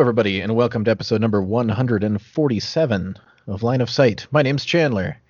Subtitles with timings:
[0.00, 4.26] Hello, everybody, and welcome to episode number 147 of Line of Sight.
[4.30, 5.20] My name's Chandler.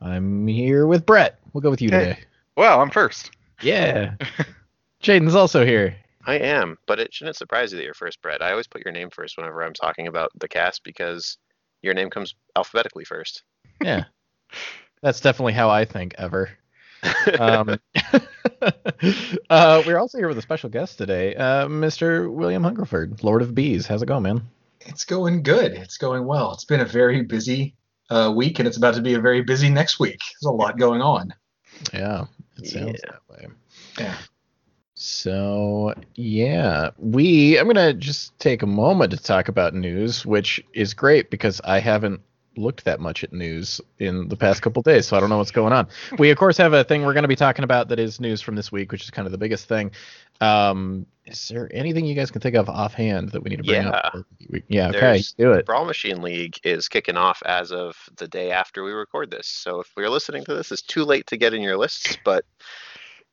[0.00, 1.40] I'm here with Brett.
[1.52, 1.98] We'll go with you Hey.
[2.10, 2.18] today.
[2.56, 3.32] Well, I'm first.
[3.60, 4.14] Yeah.
[5.02, 5.96] Jaden's also here.
[6.26, 8.40] I am, but it shouldn't surprise you that you're first, Brett.
[8.40, 11.36] I always put your name first whenever I'm talking about the cast because
[11.82, 13.42] your name comes alphabetically first.
[13.82, 14.04] Yeah.
[15.02, 16.50] That's definitely how I think ever.
[17.38, 17.78] Um,
[19.50, 22.32] uh, we're also here with a special guest today, uh, Mr.
[22.32, 23.86] William Hungerford, Lord of Bees.
[23.86, 24.42] How's it going, man?
[24.80, 25.72] It's going good.
[25.72, 26.52] It's going well.
[26.52, 27.74] It's been a very busy
[28.10, 30.20] uh, week, and it's about to be a very busy next week.
[30.20, 31.32] There's a lot going on.
[31.92, 32.24] Yeah,
[32.58, 33.12] it sounds Yeah.
[33.12, 33.46] that way.
[33.98, 34.14] Yeah.
[34.94, 40.62] So, yeah, we, I'm going to just take a moment to talk about news, which
[40.74, 42.20] is great because I haven't
[42.56, 45.50] looked that much at news in the past couple days, so I don't know what's
[45.50, 45.88] going on.
[46.18, 48.40] We, of course, have a thing we're going to be talking about that is news
[48.40, 49.92] from this week, which is kind of the biggest thing.
[50.40, 53.86] Um, is there anything you guys can think of offhand that we need to bring
[53.86, 54.16] up?
[54.68, 55.66] Yeah, okay, There's- do it.
[55.66, 59.46] Brawl Machine League is kicking off as of the day after we record this.
[59.46, 62.44] So if we're listening to this, it's too late to get in your lists, but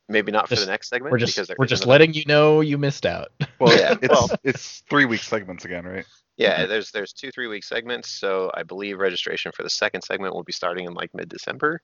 [0.08, 2.60] maybe not for Just- the next segment We're just, because we're just letting you know
[2.60, 3.28] you missed out.
[3.58, 6.06] Well, Yeah, it's well- it's three week segments again, right?
[6.38, 8.08] Yeah, there's there's two three week segments.
[8.08, 11.82] So I believe registration for the second segment will be starting in like mid December.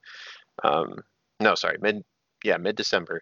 [0.63, 1.01] Um,
[1.41, 2.05] no, sorry, mid
[2.45, 3.21] yeah mid December,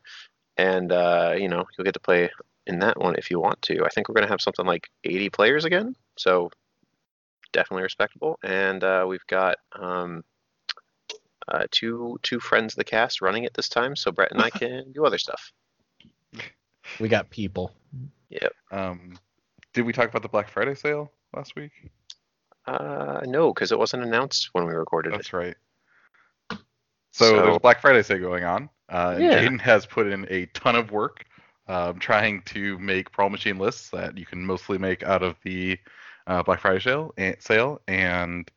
[0.58, 2.30] and uh, you know you'll get to play
[2.66, 3.82] in that one if you want to.
[3.82, 6.50] I think we're gonna have something like 80 players again, so
[7.54, 8.38] definitely respectable.
[8.44, 10.22] And uh, we've got um,
[11.48, 14.50] uh, two two friends of the cast running it this time, so Brett and I
[14.58, 15.50] can do other stuff.
[17.00, 17.72] We got people.
[18.70, 19.18] Um,
[19.72, 21.72] did we talk about the Black Friday sale last week?
[22.66, 25.16] Uh, no, because it wasn't announced when we recorded it.
[25.16, 25.56] That's right.
[26.50, 26.56] So,
[27.12, 28.68] So- there's a Black Friday sale going on.
[28.88, 29.38] Uh, and Yeah.
[29.38, 31.24] Jaden has put in a ton of work
[31.66, 35.78] um, trying to make Brawl Machine lists that you can mostly make out of the
[36.26, 37.12] uh, Black Friday sale.
[37.16, 38.50] And, sale, and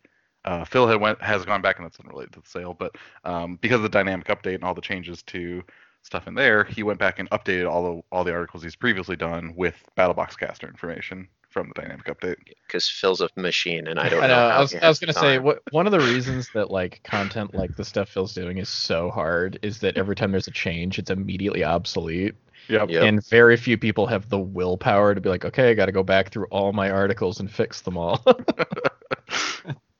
[0.43, 3.57] uh, Phil had went, has gone back, and that's unrelated to the sale, but um,
[3.61, 5.63] because of the dynamic update and all the changes to
[6.03, 9.15] stuff in there, he went back and updated all the all the articles he's previously
[9.15, 12.35] done with BattleBox caster information from the dynamic update.
[12.67, 14.35] because Phil's a machine, and I don't I know.
[14.35, 14.47] know.
[14.49, 17.73] I was, I was gonna say what one of the reasons that like content like
[17.77, 21.09] the stuff Phil's doing is so hard is that every time there's a change, it's
[21.09, 22.35] immediately obsolete,
[22.67, 22.89] Yep.
[22.89, 23.03] Yep.
[23.03, 26.03] and very few people have the willpower to be like, okay, I got to go
[26.03, 28.21] back through all my articles and fix them all.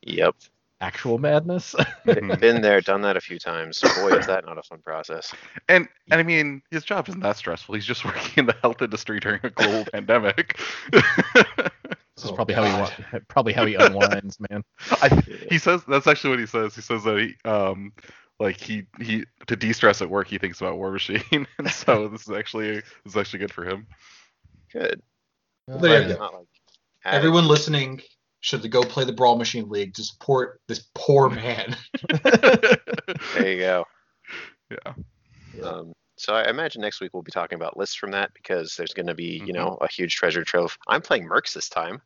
[0.08, 0.36] Yep.
[0.82, 1.74] Actual madness.
[2.06, 2.40] Mhm.
[2.40, 3.82] Been there, done that a few times.
[3.82, 5.34] Boy, is that not a fun process.
[5.70, 7.74] And and I mean, his job isn't that stressful.
[7.76, 10.60] He's just working in the health industry during a global pandemic.
[10.92, 11.04] this
[12.24, 13.26] is Oh, probably how he God.
[13.28, 14.64] probably how he unwinds, man.
[15.02, 15.10] I,
[15.50, 16.76] he says that's actually what he says.
[16.76, 17.92] He says that he um
[18.40, 22.22] like he he to de-stress at work he thinks about War Machine, and so this
[22.22, 23.88] is actually this is actually good for him.
[24.72, 25.02] Good.
[25.68, 26.20] There you go.
[26.20, 26.48] not like
[27.06, 28.02] Everyone listening
[28.46, 31.76] should go play the Brawl Machine League to support this poor man.
[33.34, 33.86] There you go.
[34.70, 34.94] Yeah.
[35.64, 38.94] Um, so I imagine next week we'll be talking about lists from that because there's
[38.94, 39.48] going to be, Mm-hmm.
[39.48, 40.78] you know, a huge treasure trove.
[40.88, 42.02] I'm playing Mercs this time.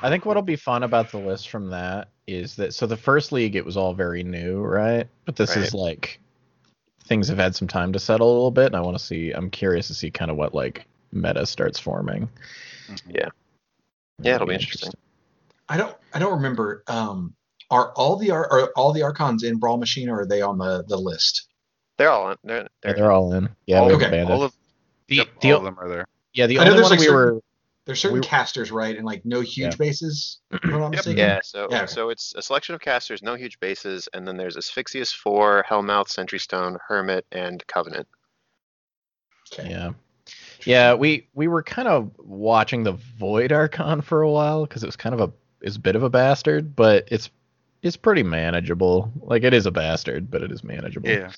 [0.00, 3.32] I think what'll be fun about the list from that is that so the first
[3.32, 5.08] league it was all very new, right?
[5.24, 6.20] But this is like
[7.04, 9.32] things have had some time to settle a little bit, and I want to see.
[9.32, 12.28] I'm curious to see kind of what like meta starts forming.
[13.08, 13.28] Yeah.
[14.22, 14.92] Yeah, it'll be interesting.
[15.68, 15.96] I don't.
[16.12, 16.84] I don't remember.
[16.88, 17.34] Um,
[17.70, 20.58] are all the ar- are all the Archons in Brawl Machine, or are they on
[20.58, 21.48] the the list?
[21.96, 22.36] They're all in.
[22.44, 23.48] They're, they're, they're all in.
[23.66, 24.30] Yeah, all, we of, have banded.
[24.34, 24.52] all of
[25.08, 26.06] the, yep, the, all of them are there.
[26.32, 27.40] yeah, the I know only there's, one like, we certain- were.
[27.86, 29.76] There's certain We- casters, right, and like no huge Yeah.
[29.76, 30.38] bases.
[30.50, 30.90] If I'm not Yep.
[30.92, 31.18] mistaken.
[31.18, 31.86] yeah, so Yeah, okay.
[31.86, 36.08] so it's a selection of casters, no huge bases, and then there's Asphyxius 4, Hellmouth,
[36.08, 38.08] Sentry Stone, Hermit, and Covenant.
[39.52, 39.68] Okay.
[39.70, 39.90] Yeah.
[40.64, 44.86] Yeah, we we were kind of watching the Void Archon for a while because it
[44.86, 45.30] was kind of a
[45.64, 47.30] is a bit of a bastard, but it's
[47.82, 49.10] it's pretty manageable.
[49.22, 51.08] Like it is a bastard, but it is manageable.
[51.08, 51.32] Yeah.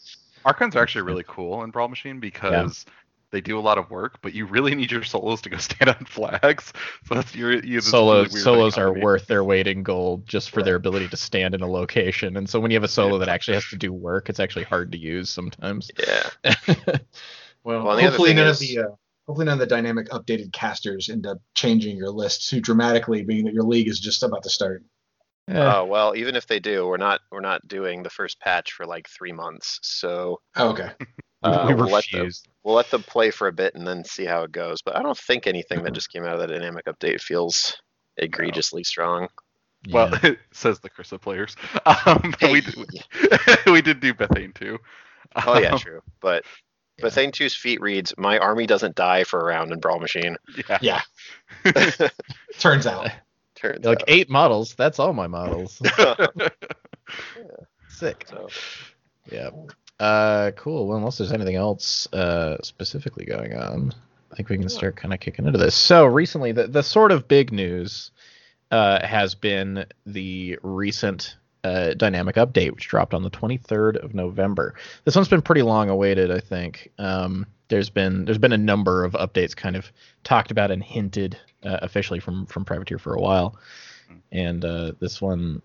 [0.44, 2.84] Archons are actually really cool in Brawl Machine because
[3.32, 5.88] they do a lot of work, but you really need your solos to go stand
[5.90, 6.72] on flags.
[7.06, 10.26] So that's your you, this solos really weird solos are worth their weight in gold
[10.28, 12.36] just for their ability to stand in a location.
[12.36, 14.64] And so when you have a solo that actually has to do work, it's actually
[14.64, 15.90] hard to use sometimes.
[15.98, 16.54] Yeah.
[17.64, 18.94] Well, Well, and the other hopefully thing none is- of the uh,
[19.26, 23.44] hopefully none of the dynamic updated casters end up changing your list too dramatically, being
[23.46, 24.82] that your league is just about to start.
[25.48, 28.72] Eh, Oh well, even if they do, we're not we're not doing the first patch
[28.72, 29.78] for like three months.
[29.82, 30.90] So Oh, okay.
[31.42, 32.30] uh, we we'll let them
[32.64, 34.82] we'll let them play for a bit and then see how it goes.
[34.82, 37.76] But I don't think anything that just came out of the dynamic update feels
[38.16, 39.28] egregiously strong.
[39.90, 40.18] Well, Yeah.
[40.30, 41.54] it says the Crystal players.
[41.86, 42.74] Um, but we, did,
[43.66, 44.78] we did do Bethayne too.
[45.46, 46.00] Oh yeah, Um, true.
[46.20, 46.44] But
[46.98, 47.04] Yeah.
[47.04, 50.36] Bethayne 2's feat reads, "My army doesn't die for a round in Brawl Machine."
[50.80, 51.02] yeah.
[51.64, 51.72] Yeah.
[52.58, 53.10] Turns out.
[53.54, 54.08] Turns like out.
[54.08, 54.74] eight models.
[54.74, 55.80] That's all my models.
[57.88, 58.26] Sick.
[58.28, 58.48] so,
[59.30, 59.50] Yeah.
[59.98, 60.86] Uh, cool.
[60.86, 63.94] Well, unless there's anything else uh, specifically going on,
[64.30, 65.74] I think we can start kind of kicking into this.
[65.74, 68.10] So recently, the the sort of big news
[68.70, 74.74] uh, has been the recent uh, dynamic update, which dropped on the 23rd of November.
[75.04, 76.90] This one's been pretty long awaited, I think.
[76.98, 79.90] Um, there's been there's been a number of updates kind of
[80.22, 83.58] talked about and hinted uh, officially from from Privateer for a while,
[84.32, 85.60] and uh, this one.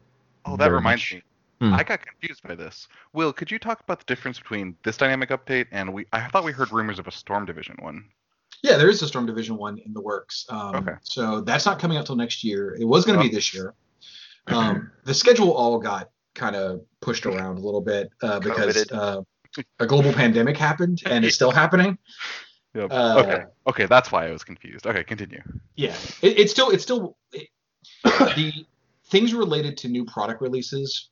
[0.45, 1.21] Oh, that reminds much- me.
[1.68, 1.75] Hmm.
[1.75, 2.88] I got confused by this.
[3.13, 6.07] Will, could you talk about the difference between this dynamic update and we?
[6.12, 8.06] I thought we heard rumors of a Storm Division one.
[8.63, 10.48] Yeah, there is a Storm Division one in the works.
[10.50, 10.94] Um, Okay.
[11.03, 12.75] So that's not coming out till next year.
[12.80, 13.30] It was going to Oh.
[13.30, 13.75] be this year.
[14.47, 19.21] Um, the schedule all got kind of pushed around a little bit uh, because uh,
[19.79, 21.97] a global pandemic happened and it's still happening.
[22.73, 22.88] Yep.
[22.91, 23.43] Uh, okay.
[23.67, 24.88] Okay, that's why I was confused.
[24.88, 25.41] Okay, continue.
[25.75, 27.49] Yeah, it, it's still it's still it,
[28.03, 28.65] the
[29.07, 31.09] things related to new product releases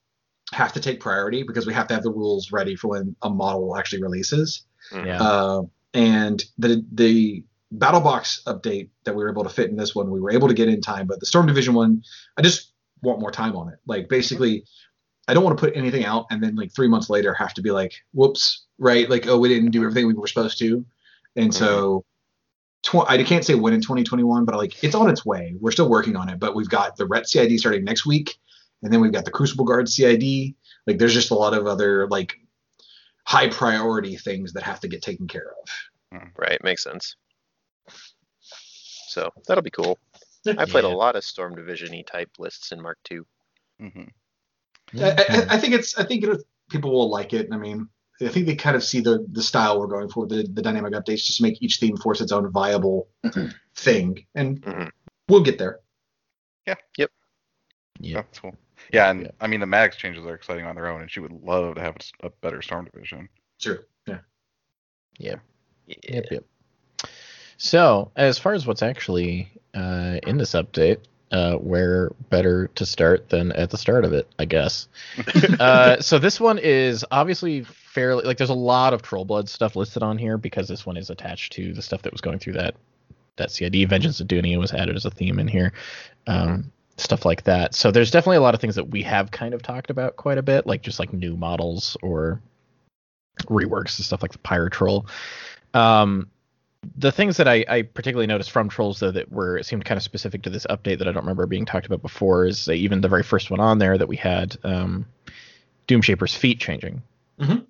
[0.54, 3.30] have to take priority because we have to have the rules ready for when a
[3.30, 4.64] model actually releases.
[4.92, 5.06] mhm.
[5.06, 5.22] Yeah.
[5.22, 9.94] Uh, and the the battle box update that we were able to fit in this
[9.94, 11.08] one, we were able to get in time.
[11.08, 12.04] But the Storm Division one,
[12.38, 12.72] I just
[13.02, 13.80] want more time on it.
[13.86, 14.10] Like mm-hmm.
[14.10, 14.66] basically,
[15.28, 17.62] I don't want to put anything out and then like three months later have to
[17.62, 19.10] be like, whoops, right?
[19.10, 20.86] Like oh, we didn't do everything we were supposed to,
[21.36, 22.00] and so.
[22.00, 22.06] Mm-hmm.
[22.82, 25.54] Tw- I can't say when in 2021, but like it's on its way.
[25.60, 28.40] We're still working on it, but we've got the Ret CID starting next week,
[28.82, 30.56] and then we've got the Crucible Guard CID.
[30.88, 32.38] Like there's just a lot of other like
[33.26, 36.20] high priority things that have to get taken care of.
[36.20, 37.16] Mm, right, makes sense.
[39.10, 39.98] So that'll be cool.
[40.48, 40.92] I played Yeah.
[40.92, 43.20] a lot of Storm Division E type lists in Mark II.
[43.80, 44.04] hmm
[45.00, 46.42] I, I, I think it's I think it,
[46.72, 47.50] people will like it.
[47.52, 47.88] I mean,
[48.22, 50.26] I think they kind of see the the style we're going for.
[50.26, 53.08] The the dynamic updates just to make each theme force its own viable
[53.76, 54.90] thing, and Mhm.
[55.28, 55.80] we'll get there.
[56.66, 56.76] Yeah.
[56.98, 57.12] Yep.
[58.00, 58.16] Yeah.
[58.16, 58.56] That's cool.
[58.92, 59.32] Yeah, and Yeah.
[59.40, 61.82] I mean the Maddox changes are exciting on their own, and she would love to
[61.82, 63.30] have a better Storm Division.
[63.60, 63.86] Sure.
[64.08, 64.20] Yeah.
[65.20, 65.40] Yep.
[65.86, 65.96] Yeah.
[66.14, 66.26] Yep.
[66.32, 66.44] Yep.
[67.60, 71.00] So, as far as what's actually uh, in this update,
[71.32, 74.88] uh, where better to start than at the start of it, I guess.
[75.60, 79.76] uh, so this one is obviously fairly like there's a lot of troll blood stuff
[79.76, 82.54] listed on here because this one is attached to the stuff that was going through
[82.54, 82.76] that
[83.36, 83.90] that CID.
[83.90, 85.74] Vengeance of Dhunia was added as a theme in here,
[86.28, 87.76] um, stuff like that.
[87.76, 90.38] So there's definitely a lot of things that we have kind of talked about quite
[90.38, 92.42] a bit, like just like new models or
[93.44, 95.06] reworks and stuff like the Pyro Troll.
[95.74, 96.30] Um,
[96.98, 100.04] the things that I, I particularly noticed from trolls though that were seemed kind of
[100.04, 103.02] specific to this update that I don't remember being talked about before is uh, even
[103.02, 105.06] the very first one on there that we had um,
[105.88, 107.02] Doomshaper's feat changing.
[107.40, 107.66] Mhm.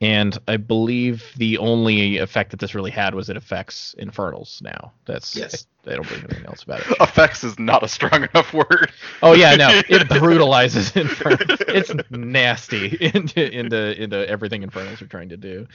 [0.00, 4.92] And I believe the only effect that this really had was it affects infernals now.
[5.06, 5.66] That's Yes.
[5.86, 6.86] I, I don't believe anything else about it.
[7.00, 8.92] Effects is not a strong enough word.
[9.22, 11.60] Oh yeah, no, it brutalizes infernals.
[11.68, 15.66] It's nasty into into into everything infernals are trying to do.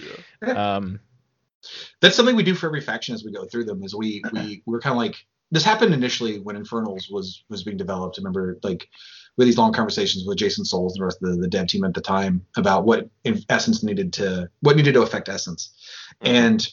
[0.45, 0.99] Um,
[2.01, 3.83] That's something we do for every faction as we go through them.
[3.83, 5.15] Is we we we're kind of like
[5.51, 8.17] this happened initially when Infernals was was being developed.
[8.17, 8.87] I remember like
[9.37, 11.83] with these long conversations with Jason Soles and the rest of the, the dev team
[11.83, 15.73] at the time about what in Essence needed to what needed to affect Essence,
[16.21, 16.67] and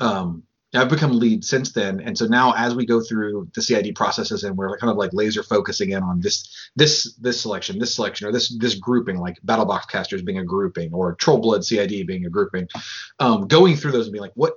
[0.00, 0.44] um.
[0.74, 4.44] I've become lead since then, and so now as we go through the CID processes,
[4.44, 8.26] and we're kind of like laser focusing in on this, this, this selection, this selection,
[8.26, 12.06] or this, this grouping, like Battle Box Casters being a grouping, or Troll Blood CID
[12.06, 12.68] being a grouping,
[13.18, 14.54] um, going through those and being like, what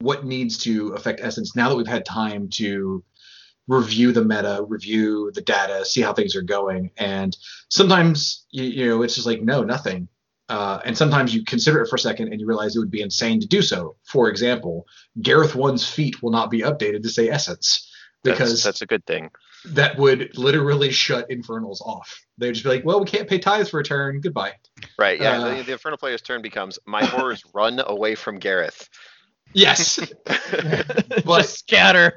[0.00, 3.02] what needs to affect Essence now that we've had time to
[3.68, 6.90] review the meta, review the data, see how things are going.
[6.96, 7.36] And
[7.68, 10.08] sometimes you, you know it's just like no, nothing.
[10.48, 13.00] Uh, and sometimes you consider it for a second and you realize it would be
[13.00, 13.96] insane to do so.
[14.04, 14.86] For example,
[15.20, 17.90] Garryth One's feat will not be updated to say Essence
[18.22, 19.30] because that's a good thing.
[19.66, 22.24] that would literally shut Infernals off.
[22.36, 24.20] They'd just be like, well, we can't pay tithes for a turn.
[24.20, 24.52] Goodbye.
[24.98, 25.20] Right.
[25.20, 25.38] Yeah.
[25.38, 28.88] Uh, the, the Infernal player's turn becomes my horrors run away from Garryth.
[29.52, 29.96] Yes.
[31.26, 32.12] just scatter.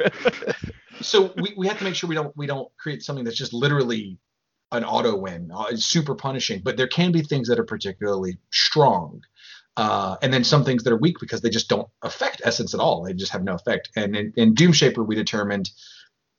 [1.02, 3.54] so we, we have to make sure we don't we don't create something that's just
[3.54, 4.18] literally
[4.72, 8.38] an auto win uh, it's super punishing but there can be things that are particularly
[8.52, 9.22] strong
[9.78, 12.80] uh, and then some things that are weak because they just don't affect essence at
[12.80, 15.70] all they just have no effect and in, in Doomshaper we determined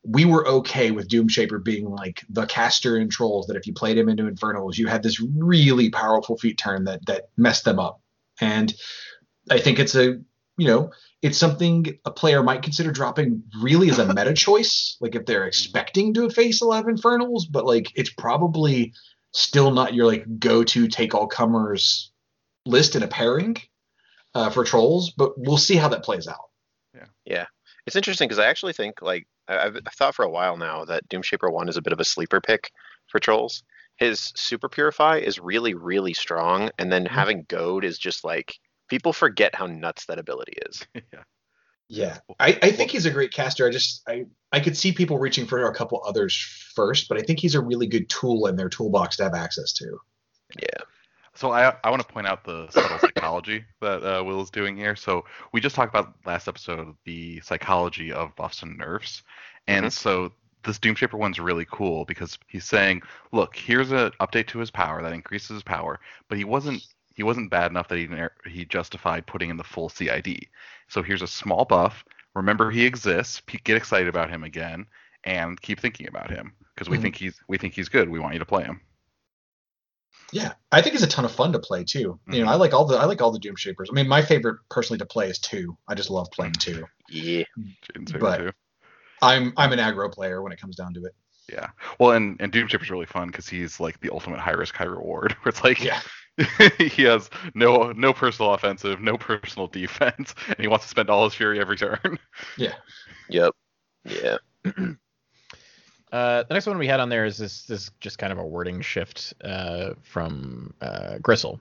[0.05, 3.99] we were okay with Doomshaper being like the caster in Trolls that if you played
[3.99, 8.01] him into Infernals, you had this really powerful feat turn that that messed them up.
[8.41, 8.73] And
[9.51, 10.21] I think it's a
[10.59, 10.91] you know
[11.23, 15.47] it's something a player might consider dropping really as a meta choice, like if they're
[15.47, 18.93] expecting to face a lot of Infernals, but like it's probably
[19.33, 22.13] still not your like go-to take all comers
[22.67, 23.57] list in a pairing
[24.35, 26.51] uh, for trolls, but we'll see how that plays out.
[26.95, 27.47] Yeah, yeah,
[27.87, 31.09] it's interesting because I actually think like I've, I've thought for a while now that
[31.09, 32.71] Doomshaper One is a bit of a sleeper pick
[33.07, 33.63] for trolls.
[33.97, 37.15] His Super Purify is really really strong, and then mm-hmm.
[37.15, 38.59] having Goad is just like
[38.89, 40.87] people forget how nuts that ability is.
[40.95, 41.23] yeah.
[41.91, 43.67] Yeah, I, I think he's a great caster.
[43.67, 46.35] I just I I could see people reaching for a couple others
[46.75, 49.73] first, but I think he's a really good tool in their toolbox to have access
[49.75, 49.99] to.
[50.61, 50.83] Yeah.
[51.35, 54.77] So I I want to point out the subtle psychology that uh, Will is doing
[54.77, 54.97] here.
[54.97, 59.23] So we just talked about last episode the psychology of buffs and nerfs,
[59.67, 59.91] and mm-hmm.
[59.91, 60.31] so
[60.65, 63.01] this Doomshaper one's really cool because he's saying,
[63.33, 66.85] look, here's an update to his power that increases his power, but he wasn't
[67.19, 68.09] he wasn't bad enough that he
[68.49, 70.47] he justified putting in the full CID.
[70.87, 72.05] So here's a small buff.
[72.37, 73.43] Remember he exists.
[73.65, 74.87] Get excited about him again,
[75.25, 77.03] and keep thinking about him because we mm-hmm.
[77.03, 78.09] think he's we think he's good.
[78.09, 78.81] We want you to play him.
[80.33, 82.21] Yeah, I think he's a ton of fun to play too.
[82.23, 82.35] Mm-hmm.
[82.35, 83.87] You know, I like all the I like all the Doomshapers.
[83.91, 85.77] I mean, my favorite personally to play is two.
[85.89, 86.79] I just love playing mm-hmm.
[86.79, 86.87] two.
[87.11, 87.45] Yeah,
[88.21, 88.53] but too.
[89.23, 91.17] I'm I'm an aggro player when it comes down to it.
[91.53, 94.85] Yeah, well, and and Doomshaper's really fun because he's like the ultimate high risk high
[94.85, 95.33] reward.
[95.43, 96.01] Where it's like, yeah.
[96.79, 101.25] he has no no personal offensive, no personal defense, and he wants to spend all
[101.25, 102.19] his fury every turn.
[102.57, 102.75] Yeah.
[103.29, 103.55] Yep.
[104.05, 104.39] Yeah.
[106.11, 108.43] Uh, the next one we had on there is this this just kind of a
[108.43, 111.61] wording shift uh, from uh, Grissel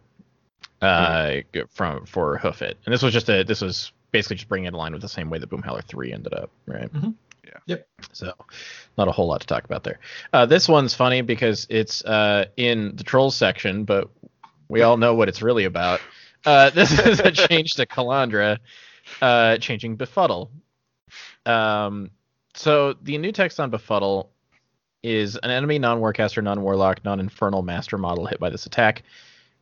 [0.81, 1.59] uh, mm-hmm.
[1.69, 4.69] from for Hoof It, and this was just a this was basically just bringing it
[4.69, 6.91] in line with the same way that Boomhowler three ended up, right?
[6.93, 7.09] Mm-hmm.
[7.45, 7.59] Yeah.
[7.65, 7.87] Yep.
[8.13, 8.33] So,
[8.97, 9.99] not a whole lot to talk about there.
[10.31, 14.09] Uh, this one's funny because it's uh, in the trolls section, but
[14.69, 15.99] we all know what it's really about.
[16.45, 18.59] Uh, this is a change to Calandra,
[19.21, 20.51] uh, changing Befuddle.
[21.45, 22.11] Um,
[22.53, 24.29] so the new text on Befuddle
[25.03, 29.03] is an enemy non-warcaster, non-warlock, non-infernal master model hit by this attack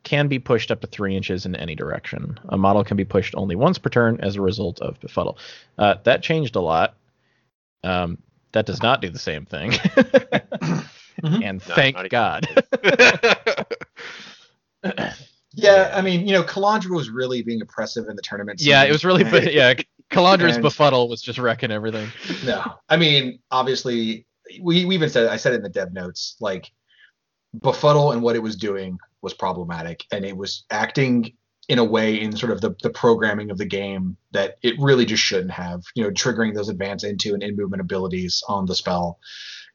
[0.06, 2.40] can be pushed up to three inches in any direction.
[2.50, 5.38] A model can be pushed only once per turn as a result of Befuddle.
[5.78, 6.96] Uh, that changed a lot.
[7.84, 8.20] Um,
[8.54, 9.72] that does not do the same thing.
[9.72, 11.44] mm-hmm.
[11.44, 12.48] And thank God.
[15.54, 18.62] yeah, I mean, you know, Calandra was really being oppressive in the tournament.
[18.62, 19.74] Yeah, it was really, and, yeah.
[20.12, 22.10] Calandra's befuddle was just wrecking everything.
[22.46, 24.28] No, I mean, obviously,
[24.62, 26.72] we, we even said, I said it in the dev notes, like,
[27.62, 31.34] befuddle and what it was doing was problematic, and it was acting
[31.68, 35.06] in a way in sort of the, the programming of the game that it really
[35.06, 38.76] just shouldn't have, you know, triggering those advance into and in movement abilities on the
[38.76, 39.20] spell.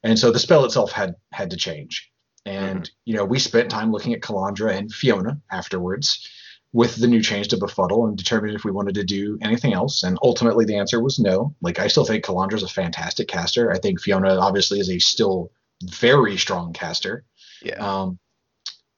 [0.02, 2.09] And so the spell itself had had to change.
[2.47, 2.92] And mm-hmm.
[3.04, 6.28] you know, we spent time looking at Calandra and Fiona afterwards
[6.73, 10.02] with the new change to Befuddle and determined if we wanted to do anything else.
[10.04, 11.54] And ultimately, the answer was no.
[11.61, 13.73] Like, I still think Calandra is a fantastic caster.
[13.73, 15.50] I think Fiona obviously is a still
[15.82, 17.25] very strong caster.
[17.62, 17.75] Yeah.
[17.75, 18.18] Um,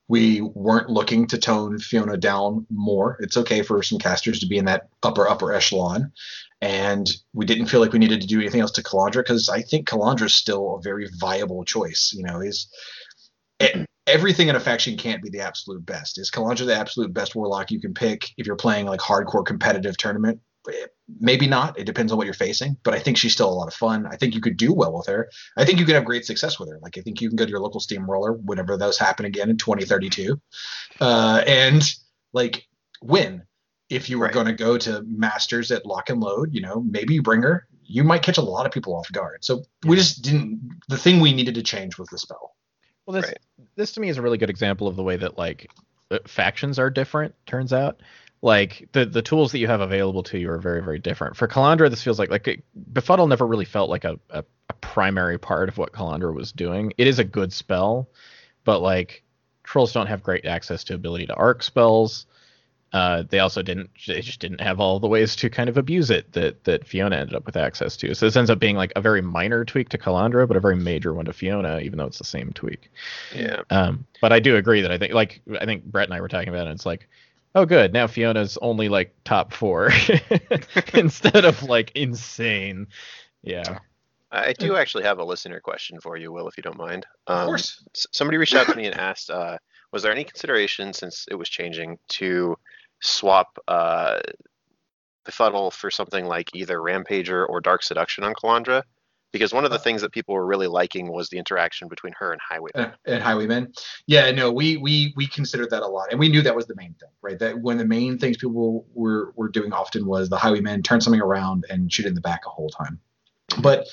[0.09, 3.17] we weren't looking to tone Fiona down more.
[3.21, 6.13] It's okay for some casters to be in that upper upper echelon,
[6.61, 9.63] and we didn't feel like we needed to do anything else to Calandra because I
[9.63, 12.13] think Calandra is still a very viable choice.
[12.15, 12.67] You know, he's
[13.61, 16.19] it, everything in a faction can't be the absolute best.
[16.19, 19.97] Is Calandra the absolute best warlock you can pick if you're playing like hardcore competitive
[19.97, 20.41] tournament?
[21.21, 21.79] Maybe not.
[21.79, 22.77] It depends on what you're facing.
[22.85, 24.07] But I think she's still a lot of fun.
[24.07, 25.31] I think you could do well with her.
[25.57, 26.79] I think you could have great success with her.
[26.83, 29.57] Like I think you can go to your local steamroller whenever those happen again in
[29.57, 30.41] 2032,
[31.01, 31.83] uh, and
[32.33, 32.67] like
[33.03, 33.43] win.
[33.91, 34.35] If you were right.
[34.35, 37.67] going to go to Masters at Lock and Load, you know, maybe you bring her.
[37.83, 39.45] You might catch a lot of people off guard.
[39.45, 40.61] So we just didn't.
[40.89, 42.55] The thing we needed to change was the spell.
[43.07, 43.39] Well, this right.
[43.77, 45.71] this to me is a really good example of the way that like
[46.27, 47.35] factions are different.
[47.47, 48.01] Turns out,
[48.43, 51.37] like the the tools that you have available to you are very very different.
[51.37, 55.39] For Calandra, this feels like like Befuddle never really felt like a, a, a primary
[55.39, 56.93] part of what Calandra was doing.
[56.99, 58.09] It is a good spell,
[58.65, 59.25] but like
[59.65, 62.27] trolls don't have great access to ability to arc spells.
[62.93, 66.11] Uh, they also didn't they just didn't have all the ways to kind of abuse
[66.11, 68.15] it that that Fiona ended up with access to.
[68.15, 70.77] So this ends up being like a very minor tweak to Calandra, but a very
[70.77, 72.91] major one to Fiona, even though it's the same tweak.
[73.35, 73.63] Yeah.
[73.71, 76.29] Um, but I do agree that I think like I think Brett and I were
[76.29, 76.73] talking about it.
[76.73, 77.09] It's like,
[77.55, 79.91] oh good, now Fiona's only like top four
[80.95, 82.89] instead of like insane.
[83.43, 83.79] Yeah.
[84.31, 87.07] I do actually have a listener question for you, Will, if you don't mind.
[87.27, 87.85] Um, of course.
[88.13, 89.59] Somebody reached out to me and asked, uh,
[89.93, 92.57] was there any consideration since it was changing to
[93.03, 94.21] swap uh,
[95.25, 98.83] Befuddle for something like either Rampager or Dark Seduction on Calandra.
[99.33, 102.33] because one of the things that people were really liking was the interaction between her
[102.33, 102.93] and Highwayman.
[102.93, 103.73] Uh, and Highwaymen.
[104.07, 106.77] Yeah, no, we we we considered that a lot, and we knew that was the
[106.77, 107.39] main thing, right?
[107.39, 111.01] That one of the main things people were were doing often was the Highwaymen turn
[111.01, 113.01] something around and shoot in the back a whole time.
[113.61, 113.87] But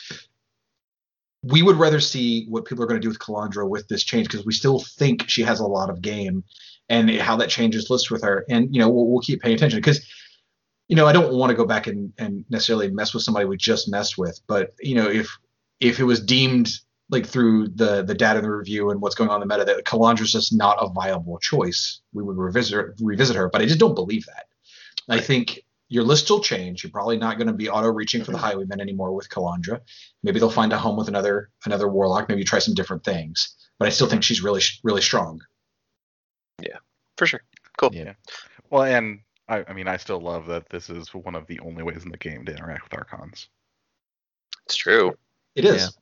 [1.44, 4.28] we would rather see what people are going to do with Calandra with this change
[4.28, 6.44] because we still think she has a lot of game
[6.90, 8.46] and how that changes lists with her.
[8.50, 10.06] And you know, we'll, we'll keep paying attention because
[10.90, 13.58] you know, I don't want to go back and, and necessarily mess with somebody we
[13.58, 15.38] just messed with, but you know, if
[15.80, 16.72] if it was deemed
[17.10, 19.66] like through the the data and the review and what's going on in the meta
[19.66, 23.50] that Calandra's just not a viable choice, we would revisit revisit her.
[23.50, 24.48] But I just don't believe that.
[25.08, 26.84] I think your list will change.
[26.84, 28.46] You're probably not going to be auto reaching for the mm-hmm.
[28.46, 29.82] highwaymen anymore with Calandra.
[30.24, 32.30] Maybe they'll find a home with another another warlock.
[32.30, 33.56] Maybe you try some different things.
[33.80, 35.42] But I still think she's really really strong.
[36.62, 36.78] Yeah,
[37.18, 37.42] for sure.
[37.78, 37.90] Cool.
[37.94, 38.14] Yeah.
[38.70, 41.82] Well, and I, I mean, I still love that this is one of the only
[41.84, 43.48] ways in the game to interact with archons.
[44.66, 45.14] It's true.
[45.56, 45.98] It is.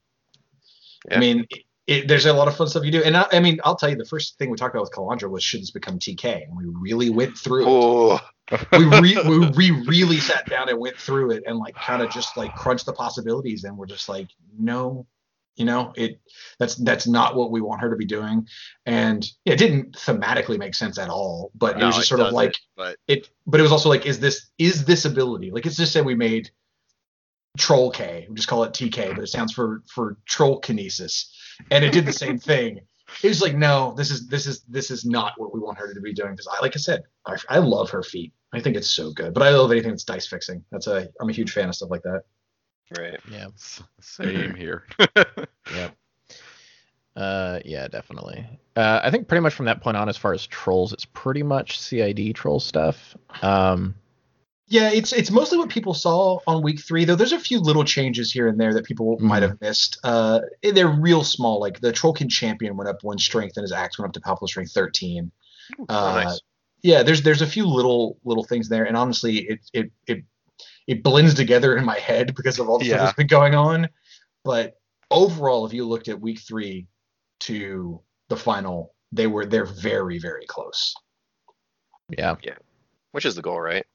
[1.10, 1.17] Yeah.
[1.17, 1.46] I mean,
[1.88, 3.01] it, there's a lot of fun stuff you do.
[3.01, 5.29] And I, I, mean, I'll tell you, the first thing we talked about with Calandra
[5.29, 6.48] was should this become TK?
[6.48, 7.67] And we really went through it.
[7.70, 8.20] Oh,
[8.74, 12.10] we, re, we, we really sat down and went through it and like kind of
[12.10, 13.63] just like crunched the possibilities.
[13.63, 14.27] And we're just like,
[14.60, 15.08] no,
[15.56, 16.20] you know, it
[16.60, 18.46] that's that's not what we want her to be doing.
[18.86, 21.51] And it didn't thematically make sense at all.
[21.56, 22.58] But it was just sort of like
[23.08, 26.01] it but it was also like is this is this ability like it's just say
[26.01, 26.51] we made
[27.58, 31.32] troll k we just call it tk but it stands for for troll kinesis
[31.72, 32.80] and it did the same thing
[33.24, 35.94] it was like no this is this is this is not what we want her
[35.94, 38.34] to be doing because i like i said I, I love her feat.
[38.54, 41.30] i think it's so good but i love anything that's dice fixing that's a i'm
[41.30, 42.24] a huge fan of stuff like that
[42.98, 43.20] right.
[43.30, 43.48] Yeah.
[44.00, 44.86] Same here.
[45.74, 45.98] Yep.
[47.18, 48.48] Uh, yeah, definitely.
[48.76, 51.44] Uh, I think pretty much from that point on, as far as trolls, it's pretty
[51.44, 53.18] much CID troll stuff.
[53.42, 53.96] Um,
[54.67, 57.15] yeah it's it's mostly what people saw on week three though.
[57.15, 59.97] There's a few little changes here and there that people might have missed.
[60.03, 61.59] Uh they're real small.
[61.59, 64.47] Like the trollkin champion went up one strength and his axe went up to powerful
[64.47, 65.32] strength 13
[65.80, 66.41] Oh, Uh, nice.
[66.82, 68.84] yeah there's there's a few little little things there.
[68.86, 70.23] And honestly it it it
[70.88, 73.89] it blends together in my head because of all the stuff that's been going on.
[74.43, 74.80] But
[75.12, 76.88] overall if you looked at week three
[77.41, 80.93] to the final they were they're very very close.
[82.10, 82.36] Yeah.
[82.43, 82.56] yeah.
[83.12, 83.86] Which is the goal, right?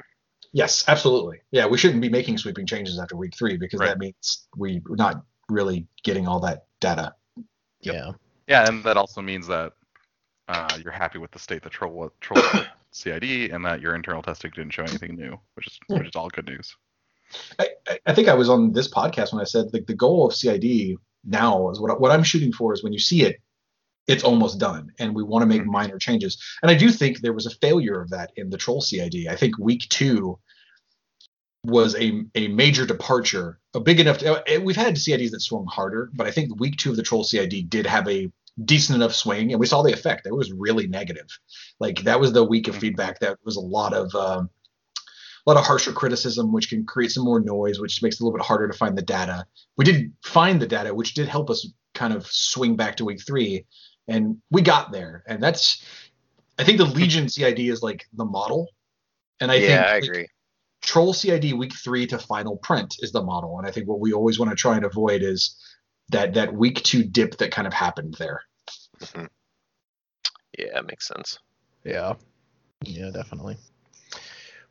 [0.53, 3.89] Yes absolutely yeah we shouldn't be making sweeping changes after week three because Right.
[3.89, 7.15] that means we- we're not really getting all that data
[7.81, 7.95] Yep.
[7.95, 8.11] Yeah.
[8.47, 9.73] yeah, and that also means that
[10.49, 12.41] uh, you're happy with the state that troll troll
[12.93, 16.29] CID, and that your internal testing didn't show anything new, which is which is all
[16.29, 16.77] good news.
[17.59, 20.27] I, I- I think I was on this podcast when I said like the goal
[20.27, 23.41] of CID now is what what I'm shooting for is when you see it,
[24.13, 25.67] it's almost done, and we want to make Mhm.
[25.67, 26.39] minor changes.
[26.63, 29.29] And I do think there was a failure of that in the Troll CID.
[29.29, 30.39] I think week two
[31.65, 34.19] was a a major departure, a big enough.
[34.19, 37.03] To, uh, we've had CIDs that swung harder, but I think week two of the
[37.03, 38.31] Troll CID did have a
[38.65, 40.27] decent enough swing, and we saw the effect.
[40.27, 41.29] It was really negative.
[41.81, 42.81] Like that was the week of Mhm.
[42.81, 44.15] feedback that was a lot of.
[44.15, 44.51] Um,
[45.45, 48.25] a lot of harsher criticism, which can create some more noise, which makes it a
[48.25, 49.45] little bit harder to find the data.
[49.77, 53.21] We did find the data, which did help us kind of swing back to week
[53.27, 53.67] three,
[54.09, 55.25] and we got there.
[55.27, 55.85] And that's,
[56.59, 58.69] I think the Legion CID is like the model,
[59.41, 60.27] and I yeah, think I like, agree.
[60.83, 64.13] Troll CID week three to final print is the model, and I think what we
[64.13, 65.57] always want to try and avoid is
[66.11, 68.43] that that week two dip that kind of happened there.
[69.01, 69.27] Mm-hmm.
[70.59, 71.39] Yeah, makes sense.
[71.85, 72.15] Yeah.
[72.85, 73.57] Yeah, definitely.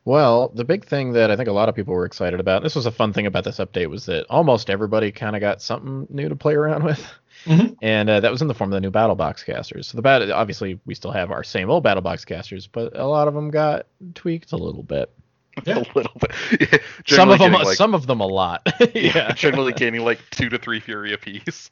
[0.04, 2.64] Well, the big thing that I think a lot of people were excited about, and
[2.64, 5.62] this was a fun thing about this update, was that almost everybody kind of got
[5.62, 7.04] something new to play around with.
[7.44, 7.76] Mhm.
[7.82, 9.88] And uh, that was in the form of the new battle box casters.
[9.88, 13.06] So the bat- obviously we still have our same old battle box casters, but a
[13.06, 15.10] lot of them got tweaked a little bit.
[15.66, 15.80] Yeah.
[15.80, 16.32] a little bit.
[16.72, 16.78] Yeah,
[17.18, 18.66] some of them, like, some of them a lot.
[18.94, 19.32] yeah.
[19.34, 21.68] generally gaining like two to three fury apiece.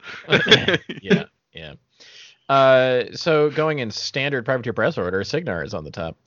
[1.01, 1.73] yeah, yeah.
[2.51, 6.19] Uh, so going in standard privateer press order, Cygnar is on the top,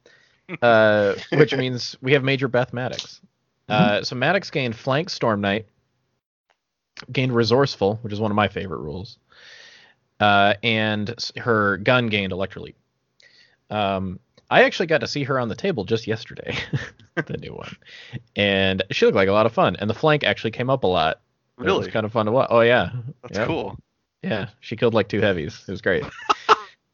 [0.61, 3.21] uh, which means we have Major Beth Maddox.
[3.69, 5.65] Uh, so Maddox gained Flank Storm Knight,
[7.11, 9.17] gained Resourceful, which is one of my favorite rules,
[10.19, 12.75] uh, and her gun gained Electroleap.
[13.69, 16.55] Um, I actually got to see her on the table just yesterday,
[17.15, 17.75] the new one,
[18.35, 19.75] and she looked like a lot of fun.
[19.77, 21.21] And the flank actually came up a lot.
[21.57, 22.47] Really, It was kind of fun to watch.
[22.51, 22.91] Oh yeah,
[23.23, 23.47] That's Yep.
[23.47, 23.77] cool.
[24.21, 25.63] yeah, she killed like two heavies.
[25.67, 26.03] It was great.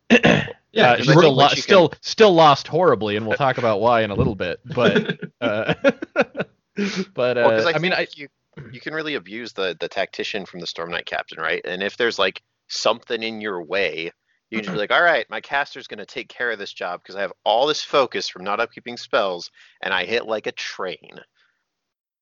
[0.72, 3.82] Yeah, Uh, because she I still, lo- still, still lost horribly, and we'll talk about
[3.82, 4.60] why in a little bit.
[4.72, 5.04] But,
[5.42, 5.74] uh,
[7.14, 8.28] but uh, Well, 'cause I, I, mean, I, you
[8.72, 11.62] you can really abuse the the tactician from the Storm Knight captain, right?
[11.66, 14.12] And if there's like something in your way,
[14.50, 17.02] you can just be like, all right, my caster's gonna take care of this job
[17.02, 20.52] because I have all this focus from not upkeeping spells, and I hit like a
[20.54, 21.20] train.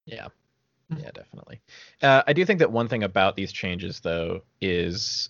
[0.06, 0.28] yeah,
[0.96, 1.62] Yeah, definitely.
[2.02, 5.30] Uh, I do think that one thing about these changes, though, is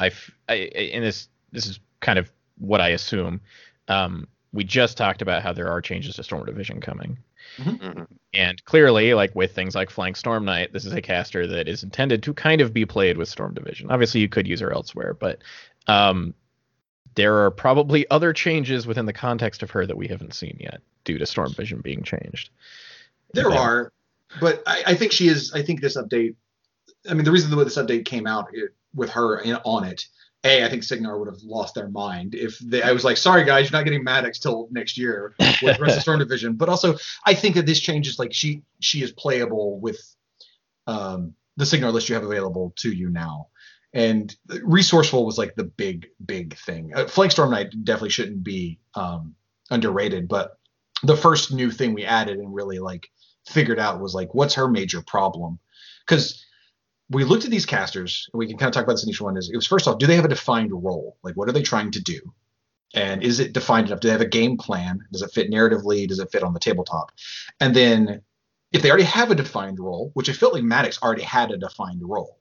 [0.00, 0.12] I,
[0.48, 0.54] I
[0.94, 3.40] and this this is kind of what I assume.
[3.88, 7.18] Um, we just talked about how there are changes to Storm Division coming,
[7.58, 8.06] Mhm.
[8.32, 11.82] and clearly, like with things like Flank Storm Knight, this is a caster that is
[11.82, 13.90] intended to kind of be played with Storm Division.
[13.90, 15.42] Obviously, you could use her elsewhere, but
[15.86, 16.34] um,
[17.14, 20.80] there are probably other changes within the context of her that we haven't seen yet
[21.04, 22.50] due to Storm Division being changed.
[23.34, 23.58] There Yeah.
[23.60, 23.92] are,
[24.40, 25.52] but I, I think she is.
[25.52, 26.34] I think this update.
[27.08, 29.84] I mean, the reason the way this update came out it, with her in, on
[29.84, 30.06] it.
[30.46, 33.44] A, I think Cygnar would have lost their mind if they, I was like, "Sorry
[33.44, 36.68] guys, you're not getting Maddox till next year with the rest of Storm Division." But
[36.68, 40.00] also, I think that this changes like she she is playable with
[40.86, 43.48] um, the Cygnar list you have available to you now.
[43.92, 46.92] And resourceful was like the big big thing.
[46.94, 49.34] Uh, Flank Storm Knight definitely shouldn't be um,
[49.70, 50.58] underrated, but
[51.02, 53.10] the first new thing we added and really like
[53.46, 55.58] figured out was like what's her major problem
[56.06, 56.45] because
[57.10, 59.20] we looked at these casters and we can kind of talk about this in each
[59.20, 61.16] one is it was first off do they have a defined role?
[61.22, 62.20] Like what are they trying to do?
[62.94, 64.00] And is it defined enough?
[64.00, 65.00] Do they have a game plan?
[65.12, 66.08] Does it fit narratively?
[66.08, 67.12] Does it fit on the tabletop?
[67.60, 68.22] And then
[68.72, 71.56] if they already have a defined role which i felt like maddox already had a
[71.56, 72.40] defined role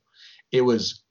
[0.51, 1.03] it was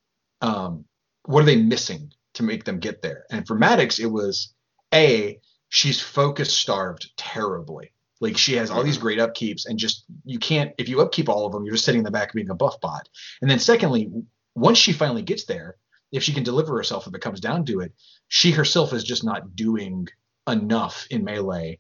[0.43, 0.85] um,
[1.25, 3.25] what are they missing to make them get there?
[3.31, 4.55] And for maddox it was
[4.93, 10.39] a she's focus starved terribly like she has all these great upkeeps and just you
[10.39, 12.55] can't if you upkeep all of them, you're just sitting in the back being a
[12.55, 13.09] buff bot.
[13.43, 14.11] And then secondly,
[14.55, 15.77] once she finally gets there,
[16.13, 17.93] if she can deliver herself if it comes down to it,
[18.29, 20.09] she herself is just not doing
[20.49, 21.79] enough in melee.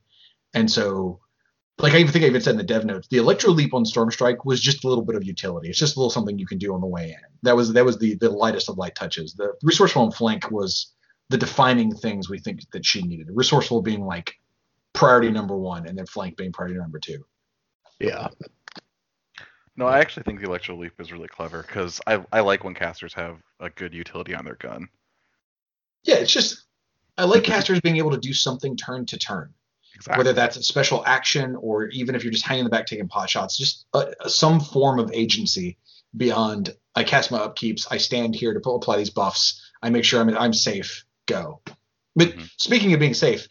[0.55, 1.20] And so
[1.79, 3.85] like I even think I even said in the dev notes, the electro leap on
[3.85, 5.68] Storm Strike was just a little bit of utility.
[5.68, 7.37] It's just a little something you can do on the way in.
[7.42, 9.35] That was that was the the lightest of light touches.
[9.35, 10.92] The resourceful and flank was
[11.31, 13.29] the defining things we think that she needed.
[13.31, 14.35] Resourceful being like
[14.94, 17.24] priority number one, and then flank being priority number two.
[18.00, 18.28] Yeah.
[19.76, 22.74] No, I actually think the Electro Leap is really clever because I, I like when
[22.74, 24.88] casters have a good utility on their gun.
[26.04, 26.64] Yeah, it's just
[27.18, 29.52] I like casters being able to do something turn to turn,
[29.96, 30.18] Exactly.
[30.18, 33.09] whether that's a special action or even if you're just hanging in the back taking
[33.09, 35.76] pot shots, just uh some form of agency
[36.16, 36.74] beyond.
[36.94, 37.88] I cast my upkeeps.
[37.90, 39.61] I stand here to pull, apply these buffs.
[39.83, 41.04] I make sure I'm I'm safe.
[41.26, 41.62] Go.
[42.14, 42.50] But Mhm.
[42.59, 43.48] speaking of being safe,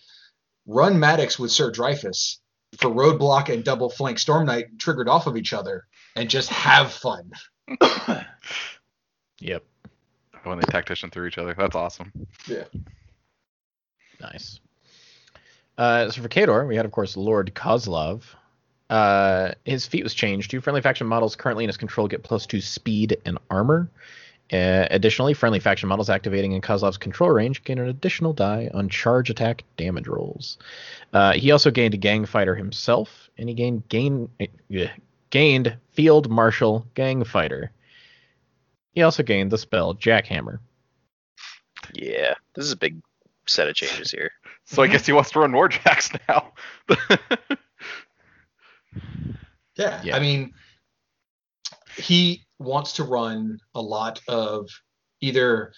[0.66, 2.40] run Maddox with Sir Dreyfus
[2.78, 6.92] for roadblock and double flank Storm Knight triggered off of each other and just have
[6.92, 7.32] fun.
[9.40, 9.64] Yep.
[10.44, 11.54] when they tactician through each other.
[11.58, 12.14] That's awesome.
[12.48, 12.64] Yeah.
[14.22, 14.62] Nice.
[15.78, 18.24] Uh, so for Khador, we had, of course, Lord Kozlov.
[18.90, 20.50] Uh, his feat was changed.
[20.50, 23.90] Two friendly faction models currently in his control get plus two speed and armor.
[24.52, 28.90] Uh, additionally, friendly faction models activating in Kozlov's control range gain an additional die on
[28.90, 30.58] charge attack damage rolls.
[31.12, 34.88] Uh, he also gained a gang fighter himself, and he gained gain eh,
[35.30, 37.72] gained field marshal gang fighter.
[38.92, 40.60] He also gained the spell jackhammer.
[41.94, 43.02] Yeah, this is a big
[43.48, 44.32] set of changes here.
[44.66, 46.54] So I guess he wants to run Warjacks now.
[49.76, 50.16] Yeah, Yeah.
[50.16, 50.54] I mean,
[51.98, 54.70] he wants to run a lot of
[55.22, 55.74] either.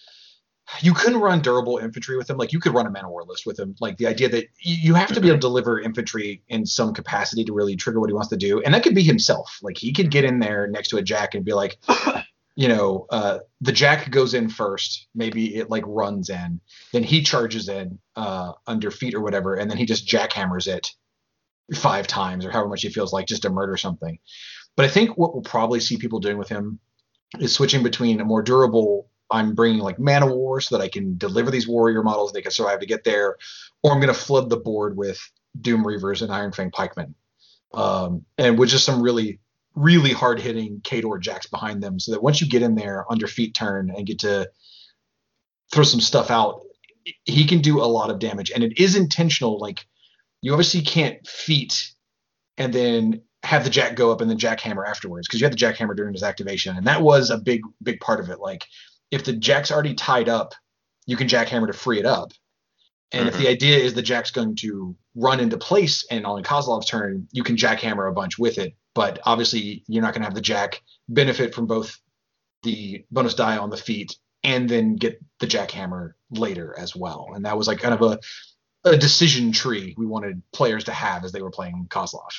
[0.82, 2.38] You couldn't run durable infantry with him.
[2.38, 3.76] Like you could run a man of war list with him.
[3.80, 7.46] Like the idea that you have to be able to deliver infantry in some capacity
[7.46, 9.60] to really trigger what he wants to do, and that could be himself.
[9.62, 11.78] Like he could get in there next to a jack and be like,
[12.56, 15.08] you know, uh, the jack goes in first.
[15.14, 16.60] Maybe it like runs in,
[16.94, 20.90] then he charges in uh, under feat or whatever, and then he just jackhammers it
[21.74, 24.20] five times or however much he feels like just to murder something.
[24.76, 26.80] But I think what we'll probably see people doing with him
[27.40, 29.10] is switching between a more durable.
[29.32, 32.32] I'm bringing like Man of War so that I can deliver these warrior models.
[32.32, 33.38] They can survive to get there,
[33.84, 35.20] or I'm going to flood the board with
[35.60, 37.16] Doom Reavers and Iron Fang Pikemen,
[37.74, 39.40] um, and with just some really,
[39.74, 43.28] really hard hitting Khador jacks behind them, so that once you get in there under
[43.28, 44.50] feat turn and get to
[45.72, 46.62] throw some stuff out,
[47.24, 49.58] he can do a lot of damage, and it is intentional.
[49.60, 49.86] Like
[50.42, 51.94] you obviously can't feat
[52.58, 55.58] and then have the jack go up and then jackhammer afterwards because you had the
[55.58, 58.40] jackhammer during his activation and that was a big big part of it.
[58.40, 58.66] Like
[59.12, 60.54] if the jack's already tied up
[61.06, 62.32] you can jackhammer to free it up.
[63.12, 63.44] And if mm-hmm.
[63.44, 67.44] the idea is the jack's going to run into place and on Kozlov's turn you
[67.44, 70.82] can jackhammer a bunch with it but obviously you're not going to have the jack
[71.08, 72.00] benefit from both
[72.64, 77.32] the bonus die on the feat and then get the jackhammer later as well.
[77.36, 78.20] And that was like kind of a
[78.88, 82.30] a decision tree we wanted players to have as they were playing Kozlov.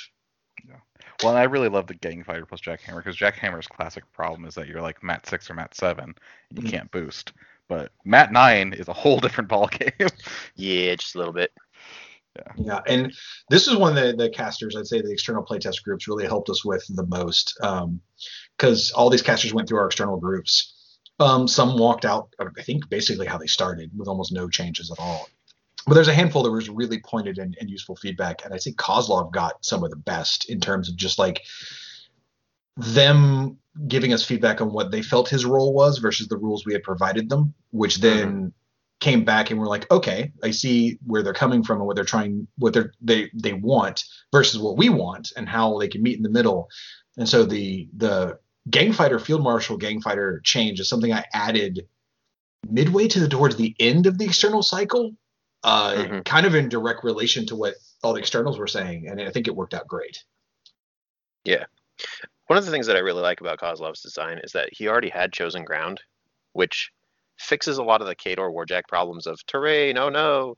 [1.23, 4.55] Well, and I really love the Gang Fighter plus Jackhammer because Jackhammer's classic problem is
[4.55, 6.15] that you're like Mat six or Mat seven
[6.49, 6.71] and you Mhm.
[6.71, 7.33] can't boost.
[7.67, 10.11] But Mat nine is a whole different ballgame.
[10.55, 11.51] Yeah, just a little bit.
[12.55, 13.11] Yeah, and
[13.49, 16.49] this is one of the, the casters I'd say the external playtest groups really helped
[16.49, 17.57] us with the most
[18.57, 20.73] because um, all these casters went through our external groups.
[21.19, 24.99] Um, some walked out, I think, basically how they started with almost no changes at
[24.99, 25.27] all.
[25.87, 28.77] But there's a handful that was really pointed and, and useful feedback, and I think
[28.77, 31.43] Kozlov got some of the best in terms of just like
[32.75, 36.73] them giving us feedback on what they felt his role was versus the rules we
[36.73, 38.47] had provided them, which then mm-hmm
[38.99, 42.05] came back and were like, okay, I see where they're coming from and what they're
[42.05, 46.17] trying, what they're they they want versus what we want, and how they can meet
[46.17, 46.69] in the middle.
[47.17, 51.87] And so the the gang fighter, field marshal, gang fighter change is something I added
[52.69, 55.11] midway to the towards the end of the external cycle,
[55.67, 56.19] uh, mm-hmm.
[56.21, 59.47] kind of in direct relation to what all the externals were saying, and I think
[59.47, 60.23] it worked out great.
[61.43, 61.65] Yeah.
[62.45, 65.09] One of the things that I really like about Kozlov's design is that he already
[65.09, 65.99] had chosen ground,
[66.53, 66.91] which
[67.37, 69.97] fixes a lot of the Khador Warjack problems of terrain.
[69.97, 70.55] Oh no.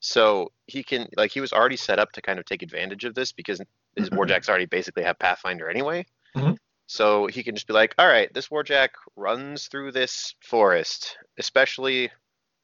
[0.00, 3.14] So he can like he was already set up to kind of take advantage of
[3.14, 3.60] this because
[3.94, 4.18] his mm-hmm.
[4.18, 6.06] Warjacks already basically have Pathfinder anyway.
[6.36, 6.54] Mm-hmm.
[6.88, 12.10] So he can just be like, all right, this Warjack runs through this forest, especially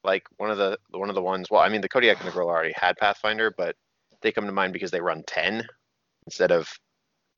[0.05, 1.51] like one of the one of the ones.
[1.51, 3.77] Well, I mean, the Kodiak and the Girl already had Pathfinder, but
[4.23, 5.67] they come to mind because they run ten
[6.27, 6.69] instead of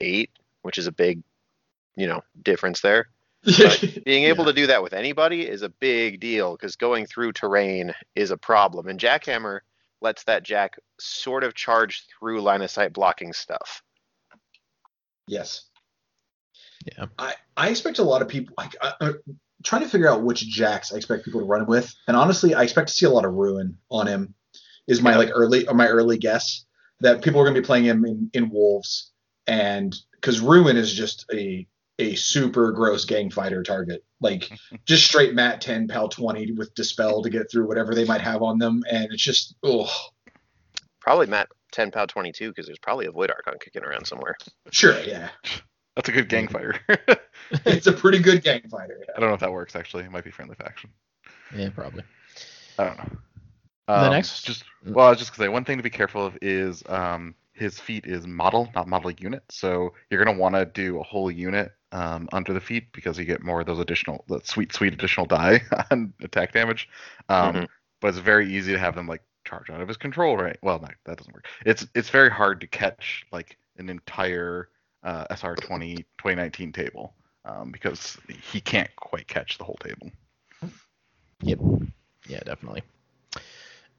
[0.01, 0.31] eight,
[0.63, 1.23] which is a big,
[1.97, 3.09] you know, difference there.
[4.05, 4.51] being able yeah.
[4.51, 8.37] to do that with anybody is a big deal because going through terrain is a
[8.37, 8.89] problem.
[8.89, 9.61] And Jackhammer
[10.01, 13.83] lets that Jack sort of charge through line of sight blocking stuff.
[15.29, 15.67] Yes.
[16.85, 17.07] Yeah.
[17.19, 19.21] I, I expect a lot of people like I, am
[19.65, 22.63] trying to figure out which jacks I expect people to run with, and honestly, I
[22.63, 24.35] expect to see a lot of ruin on him.
[24.87, 26.65] Is my like early or my early guess
[27.01, 29.13] that people are going to be playing him in, in wolves,
[29.47, 31.67] and because ruin is just a
[31.99, 34.05] a super gross gang fighter target.
[34.21, 34.51] Like
[34.85, 38.43] just straight mat 10, pal 20 with dispel to get through whatever they might have
[38.43, 38.83] on them.
[38.91, 39.91] And it's just, oh.
[41.01, 44.37] Probably mat 10, pal 22 because there's probably a Void Archon kicking around somewhere.
[44.71, 45.31] Sure, yeah.
[45.99, 46.79] That's a good gang fighter.
[47.67, 49.01] it's a pretty good gang fighter.
[49.01, 49.15] Yeah.
[49.17, 50.05] I don't know if that works actually.
[50.05, 50.91] It might be friendly faction.
[51.53, 52.05] Yeah, probably.
[52.79, 53.19] I don't know.
[53.89, 57.35] Um, the next, just well, just because one thing to be careful of is um,
[57.53, 59.43] his feat is model, not model unit.
[59.49, 63.25] So you're gonna want to do a whole unit um, under the feat because you
[63.25, 66.89] get more of those additional, the sweet, sweet additional die on attack damage.
[67.29, 67.65] Um, mm-hmm.
[68.01, 70.59] But it's very easy to have them like charge out of his control right.
[70.63, 71.47] Well, no, that doesn't work.
[71.67, 74.69] It's it's very hard to catch like an entire
[75.09, 77.15] uh, SR 20 2019 table
[77.47, 78.19] um, because
[78.53, 80.11] he can't quite catch the whole table.
[81.41, 81.59] Yep.
[82.29, 82.83] Yeah, definitely.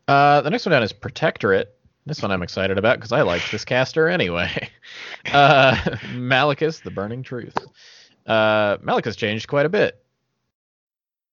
[0.08, 1.76] Uh, the next one down is Protectorate.
[2.06, 4.70] This one I'm excited about because I like this caster anyway.
[5.32, 5.76] Uh,
[6.14, 7.56] Malekus, the Burning Truth.
[8.26, 10.04] Uh, Malekus's changed quite a bit.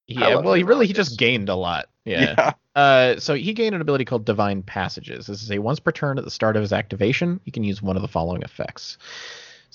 [0.07, 1.87] Yeah, well, he really he just gained a lot.
[2.05, 2.35] Yeah.
[2.37, 2.53] yeah.
[2.75, 5.27] Uh, so he gained an ability called Divine Passages.
[5.27, 7.41] This is a once per turn at the start of his activation.
[7.45, 8.99] He can use one of the following effects.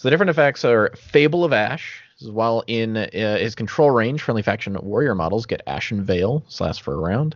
[0.01, 2.01] So the different effects are Fable of Ash.
[2.21, 6.43] While in uh, his control range, friendly faction warrior models get Ashen Veil.
[6.59, 7.35] Lasts for a round.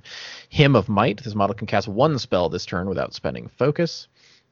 [0.49, 1.23] Hymn of Might.
[1.23, 4.08] This model can cast one spell this turn without spending focus.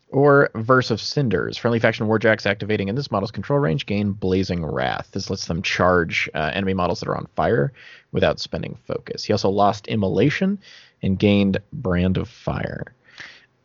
[0.09, 1.57] Or Verse of Cinders.
[1.57, 5.09] Friendly faction warjacks activating in this model's control range gain Blazing Wrath.
[5.11, 7.73] This lets them charge uh, enemy models that are on fire
[8.11, 9.23] without spending focus.
[9.23, 10.59] He also lost Immolation
[11.01, 12.93] and gained Brand of Fire.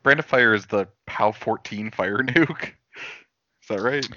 [0.02, 2.72] Brand of Fire is the POW 14 fire nuke.
[3.60, 4.08] Is that right?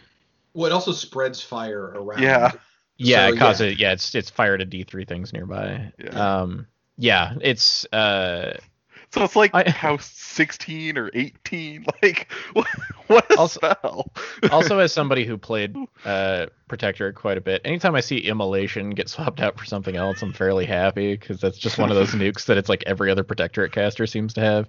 [0.53, 2.23] Well, it also spreads fire around.
[2.23, 2.51] Yeah.
[2.97, 3.87] Yeah, so, it causes yeah.
[3.87, 5.91] yeah, it's it's fire to D three things nearby.
[5.97, 6.41] Yeah.
[6.41, 8.57] Um yeah, it's uh
[9.13, 11.85] so it's like I, house 16 or 18.
[12.01, 12.67] Like, what,
[13.07, 14.11] what a also, spell.
[14.49, 19.07] also, as somebody who played uh, Protector quite a bit, anytime I see Immolation get
[19.07, 22.45] swapped out for something else, I'm fairly happy because that's just one of those nukes
[22.45, 24.67] that it's like every other Protectorate caster seems to have.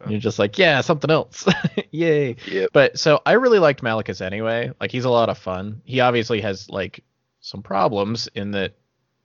[0.00, 0.10] Yeah.
[0.10, 1.46] you're just like, yeah, something else.
[1.90, 2.36] Yay.
[2.46, 2.70] Yep.
[2.72, 4.72] But so I really liked Malekus anyway.
[4.80, 5.82] Like, he's a lot of fun.
[5.84, 7.04] He obviously has like
[7.40, 8.74] some problems in that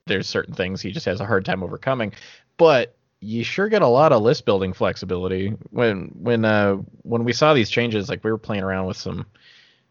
[0.08, 2.13] there's certain things he just has a hard time overcoming.
[2.58, 2.95] But
[3.26, 7.54] you sure get a lot of list building flexibility when when uh when we saw
[7.54, 9.26] these changes like we were playing around with some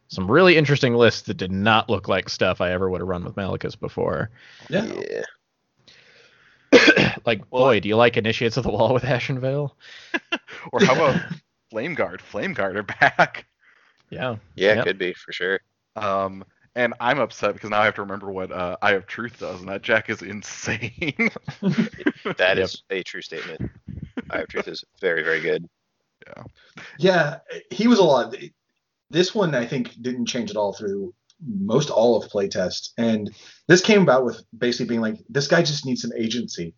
[0.08, 3.24] some really interesting lists that did not look like stuff I ever would have run
[3.24, 4.30] with Malekus before.
[4.68, 5.24] Yeah.
[6.72, 7.16] yeah.
[7.26, 9.76] like, well, boy, do you like Initiates of the Wall with Ashen Veil?
[10.72, 11.20] or how about
[11.70, 12.20] Flame Guard?
[12.20, 13.46] Flame Guard are back.
[14.10, 14.36] Yeah.
[14.54, 14.84] Yeah, yep.
[14.84, 15.60] could be for sure.
[15.96, 16.44] Um,
[16.76, 19.60] and I'm upset because now I have to remember what uh, Eye of Truth does,
[19.60, 20.80] and that Jack is insane.
[22.36, 23.00] that is yep.
[23.00, 23.70] a true statement.
[24.30, 25.68] Eye of Truth is very, very good.
[26.26, 26.44] Yeah.
[26.98, 27.38] Yeah,
[27.70, 28.34] he was a lot.
[29.10, 31.14] This one I think didn't change at all through
[31.46, 33.30] most all of playtest, and
[33.68, 36.74] this came about with basically being like, this guy just needs some agency,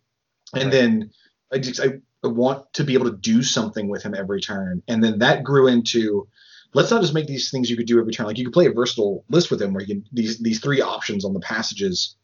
[0.53, 0.71] and right.
[0.71, 1.11] then
[1.51, 5.03] I just I want to be able to do something with him every turn, and
[5.03, 6.27] then that grew into
[6.73, 8.25] let's not just make these things you could do every turn.
[8.25, 10.81] Like you could play a versatile list with him where you can these these three
[10.81, 12.15] options on the passages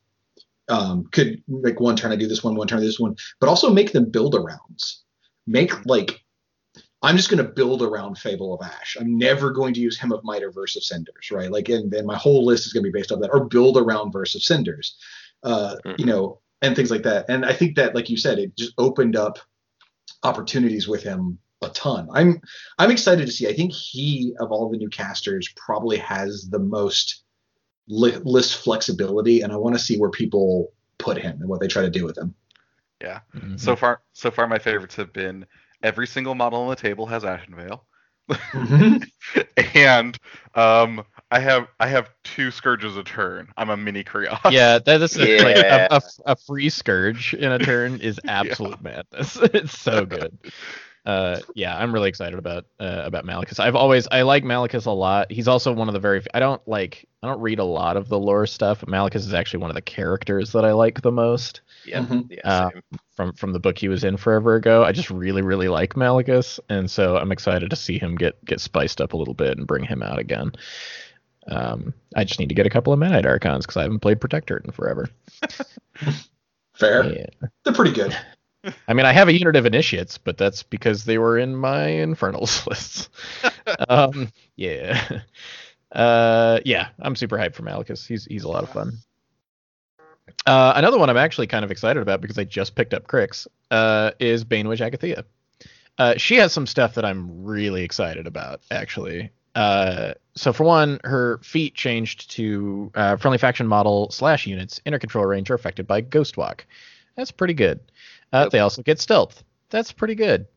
[0.70, 3.16] um, could make one turn I do this one, one turn I do this one,
[3.40, 5.00] but also make them build arounds.
[5.46, 6.24] Make like
[7.02, 8.96] I'm just going to build around Fable of Ash.
[8.98, 11.52] I'm never going to use Hymn of Might or Verse of Cinders, right?
[11.52, 13.78] Like, and then my whole list is going to be based on that, or build
[13.78, 14.96] around Verse of Cinders,
[15.44, 16.00] uh, Mhm.
[16.00, 17.26] you know, and things like that.
[17.28, 19.38] And I think that, like you said, it just opened up
[20.24, 22.08] opportunities with him a ton.
[22.12, 22.42] I'm
[22.78, 23.48] I'm excited to see.
[23.48, 27.24] I think he of all the new casters probably has the most
[27.88, 31.68] li- list flexibility, and I want to see where people put him and what they
[31.68, 32.36] try to do with him.
[33.02, 33.20] Yeah.
[33.36, 33.60] Mhm.
[33.60, 35.46] So far, so far, my favorites have been
[35.82, 37.82] every single model on the table has Ashenvale,
[39.76, 40.18] and
[40.56, 43.50] um, I have I have two scourges a turn.
[43.58, 44.52] I'm a mini Krios.
[44.52, 49.38] yeah, that is like a, a, a free scourge in a turn is absolute madness.
[49.54, 50.38] It's so good.
[51.06, 53.60] Uh, yeah, I'm really excited about uh, about Malekus.
[53.60, 55.30] I've always I like Malekus a lot.
[55.32, 58.08] He's also one of the very I don't like I don't read a lot of
[58.08, 58.80] the lore stuff.
[58.80, 62.28] but Malekus is actually one of the characters that I like the most Yeah, Mhm.
[62.32, 62.82] yeah, Uh, same.
[63.18, 64.86] from from the book he was in forever ago.
[64.86, 68.62] I just really really like Malekus, and so I'm excited to see him get get
[68.62, 70.54] spiced up a little bit and bring him out again.
[71.48, 74.22] Um, I just need to get a couple of Menite Archons because I haven't played
[74.22, 75.10] Protector in forever.
[76.76, 77.06] Fair.
[77.14, 77.48] Yeah.
[77.66, 78.16] They're pretty good.
[78.88, 81.88] I mean, I have a unit of initiates, but that's because they were in my
[81.88, 83.10] infernals lists.
[83.90, 85.22] um, yeah,
[85.92, 88.06] uh, yeah, I'm super hyped for Malekus.
[88.08, 88.98] He's he's a lot of fun.
[90.46, 93.48] Uh, another one I'm actually kind of excited about because I just picked up Cryx
[93.72, 95.24] uh, is Bane Witch Agathia.
[95.98, 99.32] Uh, she has some stuff that I'm really excited about, actually.
[99.56, 104.98] Uh, so for one, her feat changed to uh, friendly faction model slash units inner
[104.98, 106.66] control range are affected by Ghost Walk.
[107.16, 107.80] That's pretty good.
[108.34, 108.50] Uh.
[108.50, 109.44] They also get stealth.
[109.70, 110.48] That's pretty good.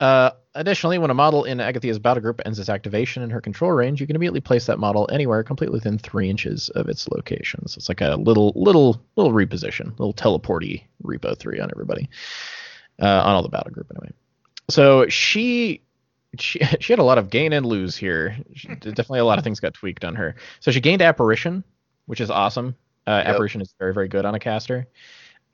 [0.00, 3.72] Uh, additionally, when a model in Agathia's battle group ends its activation in her control
[3.72, 7.66] range, you can immediately place that model anywhere completely within three inches of its location.
[7.66, 12.08] So it's like a little, little, little reposition, little teleporty repo three on everybody,
[13.00, 14.12] uh, on all the battle group anyway.
[14.70, 15.82] So she,
[16.38, 18.36] she, she had a lot of gain and lose here.
[18.54, 20.36] She, definitely a lot of things got tweaked on her.
[20.60, 21.64] So she gained apparition,
[22.06, 22.76] which is awesome.
[23.06, 23.34] Uh, Yep.
[23.34, 24.86] Apparition is very, very good on a caster.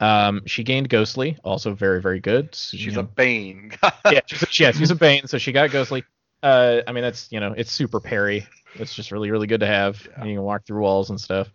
[0.00, 2.54] Um, she gained ghostly, also very, very good.
[2.54, 3.72] So, She's you a bane.
[4.11, 6.04] yeah, she's a, yeah, she's a bane, so she got ghostly.
[6.42, 8.46] Uh, I mean that's you know it's super parry.
[8.74, 10.07] It's just really really good to have.
[10.18, 10.24] Yeah.
[10.24, 11.48] You can walk through walls and stuff.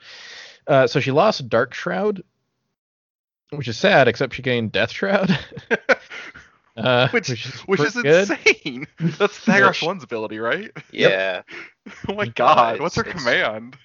[0.66, 2.24] Uh, so she lost Dark Shroud,
[3.52, 5.38] which is sad, except she gained Death Shroud.
[6.78, 8.88] uh, Which- is Which is insane.
[9.00, 10.72] That's Thagrosh one's ability, right?
[10.92, 11.42] Yeah,
[12.08, 13.76] Oh my Yeah, god, what's her it's- it's- command?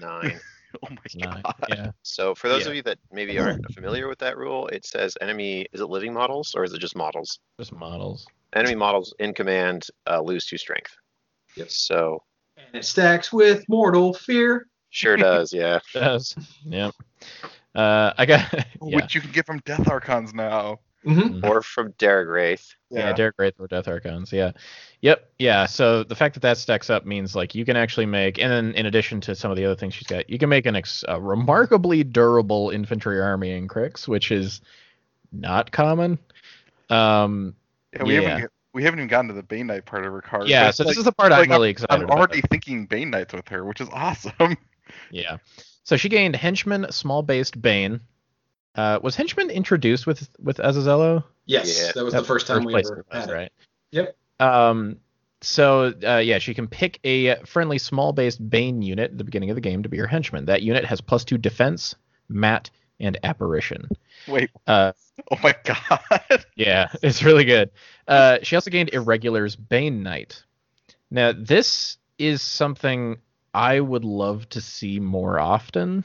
[0.00, 0.38] nine.
[0.82, 1.54] Oh my It's not- god.
[1.68, 2.70] yeah, So for those Yeah.
[2.70, 6.12] of you that maybe aren't familiar with that rule, it says enemy is it living
[6.12, 7.38] models or is it just models?
[7.58, 8.26] just models.
[8.54, 10.94] Enemy models in command uh, lose two strength.
[11.56, 11.70] Yep.
[11.70, 12.22] So
[12.56, 14.66] And it stacks with mortal fear.
[14.90, 15.78] sure does, yeah.
[15.94, 16.94] Does yep.
[17.74, 18.64] Uh, I got yeah.
[18.80, 20.78] Which you can get from Death Archons now.
[21.06, 21.44] Mm-hmm.
[21.44, 22.60] Or from Darragh Wrathe.
[22.90, 24.32] Yeah, Darragh Wrathe or Death Archons.
[24.32, 24.52] Yeah.
[25.00, 25.30] Yep.
[25.38, 25.66] Yeah.
[25.66, 28.72] So the fact that that stacks up means like you can actually make, and then
[28.74, 31.04] in addition to some of the other things she's got, you can make an ex-
[31.08, 34.60] a remarkably durable infantry army in Cryx, which is
[35.32, 36.18] not common.
[36.90, 37.54] Um.
[37.94, 38.20] Yeah, we Yeah.
[38.22, 40.48] haven't get- we haven't even gotten to the Bane Knight part of her card.
[40.48, 40.64] Yeah.
[40.64, 42.18] So it's this like- is the part like, I'm really excited I'm about.
[42.18, 44.56] already thinking Bane Knights with her, which is awesome.
[45.10, 45.38] Yeah.
[45.84, 48.00] So she gained henchman, small based bane.
[48.74, 51.24] Uh, was henchman introduced with with Azazello?
[51.46, 51.92] Yes, Yeah.
[51.94, 53.32] that was the first time we place ever had it.
[53.32, 53.52] right?
[53.90, 54.16] Yep.
[54.40, 54.96] Um,
[55.42, 59.50] so uh, yeah, she can pick a friendly small based Bane unit at the beginning
[59.50, 60.46] of the game to be her henchman.
[60.46, 61.94] That unit has plus two defense,
[62.28, 63.88] mat, and apparition.
[64.28, 64.92] Wait, Uh,
[65.30, 66.44] oh my god.
[66.56, 67.70] yeah, it's really good.
[68.08, 70.42] Uh, she also gained Irregular's Bane Knight.
[71.10, 73.18] Now this is something
[73.52, 76.04] I would love to see more often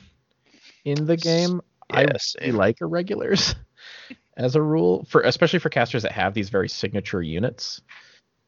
[0.84, 1.62] in the game.
[1.89, 2.56] I really same.
[2.56, 3.56] like irregulars
[4.38, 7.82] as a rule for especially for casters that have these very signature units.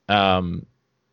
[0.08, 0.66] Um,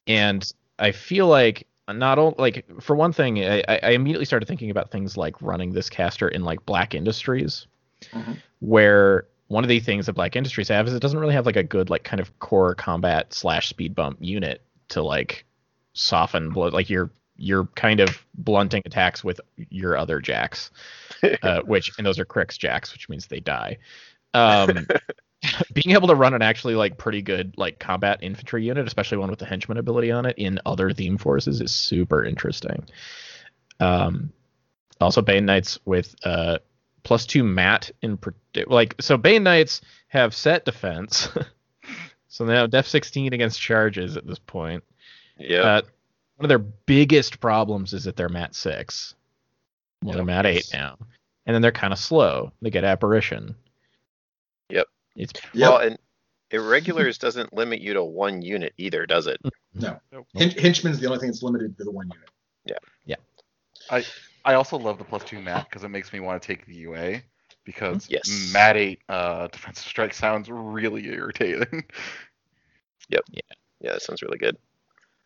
[0.06, 4.46] and I feel like not only like for one thing, I, I I immediately started
[4.48, 7.66] thinking about things like running this caster in like Black Industries,
[8.12, 8.38] Mhm.
[8.60, 11.56] where one of the things that Black Industries have is it doesn't really have like
[11.56, 15.44] a good like kind of core combat slash speed bump unit to like
[15.92, 20.70] soften blow like you're you're kind of blunting attacks with your other jacks
[21.42, 23.78] uh, which and those are Cryx jacks, which means they die.
[24.34, 24.86] Um,
[25.72, 29.30] being able to run an actually like pretty good like combat infantry unit, especially one
[29.30, 32.84] with the henchman ability on it in other theme forces, is super interesting.
[33.80, 34.32] Um,
[35.00, 36.58] also Bane Knights with uh
[37.02, 38.18] plus two mat in
[38.66, 41.28] like so Bane Knights have set defense.
[42.28, 44.84] So now Def 16 against charges at this point.
[45.38, 45.60] Yeah.
[45.60, 45.82] Uh,
[46.36, 49.14] one of their biggest problems is that they're mat six.
[50.02, 50.96] Well, they're mat eight now,
[51.46, 52.52] and then they're kind of slow.
[52.62, 53.54] They get apparition.
[54.68, 54.86] Yep.
[55.16, 55.70] It's Yep.
[55.70, 55.98] Well, and
[56.50, 59.40] irregulars doesn't limit you to one unit either, does it?
[59.74, 59.98] no.
[60.12, 60.26] Nope.
[60.34, 62.28] Hin- Henchman's the only thing that's limited to the one unit.
[62.66, 62.76] Yeah.
[63.06, 63.16] Yeah.
[63.90, 64.04] I
[64.44, 66.74] I also love the plus two mat because it makes me want to take the
[66.74, 67.22] UA
[67.64, 68.50] because Yes.
[68.52, 71.84] mat eight uh, defensive strike sounds really irritating.
[73.08, 73.22] Yep.
[73.30, 73.40] Yeah.
[73.80, 74.56] Yeah, that sounds really good.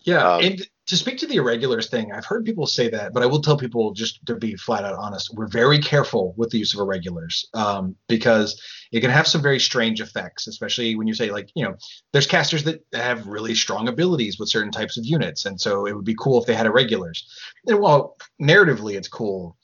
[0.01, 3.23] Yeah, Um, and to speak to the irregulars thing, I've heard people say that, but
[3.23, 6.59] I will tell people just to be flat out honest, we're very careful with the
[6.59, 8.61] use of irregulars um, because
[8.91, 11.77] it can have some very strange effects, especially when you say like, you know,
[12.13, 15.95] there's casters that have really strong abilities with certain types of units, and so it
[15.95, 17.25] would be cool if they had irregulars.
[17.69, 19.57] And while narratively it's cool,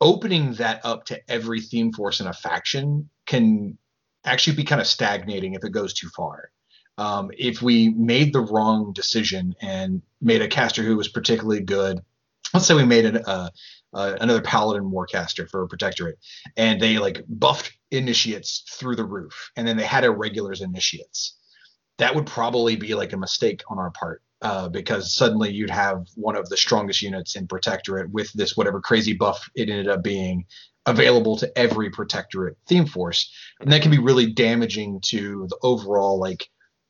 [0.00, 3.78] opening that up to every theme force in a faction can
[4.24, 6.50] actually be kind of stagnating if it goes too far
[6.98, 12.00] um, if we made the wrong decision and made a caster who was particularly good,
[12.52, 13.50] let's say we made an, uh,
[13.94, 16.18] uh, another paladin warcaster for a protectorate,
[16.56, 21.36] and they like buffed initiates through the roof, and then they had irregulars initiates.
[21.98, 24.22] That would probably be like a mistake on our part.
[24.40, 28.80] Uh, because suddenly you'd have one of the strongest units in Protectorate with this whatever
[28.80, 30.44] crazy buff it ended up being
[30.86, 36.20] available to every Protectorate theme force, and that can be really damaging to the overall
[36.20, 36.48] like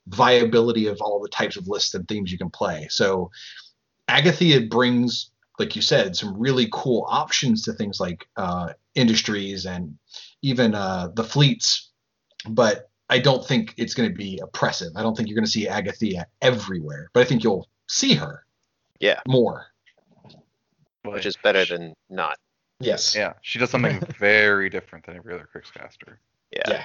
[0.09, 2.87] viability of all the types of lists and themes you can play.
[2.91, 3.31] So
[4.09, 9.97] Agathia brings, like you said, some really cool options to things like uh, industries and
[10.43, 11.91] even uh, the fleets,
[12.49, 14.93] but I don't think it's going to be oppressive.
[14.97, 18.45] I don't think you're going to see Agathia everywhere, but I think you'll see her
[19.01, 19.67] Yeah, more.
[21.05, 22.39] which is better than not.
[22.81, 23.15] Yes.
[23.17, 26.21] yeah, she does something very different than every other Cryx caster.
[26.53, 26.63] Yeah.
[26.69, 26.85] Yeah.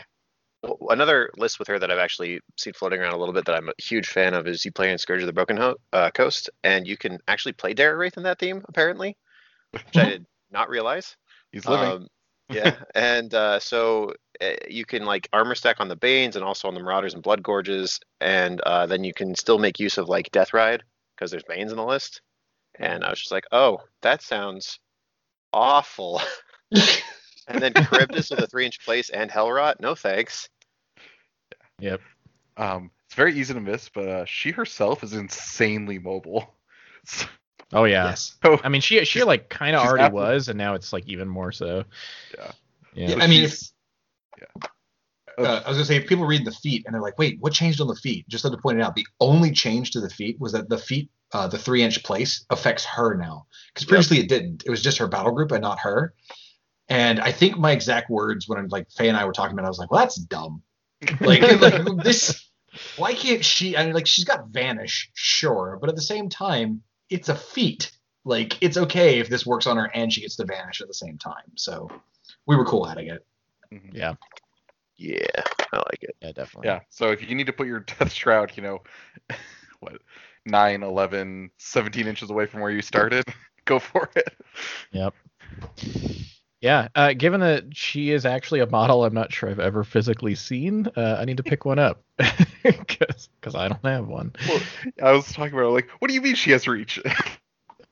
[0.90, 3.70] Another list with her that I've actually seen floating around a little bit that I'm
[3.70, 6.50] a huge fan of is you play in Scourge of the Broken Ho- uh, Coast,
[6.64, 9.18] and you can actually play Darragh Wrathe in that theme, apparently,
[9.72, 11.18] which I did not realize.
[11.52, 11.88] He's living.
[11.88, 12.08] Um,
[12.50, 16.68] yeah, and uh, so uh, you can like armor stack on the Banes and also
[16.68, 20.32] on the Marauders and Bloodgorgers, and uh, then you can still make use of like
[20.32, 20.84] Death Ride
[21.16, 22.22] because there's Banes in the list.
[22.80, 24.80] And I was just like, oh, that sounds
[25.52, 26.22] awful.
[27.48, 30.50] and then Charybdis with a three inch place and Hellrot, no thanks.
[31.80, 32.02] yep.
[32.58, 36.56] Um, it's very easy to miss, but uh, she herself is insanely mobile.
[37.06, 37.26] So,
[37.74, 38.06] Oh yeah.
[38.06, 38.36] Yes.
[38.64, 41.28] I mean, she she like kind of already after- was, and now it's like even
[41.28, 41.84] more so.
[42.38, 42.52] Yeah.
[42.94, 43.10] Yeah.
[43.10, 43.74] Yeah, I mean, if, she's-
[45.38, 47.52] uh, I was gonna say if people read the feat and they're like, wait, what
[47.54, 48.28] changed on the feat?
[48.30, 51.10] Just to point it out, the only change to the feat was that the feat,
[51.34, 54.64] uh, the three inch place affects her now, because previously it didn't.
[54.66, 56.14] It was just her battle group and not her.
[56.90, 59.64] And I think my exact words when I'm like Faye and I were talking about,
[59.64, 60.62] it, I was like, well, that's dumb.
[61.22, 62.50] Like, like this,
[62.98, 63.78] why can't she?
[63.78, 67.92] I mean, like she's got vanish, sure, but at the same time, it's a feat.
[68.26, 70.94] Like it's okay if this works on her and she gets to vanish at the
[70.94, 71.52] same time.
[71.56, 71.90] So
[72.48, 73.26] we were cool adding it.
[73.74, 73.90] mhm.
[73.94, 74.16] Yeah.
[74.96, 75.26] Yeah,
[75.74, 76.16] I like it.
[76.22, 76.32] Yeah.
[76.34, 76.68] Definitely.
[76.70, 78.80] Yeah, so if you need to put your Death Shroud, you know,
[79.80, 80.02] what,
[80.46, 83.26] 9, 11, 17 inches away from where you started,
[83.66, 84.38] go for it.
[84.92, 85.14] Yep.
[86.64, 90.34] Yeah, uh, given that she is actually a model I'm not sure I've ever physically
[90.34, 92.02] seen, uh, I need to pick one up
[92.64, 94.32] because I don't have one.
[94.48, 94.62] Well,
[95.04, 97.02] I was talking about, like, what do you mean she has reach?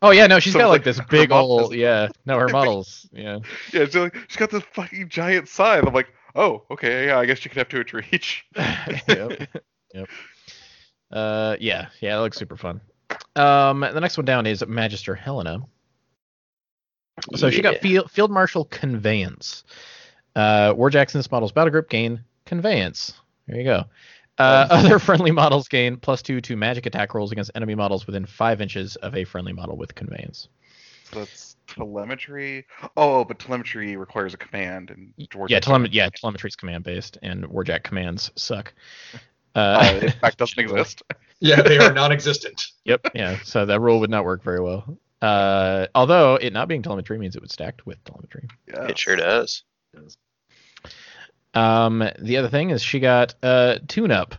[0.02, 2.08] Oh yeah, no, she's So got like like this big old yeah.
[2.26, 3.40] No, her models, yeah.
[3.74, 5.86] yeah, she's, like, she's got this fucking giant scythe.
[5.86, 8.46] I'm like, oh, okay, yeah, I guess she could have two inch reach.
[8.56, 9.50] yep.
[9.94, 10.10] Yep.
[11.12, 12.80] Uh, yeah, yeah, it looks super fun.
[13.36, 15.68] Um, the next one down is Magister Helynna.
[17.36, 19.64] So she got field, field Marshal Conveyance.
[20.36, 23.14] Uh, War Jackson's models battle group gain Conveyance.
[23.48, 23.84] There you go.
[24.38, 28.26] Uh, other friendly models gain plus two to magic attack rolls against enemy models within
[28.26, 30.48] five inches of a friendly model with Conveyance.
[31.12, 32.66] So that's telemetry.
[32.96, 34.90] Oh, but telemetry requires a command.
[34.90, 35.14] And
[35.48, 38.74] yeah, telem- yeah, telemetry is command based, and Warjack commands suck.
[39.56, 41.04] uh, Uh, in fact, doesn't exist.
[41.42, 42.68] Yeah, they are non-existent.
[42.86, 43.08] Yep.
[43.14, 43.38] Yeah.
[43.44, 44.98] So that rule would not work very well.
[45.22, 48.48] Uh, although it not being telemetry means it would stacked with telemetry.
[48.68, 48.88] Yeah.
[48.88, 49.64] It sure does.
[51.54, 54.36] Um, the other thing is she got uh, tune up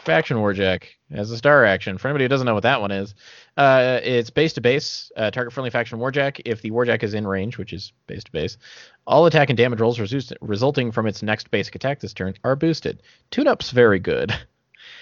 [0.00, 1.98] faction warjack as a star action.
[1.98, 3.14] For anybody who doesn't know what that one is,
[3.56, 6.40] uh, it's base to base, uh, target friendly faction warjack.
[6.44, 8.56] If the warjack is in range, which is base to base,
[9.06, 12.56] all attack and damage rolls resu- resulting from its next basic attack this turn are
[12.56, 13.02] boosted.
[13.30, 14.34] Tune up's very good.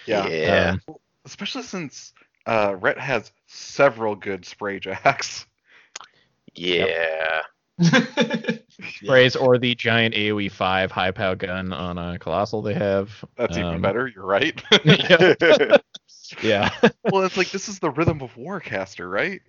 [0.06, 0.26] Yeah.
[0.26, 0.76] Yeah.
[0.88, 2.12] Um, Especially since
[2.46, 5.46] uh, Ret has several good spray jacks.
[6.54, 7.40] Yeah.
[8.96, 13.24] sprays or the giant AoE five high pow gun on a colossal they have.
[13.36, 14.06] That's even Um, better.
[14.06, 14.60] You're right.
[14.84, 15.34] yeah.
[16.42, 16.70] yeah.
[17.10, 19.40] well, it's like this is the Rhythm of War caster, right?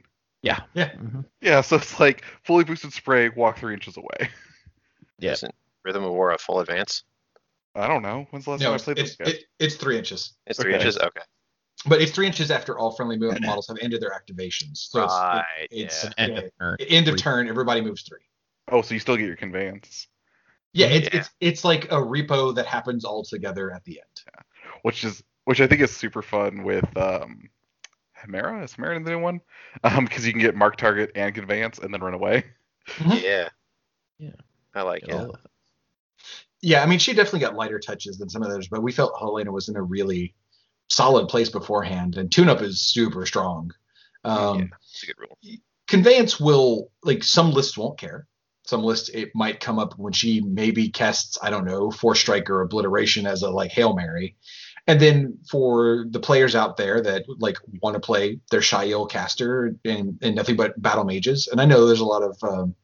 [0.42, 0.60] Yeah.
[0.74, 0.92] Yeah.
[0.94, 1.26] Mhm.
[1.42, 4.30] Yeah, so it's like fully boosted spray, walk three inches away.
[5.20, 5.32] Yeah.
[5.34, 7.04] Isn't Rhythm of War a full advance?
[7.76, 8.28] I don't know.
[8.30, 9.32] When's the last no, time I it's, played it's, this guy?
[9.38, 10.80] it, it's three inches, It's three Okay.
[10.84, 10.98] inches.
[10.98, 11.22] Okay.
[11.86, 14.78] But it's three inches after all friendly mo- models have ended their activations.
[14.78, 15.68] So it's, right.
[15.72, 16.10] it's yeah.
[16.18, 16.78] End yeah, of turn.
[16.90, 17.48] end of turn.
[17.50, 18.20] Everybody moves three.
[18.72, 20.08] Oh, so you still get your conveyance,
[20.74, 21.20] Yeah, it's Yeah.
[21.20, 24.36] it's it's like a repo that happens all together at the end.
[24.84, 27.50] which is which I think is super fun with um
[28.18, 28.64] Hemera.
[28.64, 29.42] Is Hemera the new one?
[29.84, 32.46] Um, because you can get mark target and conveyance and then run away.
[32.88, 33.22] Mhm.
[33.22, 33.50] Yeah.
[34.18, 34.32] Yeah.
[34.74, 35.30] I like Get it.
[35.30, 35.36] it.
[36.62, 39.14] Yeah, I mean, she definitely got lighter touches than some of those, but we felt
[39.16, 40.34] Helynna was in a really
[40.90, 43.72] solid place beforehand, and tune-up is super strong.
[44.24, 44.66] Um, Yeah.
[44.82, 45.38] It's a good rule.
[45.88, 48.28] Conveyance will like some lists won't care.
[48.66, 52.50] Some lists it might come up when she maybe casts I don't know four strike
[52.50, 54.38] or obliteration as a like hail mary,
[54.88, 59.76] and then for the players out there that like want to play their Shyeel caster
[59.84, 62.76] and, and nothing but battle mages, and I know there's a lot of um,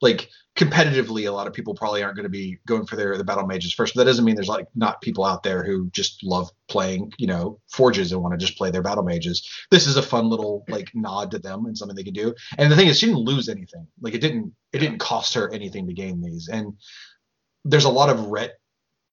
[0.00, 3.24] like competitively, a lot of people probably aren't going to be going for their the
[3.24, 3.94] battle mages first.
[3.94, 7.26] But that doesn't mean there's like not people out there who just love playing, you
[7.26, 9.48] know, forges and want to just play their battle mages.
[9.70, 12.34] This is a fun little like nod to them and something they can do.
[12.56, 13.86] And the thing is, she didn't lose anything.
[14.00, 16.48] Like it didn't it didn't cost her anything to gain these.
[16.48, 16.74] And
[17.64, 18.52] there's a lot of ret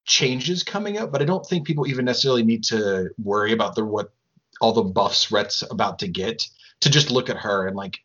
[0.05, 3.83] changes coming up, but I don't think people even necessarily need to worry about the
[3.83, 4.13] what
[4.59, 6.43] all the buffs ret's about to get
[6.81, 7.97] to just look at her and like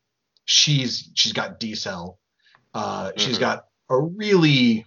[0.46, 2.16] she's she's got decel
[2.76, 3.40] uh, she's Mhm.
[3.40, 4.86] got a really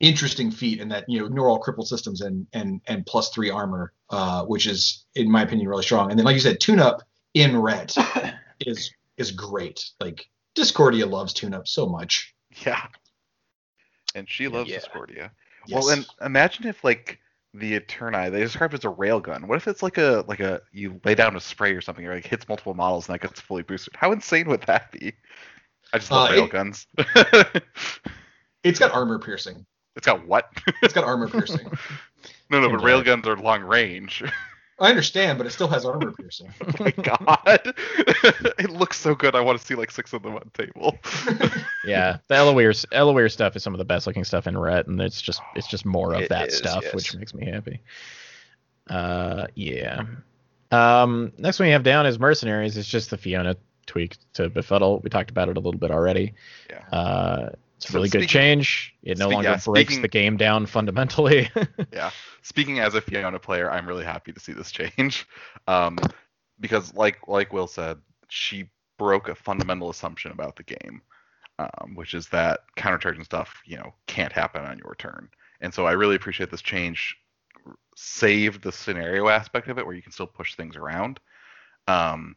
[0.00, 3.92] interesting feat in that you know neural crippled systems and and and plus three armor,
[4.10, 6.10] uh, which is in my opinion really strong.
[6.10, 7.02] And then like you said, tune up
[7.34, 7.94] in red
[8.60, 9.84] is is great.
[10.00, 12.34] Like Discordia loves tune up so much.
[12.66, 12.86] Yeah.
[14.14, 14.78] And she loves Yeah.
[14.78, 15.32] Discordia.
[15.66, 15.84] Yes.
[15.84, 17.18] Well, and imagine if like
[17.54, 19.46] the Eterni, they describe it as a railgun.
[19.46, 22.14] What if it's like a like a you lay down a spray or something, or
[22.14, 23.94] like hits multiple models and that gets fully boosted?
[23.96, 25.12] How insane would that be?
[25.92, 26.86] I just love Uh, it- railguns.
[28.64, 29.64] it's got armor piercing.
[29.96, 30.48] it's got what?
[30.82, 31.66] It's got armor piercing.
[32.50, 33.04] no, no, Can but drive.
[33.04, 34.22] railguns are long range.
[34.78, 36.50] I understand, but it still has armor piercing.
[36.66, 37.74] oh my god,
[38.58, 39.34] it looks so good.
[39.34, 40.98] I want to see like six of them on the table.
[41.84, 44.98] Yeah, the Elaware Elaware stuff is some of the best looking stuff in Ret, and
[45.02, 46.94] it's just it's just more of It that is, stuff, yes.
[46.94, 47.80] which makes me happy.
[48.88, 50.04] Uh, yeah.
[50.70, 52.76] Um, next one we have down is Mercenaries.
[52.78, 53.56] It's just the Fiona
[53.86, 55.00] tweak to Befuddle.
[55.02, 56.34] We talked about it a little bit already.
[56.68, 56.84] Yeah.
[56.96, 58.94] Uh, it's a So really good change.
[59.02, 61.50] It no speak- longer yeah, breaks speaking- the game down fundamentally.
[61.92, 62.10] yeah.
[62.42, 65.26] Speaking as a Fiona player, I'm really happy to see this change,
[65.66, 65.98] um,
[66.58, 68.68] because like like Will said, she
[68.98, 71.00] broke a fundamental assumption about the game,
[71.58, 75.28] um, which is that countercharging stuff, you know, can't happen on your turn.
[75.62, 77.16] And so I really appreciate this change.
[77.96, 81.18] Saved the scenario aspect of it, where you can still push things around.
[81.86, 82.36] Um,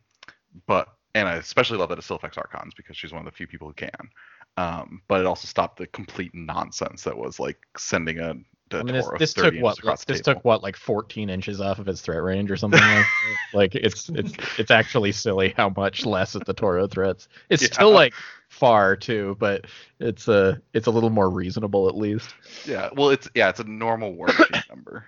[0.68, 3.36] but and I especially love that it still affects Archons because she's one of the
[3.36, 4.09] few people who can.
[4.57, 8.36] Um, but it also stopped the complete nonsense that was like sending a
[8.72, 9.78] I mean, this, this took what?
[9.78, 10.36] across This table.
[10.36, 13.05] took what, like 14 inches off of its threat range or something like.
[13.53, 17.28] Like it's it's it's actually silly how much less at the Toro threats.
[17.49, 17.70] It's Yeah.
[17.72, 18.16] still like
[18.49, 19.66] far too, but
[19.99, 22.34] it's a it's a little more reasonable at least.
[22.68, 24.28] Yeah, well, it's yeah, it's a normal war
[24.70, 25.05] number.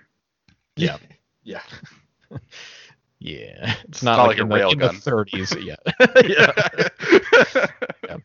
[0.76, 0.98] Yeah.
[1.44, 1.62] Yeah.
[3.26, 5.26] Yeah, it's not, not like, like a in, the, in the railgun.
[5.34, 5.78] 30s.
[8.12, 8.18] yeah.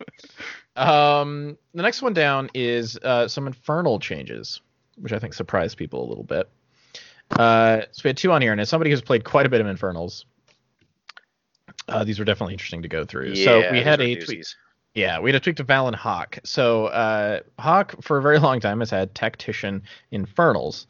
[0.76, 4.60] Um, the next one down is uh, some infernal changes,
[4.96, 6.50] which I think surprised people a little bit.
[7.30, 9.62] Uh, so we had two on here, and as somebody who's played quite a bit
[9.62, 10.26] of infernals,
[11.88, 13.32] uh, these were definitely interesting to go through.
[13.32, 14.22] Yeah, so we had a.
[14.92, 16.40] Yeah, we had a tweak to Valen Hawk.
[16.44, 20.88] So uh, Hawk, for a very long time, has had Tactician Infernals.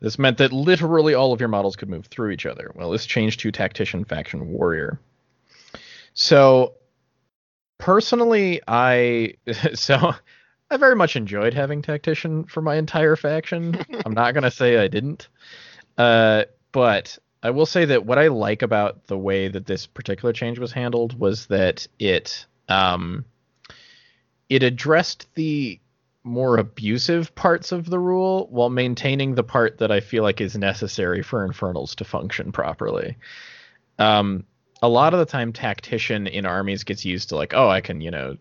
[0.00, 2.70] This meant that literally all of your models could move through each other.
[2.74, 5.00] Well, this changed to Tactician Faction Warrior.
[6.14, 6.74] So,
[7.78, 9.34] personally, I
[9.74, 10.14] so
[10.70, 13.78] I very much enjoyed having Tactician for my entire faction.
[14.06, 15.28] I'm not gonna say I didn't,
[15.96, 20.32] uh, but I will say that what I like about the way that this particular
[20.32, 23.24] change was handled was that it um,
[24.48, 25.80] it addressed the
[26.24, 30.56] more abusive parts of the rule while maintaining the part that I feel like is
[30.56, 33.16] necessary for infernals to function properly.
[33.98, 34.44] Um,
[34.82, 38.00] a lot of the time, tactician in armies gets used to like, oh, I can,
[38.00, 38.36] you know,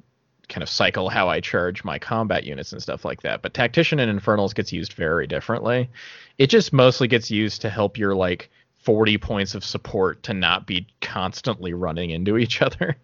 [0.50, 3.42] kind of cycle how I charge my combat units and stuff like that.
[3.42, 5.90] But tactician in infernals gets used very differently.
[6.38, 8.50] It just mostly gets used to help your like
[8.80, 12.96] 40 points of support to not be constantly running into each other.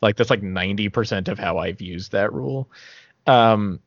[0.00, 2.70] like that's like 90% of how I've used that rule.
[3.26, 3.80] Um,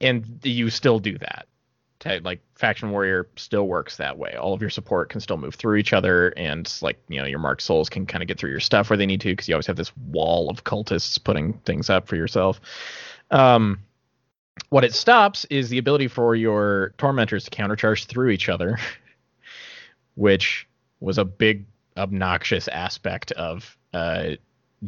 [0.00, 1.46] and you still do that.
[2.24, 4.34] Like faction warrior still works that way.
[4.34, 7.38] All of your support can still move through each other, and like you know your
[7.38, 9.54] marked souls can kind of get through your stuff where they need to because you
[9.54, 12.58] always have this wall of cultists putting things up for yourself.
[13.30, 13.80] Um,
[14.70, 18.78] what it stops is the ability for your tormentors to countercharge through each other,
[20.14, 20.66] which
[21.00, 21.66] was a big
[21.98, 24.30] obnoxious aspect of uh,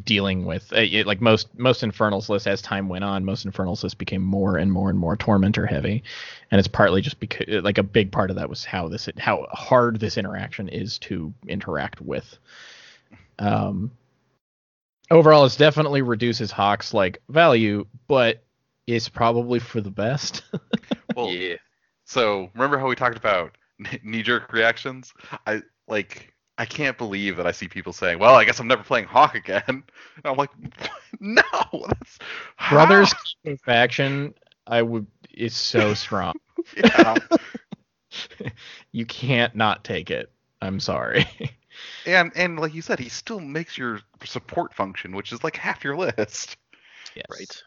[0.04, 3.82] dealing with uh, it, like most most infernals lists as time went on most infernals
[3.82, 6.02] lists became more and more and more tormentor heavy
[6.50, 9.46] and it's partly just because like a big part of that was how this how
[9.52, 12.38] hard this interaction is to interact with
[13.38, 13.90] um
[15.10, 18.42] overall it's definitely reduces hawk's like value but
[18.86, 20.42] it's probably for the best
[21.16, 21.56] Well, yeah.
[22.04, 23.56] So remember how we talked about
[24.02, 25.12] knee jerk reactions?
[25.46, 28.82] I like I can't believe that I see people saying, "Well, I guess I'm never
[28.82, 29.82] playing Hawk again." And
[30.24, 30.50] I'm like,
[31.20, 31.42] "No,
[31.86, 32.18] that's
[32.68, 34.34] brothers how?" Faction
[34.66, 36.32] i would is so strong
[36.76, 37.18] Yeah.
[38.92, 40.30] you can't not take it
[40.60, 41.26] i'm sorry
[42.06, 45.82] and and like you said, he still makes your support function, which is like half
[45.82, 46.56] your list.
[47.16, 47.62] yes Right.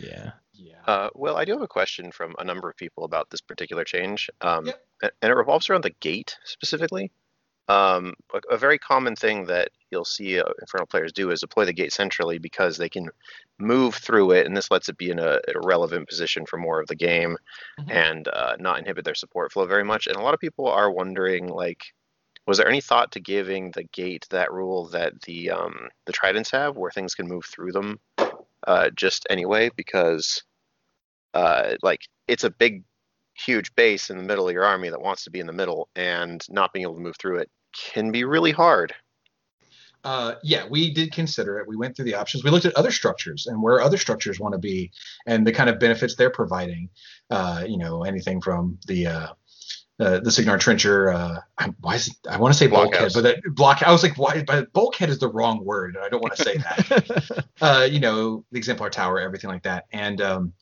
[0.00, 0.80] yeah Yeah.
[0.86, 3.84] Uh, well, I do have a question from a number of people about this particular
[3.84, 4.82] change, um, Yep.
[5.02, 7.12] and it revolves around the gate specifically.
[7.68, 11.64] Um, a, a very common thing that you'll see uh, Infernal players do is deploy
[11.64, 13.08] the gate centrally because they can
[13.58, 16.80] move through it, and this lets it be in a, a relevant position for more
[16.80, 17.36] of the game
[17.80, 17.90] Mhm.
[17.90, 20.06] and uh, not inhibit their support flow very much.
[20.06, 21.82] And a lot of people are wondering, like,
[22.46, 26.50] was there any thought to giving the gate that rule that the um, the tridents
[26.52, 27.98] have, where things can move through them
[28.66, 29.70] uh, just anyway?
[29.74, 30.44] Because
[31.34, 32.84] uh, like it's a big,
[33.44, 35.88] huge base in the middle of your army that wants to be in the middle,
[35.94, 38.94] and not being able to move through it can be really hard.
[40.04, 41.66] Uh, yeah, we did consider it.
[41.66, 42.44] We went through the options.
[42.44, 44.92] We looked at other structures and where other structures want to be,
[45.26, 46.88] and the kind of benefits they're providing.
[47.28, 49.26] Uh, you know, anything from the uh,
[49.98, 51.10] uh, the Cygnar Trencher.
[51.10, 53.14] Uh, I, why is it, I want to say bulkhead, Blockhouse.
[53.14, 53.82] but that block.
[53.82, 54.44] I was like, why?
[54.46, 57.46] But bulkhead is the wrong word, and I don't want to say that.
[57.60, 59.86] uh, you know, the exemplar tower, everything like that.
[59.92, 60.52] And um,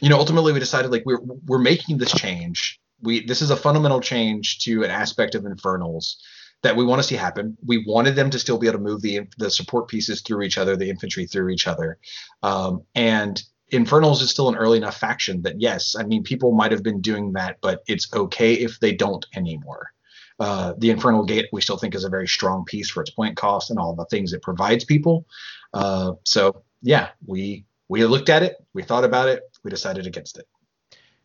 [0.00, 2.80] you know, ultimately we decided like we're we're making this change.
[3.02, 6.22] We this is a fundamental change to an aspect of Infernals
[6.62, 7.56] that we want to see happen.
[7.64, 10.58] We wanted them to still be able to move the the support pieces through each
[10.58, 11.98] other, the infantry through each other,
[12.42, 16.72] um, and Infernals is still an early enough faction that yes, I mean people might
[16.72, 19.90] have been doing that, but it's okay if they don't anymore.
[20.38, 23.36] Uh, the Infernal Gate we still think is a very strong piece for its point
[23.36, 25.26] cost and all the things it provides people.
[25.72, 30.38] Uh, so yeah, we we looked at it, we thought about it, we decided against
[30.38, 30.46] it.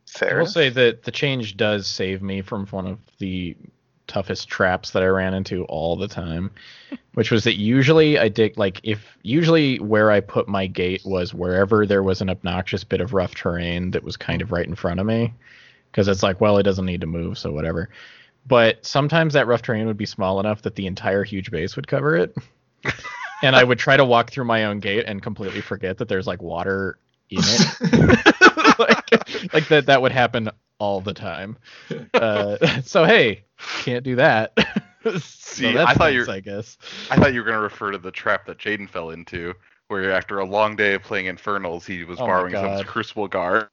[0.08, 0.38] Fair.
[0.38, 3.56] I will say that the change does save me from one of the
[4.08, 6.50] toughest traps that I ran into all the time,
[7.14, 11.34] which was that usually I did like if usually where I put my gate was
[11.34, 14.76] wherever there was an obnoxious bit of rough terrain that was kind of right in
[14.76, 15.34] front of me,
[15.92, 17.90] because it's like well it doesn't need to move so whatever.
[18.48, 21.88] But sometimes that rough terrain would be small enough that the entire huge base would
[21.88, 22.36] cover it.
[23.44, 26.26] and I would try to walk through my own gate and completely forget that there's
[26.26, 26.98] like water
[27.30, 28.80] in it.
[28.80, 30.50] like, like that that would happen
[30.80, 31.58] all the time.
[32.14, 33.44] Uh, so hey,
[33.80, 34.54] can't do that.
[35.22, 36.78] See, that's I thought you're- I guess.
[37.10, 39.54] I thought you were gonna refer to the trap that Jaden fell into,
[39.88, 42.86] where after a long day of playing Infernals, he was Oh borrowing some God.
[42.88, 43.68] Crucible guard.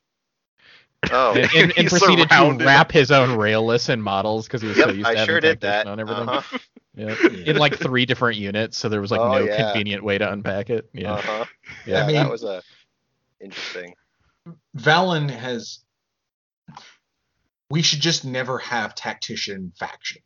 [1.11, 4.69] Oh, And, and, and He's proceeded to wrap his own railless in models because he
[4.69, 5.87] was so used to I having sure did that.
[5.87, 6.29] on everything.
[6.29, 6.59] Uh-huh.
[6.97, 7.19] Yep.
[7.47, 9.73] In like three different units, so there was like Oh, no yeah.
[9.73, 10.89] convenient way to unpack it.
[10.95, 11.15] Yeah.
[11.15, 11.45] Uh-huh.
[11.87, 11.95] Yeah.
[11.99, 12.63] Yeah, I mean- that was a
[13.41, 13.95] interesting.
[14.76, 15.80] Valen has.
[17.70, 20.22] We should just never have tactician faction.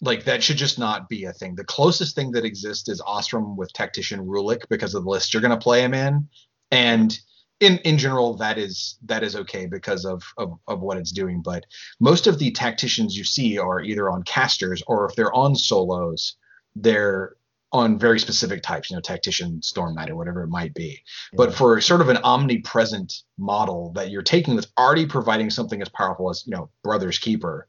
[0.00, 1.54] Like that should just not be a thing.
[1.54, 5.40] The closest thing that exists is Ostrom with tactician Rulik because of the list you're
[5.40, 6.28] going to play him in,
[6.70, 7.18] and
[7.60, 11.40] in in general that is that is okay because of, of of what it's doing.
[11.40, 11.64] But
[12.00, 16.36] most of the tacticians you see are either on casters or if they're on solos,
[16.74, 17.36] they're
[17.72, 18.90] on very specific types.
[18.90, 21.02] You know, tactician, storm knight, or whatever it might be.
[21.32, 25.88] But for sort of an omnipresent model that you're taking that's already providing something as
[25.88, 27.68] powerful as you know brother's keeper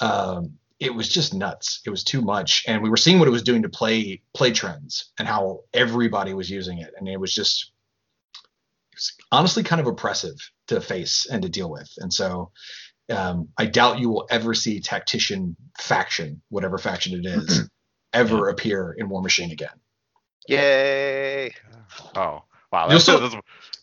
[0.00, 1.80] um, it was just nuts.
[1.86, 2.64] It was too much.
[2.68, 6.34] And we were seeing what it was doing to play play trends and how everybody
[6.34, 6.92] was using it.
[6.98, 7.72] And it was just
[8.92, 10.34] it was honestly kind of oppressive
[10.66, 11.90] to face and to deal with.
[11.96, 12.50] And so
[13.10, 17.68] um, i doubt you will ever see tactician faction whatever faction it is
[18.16, 19.78] ever appear in war machine again
[20.48, 21.50] Yay!
[22.14, 22.42] Oh,
[22.72, 22.88] wow.
[22.90, 23.34] You'll still- that's,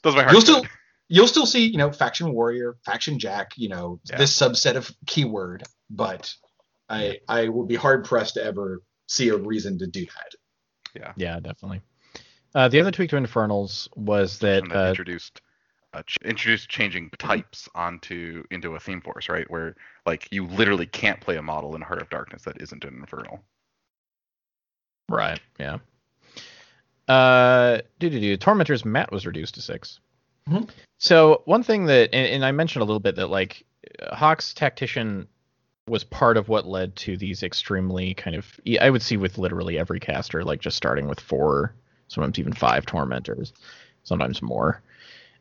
[0.03, 0.31] that's my heart.
[0.33, 0.65] you'll still
[1.09, 4.17] you'll still see you know faction warrior faction jack you know Yeah.
[4.17, 6.33] this subset of keyword but
[6.89, 10.31] i i will be hard pressed to ever see a reason to do that
[10.95, 11.11] Yeah.
[11.17, 11.81] Yeah, definitely.
[12.55, 15.41] Uh, the other tweak to Infernals was that that uh, introduced
[15.93, 19.49] uh, ch- introduced changing types onto into a theme force, right?
[19.49, 19.75] Where
[20.05, 23.43] like you literally can't play a model in Heart of Darkness that isn't an Infernal.
[25.09, 25.39] Right.
[25.59, 25.79] Yeah.
[27.07, 28.37] Uh, do do do.
[28.37, 29.99] Tormentor's mat was reduced to 6
[30.49, 30.69] Mhm.
[30.97, 33.65] So one thing that, and, and I mentioned a little bit that like
[34.11, 35.27] Hawk's tactician
[35.87, 39.77] was part of what led to these extremely kind of I would see with literally
[39.77, 41.73] every caster like just starting with four,
[42.07, 43.53] sometimes even five tormentors,
[44.03, 44.81] sometimes more.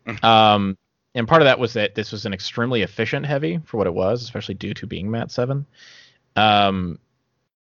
[0.07, 0.23] Mhm.
[0.25, 0.79] Um,
[1.15, 3.95] and part of that was that this was an extremely efficient heavy for what it
[3.95, 5.67] was, especially due to being mat seven.
[6.35, 6.99] Um,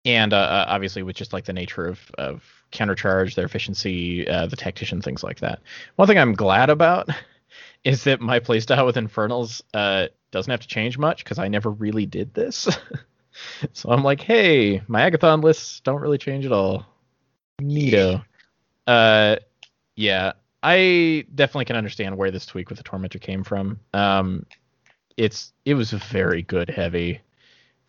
[0.06, 4.48] and uh, uh, obviously with just like the nature of of countercharge, their efficiency, uh,
[4.48, 5.60] the tactician, things like that.
[5.96, 7.10] One thing I'm glad about
[7.84, 11.72] is that my playstyle with Infernals uh, doesn't have to change much because I never
[11.72, 12.68] really did this.
[13.74, 16.86] so I'm like, hey, my Agathon lists don't really change at all.
[17.62, 18.24] Neato.
[18.86, 19.38] Uh,
[19.96, 20.34] yeah,
[20.64, 23.80] I definitely can understand where this tweak with the Tormentor came from.
[23.94, 24.46] Um,
[25.18, 27.20] it's it was very good heavy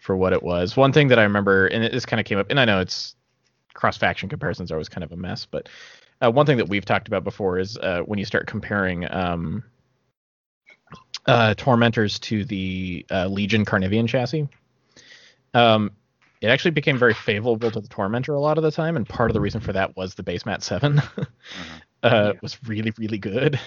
[0.01, 0.77] for what it was.
[0.77, 3.15] One thing that I remember, and this kind of came up, and I know it's
[3.75, 5.69] cross faction comparisons are always kind of a mess, but
[6.23, 9.63] uh, one thing that we've talked about before is uh, when you start comparing um,
[11.27, 14.49] uh, tormentors to the uh, Legion Carnivean chassis.
[15.55, 15.93] Um,
[16.41, 19.31] it actually became very favorable to the tormentor a lot of the time, and part
[19.31, 20.99] of the reason for that was the base mat seven
[22.03, 22.33] uh, Yeah.
[22.43, 23.61] was really really good.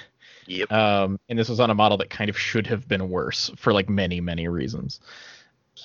[0.48, 0.72] Yep.
[0.72, 3.74] Um, and this was on a model that kind of should have been worse for
[3.74, 5.00] like many many reasons.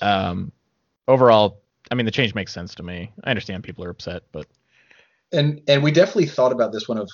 [0.01, 0.51] Um,
[1.07, 3.11] overall, I mean the change makes sense to me.
[3.23, 4.47] I understand people are upset, but
[5.31, 7.09] and and we definitely thought about this one of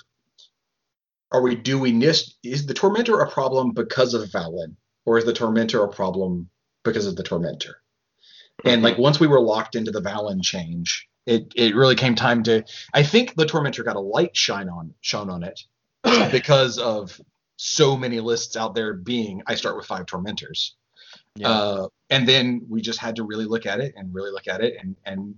[1.31, 2.35] are we doing this?
[2.43, 4.75] is the tormentor a problem because of Valen
[5.05, 6.49] or is the tormentor a problem
[6.83, 7.81] because of the tormentor
[8.63, 12.43] and like once we were locked into the Valen change it it really came time
[12.43, 12.63] to
[12.93, 15.59] I think the tormentor got a light shine on shone on it
[16.31, 17.19] because of
[17.57, 20.75] so many lists out there being I start with five tormentors
[21.43, 24.61] uh, and then we just had to really look at it and really look at
[24.61, 24.75] it.
[24.79, 25.35] And and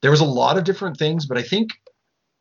[0.00, 1.70] there was a lot of different things but i think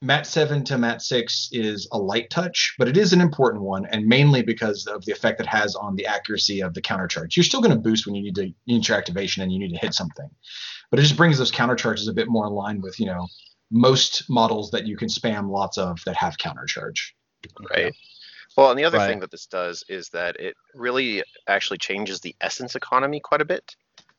[0.01, 3.85] mat 7 to mat 6 is a light touch but it is an important one.
[3.85, 7.37] And mainly because of the effect it has on the accuracy of the counter charge
[7.37, 9.59] you're still going to boost when you need to you need your activation and you
[9.59, 10.29] need to hit something.
[10.89, 13.27] But it just brings those counter charges a bit more in line with you know
[13.71, 17.15] most models that you can spam lots of that have counter charge.
[17.73, 17.93] Right.
[18.57, 19.07] Well, and the other Right.
[19.07, 23.45] thing that this does is that it really actually changes the essence economy quite a
[23.45, 23.75] bit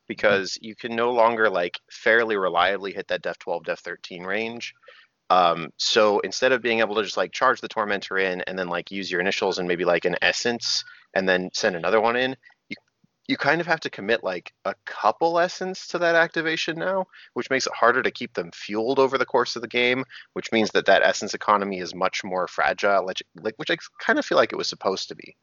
[0.07, 4.73] because you can no longer like fairly reliably hit that def 12 def 13 range
[5.29, 8.67] um, so instead of being able to just like charge the tormentor in and then
[8.67, 10.83] like use your initials and maybe like an essence
[11.15, 12.35] and then send another one in
[13.27, 17.05] you you kind of have to commit like a couple essence to that activation now
[17.33, 20.03] which makes it harder to keep them fueled over the course of the game
[20.33, 24.19] which means that that essence economy is much more fragile, which, like, which I kind
[24.19, 25.35] of feel like it was supposed to be.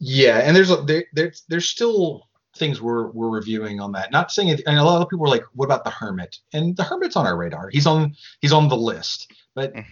[0.00, 4.10] Yeah, and there's a, there, there's there's still things we're we're reviewing on that.
[4.10, 6.76] Not saying it, and a lot of people are like, "What about the hermit?" And
[6.76, 7.70] the hermit's on our radar.
[7.70, 9.86] He's on he's on the list, but Mm.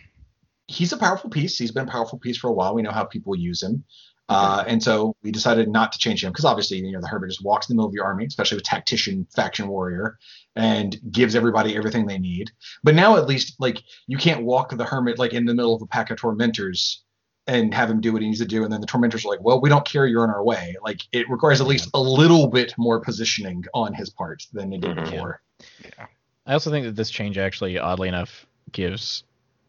[0.67, 1.59] he's a powerful piece.
[1.59, 2.75] He's been a powerful piece for a while.
[2.75, 3.85] We know how people use him,
[4.31, 7.31] uh, and so we decided not to change him because obviously you know the hermit
[7.31, 10.19] just walks in the middle of your army, especially with tactician faction warrior,
[10.57, 12.51] and gives everybody everything they need.
[12.85, 15.83] But now at least like you can't walk the hermit like in the middle of
[15.83, 17.03] a pack of tormentors
[17.47, 18.63] and have him do what he needs to do.
[18.63, 20.07] And then the tormentors are like, well, we don't care.
[20.07, 20.77] You're on our way.
[20.85, 24.81] Like it requires at least a little bit more positioning on his part than it
[24.83, 25.05] did Mhm.
[25.05, 25.43] before.
[25.85, 26.07] Yeah.
[26.47, 29.25] I also think that this change actually, oddly enough, gives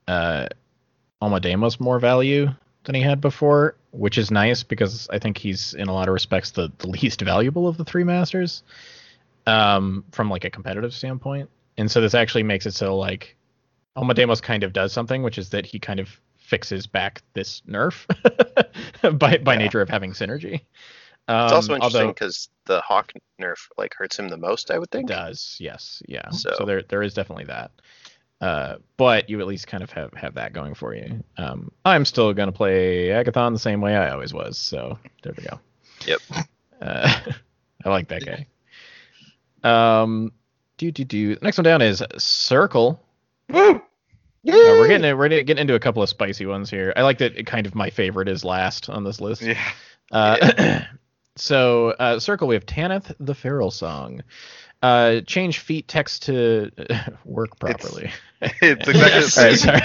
[0.08, 0.48] uh,
[1.22, 2.50] Omodamos more value
[2.84, 6.14] than he had before, which is nice because I think he's in a lot of
[6.14, 8.64] respects the, the least valuable of the three masters,
[9.48, 11.50] um, from like a competitive standpoint.
[11.78, 13.36] And so this actually makes it so like
[13.98, 18.06] Omodamos kind of does something, which is that he kind of fixes back this nerf
[19.20, 19.60] by by Yeah.
[19.60, 20.62] nature of having synergy.
[21.28, 24.90] Um, It's also interesting because the hawk nerf like hurts him the most, I would
[24.90, 25.08] It think.
[25.08, 26.30] does, yes, yeah.
[26.32, 27.72] So, So- there there is definitely that.
[28.42, 31.24] Uh, but you at least kind of have have that going for you.
[31.38, 34.58] Um, I'm still gonna play Agathon the same way I always was.
[34.58, 35.60] So there we go.
[36.08, 36.20] Yep.
[36.82, 37.20] Uh,
[37.86, 38.48] I like that guy.
[39.64, 40.32] Um,
[40.78, 41.38] do do do.
[41.42, 43.00] Next one down is Circle.
[43.50, 43.76] Woo!
[43.76, 43.82] Uh,
[44.44, 46.94] we're getting we're getting into a couple of spicy ones here.
[46.96, 47.38] I like that.
[47.38, 49.44] It kind of my favorite is last on this list.
[49.44, 49.72] Yeah.
[50.12, 50.82] Uh,
[51.36, 54.24] so uh, circle we have Tanith the Feral Song.
[54.82, 56.72] Uh, change feat text to
[57.26, 58.06] work properly.
[58.06, 58.14] It's
[58.62, 59.82] exactly the Sorry, sorry.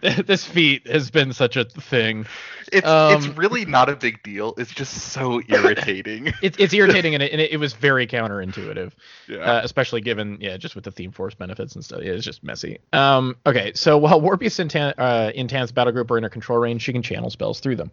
[0.22, 2.26] this feat has been such a thing.
[2.72, 4.54] It's Um, it's really not a big deal.
[4.56, 6.32] It's just so irritating.
[6.42, 8.92] It's it's irritating and it, and it, it was very counterintuitive.
[9.26, 9.38] yeah.
[9.38, 12.42] uh, especially given yeah just with the theme force benefits and stuff yeah, it's just
[12.42, 16.22] messy um okay so while warpius and Tan, uh, in tan's battle group are in
[16.22, 17.90] her control range she can channel spells through them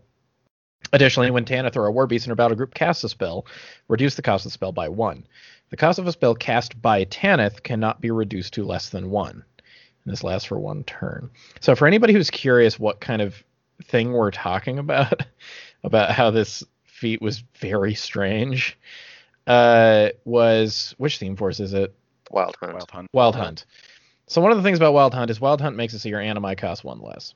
[0.93, 3.45] additionally when tanith or a Warbeast in her battle group casts a spell
[3.87, 5.25] reduce the cost of the spell by one
[5.69, 9.43] the cost of a spell cast by tanith cannot be reduced to less than one
[10.03, 13.43] and this lasts for one turn so for anybody who's curious what kind of
[13.83, 15.21] thing we're talking about
[15.83, 18.77] about how this feat was very strange
[19.47, 21.93] uh was which theme force is it
[22.31, 22.73] Wild Hunt.
[22.73, 23.09] Wild Hunt.
[23.13, 23.65] Wild Hunt.
[24.27, 26.19] So one of the things about Wild Hunt is Wild Hunt makes it so your
[26.19, 27.33] animi costs one less.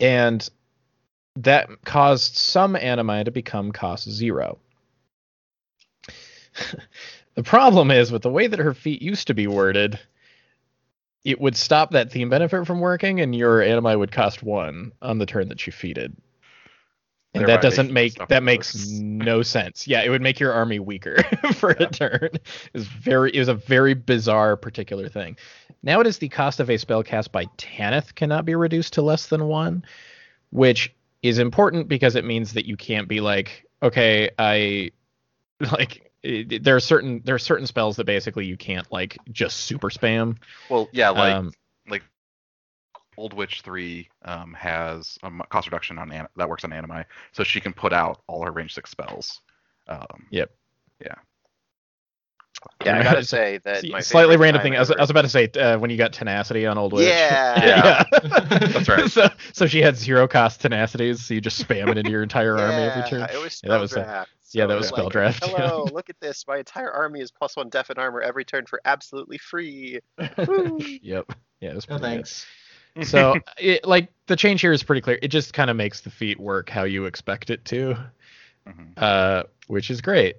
[0.00, 0.48] And
[1.36, 4.58] that caused some animi to become cost zero.
[7.34, 9.98] the problem is with the way that her feat used to be worded,
[11.24, 15.18] it would stop that theme benefit from working and your animi would cost one on
[15.18, 16.16] the turn that you feated.
[17.34, 18.90] And that doesn't make that makes worse.
[18.90, 19.86] no sense.
[19.86, 21.22] Yeah, it would make your army weaker
[21.54, 22.30] for a turn.
[22.72, 25.36] Was very it was a very bizarre particular thing.
[25.82, 29.02] Now it is the cost of a spell cast by Tanith cannot be reduced to
[29.02, 29.84] less than one,
[30.50, 34.92] which is important because it means that you can't be like, okay, I
[35.72, 39.58] like it, there are certain there are certain spells that basically you can't like just
[39.60, 40.36] super spam.
[40.68, 41.52] Well, yeah, like um,
[41.88, 42.02] like
[43.16, 47.04] Old Witch Three um, has a m- cost reduction on an- that works on anime,
[47.32, 49.40] so she can put out all her range six spells.
[49.88, 50.50] Um, Yep.
[52.84, 54.74] Yeah, I gotta say that See, my slightly random thing.
[54.74, 57.06] I was, I was about to say uh, when you got tenacity on Old Witch.
[57.06, 58.04] Yeah.
[58.12, 58.18] yeah.
[58.58, 59.08] That's right.
[59.10, 62.58] so, so she had zero cost tenacities, so you just spam it into your entire
[62.58, 63.22] army every turn.
[63.32, 64.54] It was Yeah, that spell was a- draft.
[64.54, 65.68] yeah, that was it's spell like, draft, yeah.
[65.68, 66.44] Hello, look at this.
[66.46, 70.00] My entire army is plus one def and armor every turn for absolutely free.
[70.18, 71.32] Yep.
[71.60, 72.26] Yeah, it was No pretty good.
[72.26, 72.46] thanks.
[73.02, 75.18] So, it, like the change here is pretty clear.
[75.22, 77.96] It just kind of makes the feat work how you expect it to,
[78.66, 78.92] mhm.
[78.96, 80.36] uh, which is great.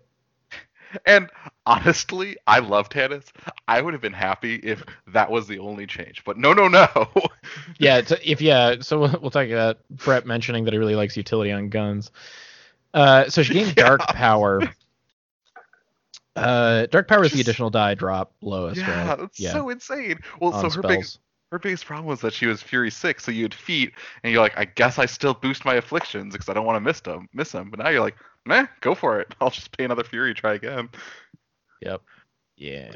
[1.06, 1.30] And
[1.68, 3.32] honestly, I love Tanith.
[3.68, 6.88] I would have been happy if that was the only change, but no, no, no.
[7.78, 11.16] yeah, it's, if yeah, so we'll, we'll talk about Brett mentioning that he really likes
[11.16, 12.12] utility on guns.
[12.94, 14.62] Uh, so she gains dark power.
[16.36, 19.20] Uh, dark power is the additional die drop lowest, yeah, right?
[19.20, 20.20] it's so insane.
[20.40, 21.20] Well, on so her big spells.
[21.52, 23.92] her biggest problem was that she was Fury six, so you'd feat,
[24.24, 26.82] and you're like, I guess I still boost my afflictions because I don't want to
[26.82, 27.70] miss them, miss them.
[27.70, 28.16] But now you're like,
[28.46, 29.36] meh, go for it.
[29.42, 30.90] I'll just pay another Fury, try again.
[31.82, 32.02] Yep.
[32.56, 32.92] Yeah.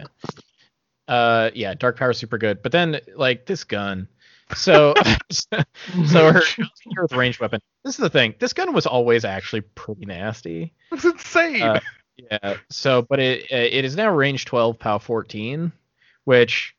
[1.08, 4.08] Uh, yeah, dark power is super good, but then like this gun.
[4.56, 4.94] So,
[5.32, 6.42] so her
[7.02, 7.60] with ranged weapon.
[7.84, 8.36] This is the thing.
[8.40, 10.74] This gun was always actually pretty nasty.
[10.92, 11.62] It's insane.
[11.62, 11.80] Uh,
[12.18, 12.58] Yeah.
[12.70, 15.72] So, but it uh, it is now range 12, POW 14,
[16.26, 16.76] which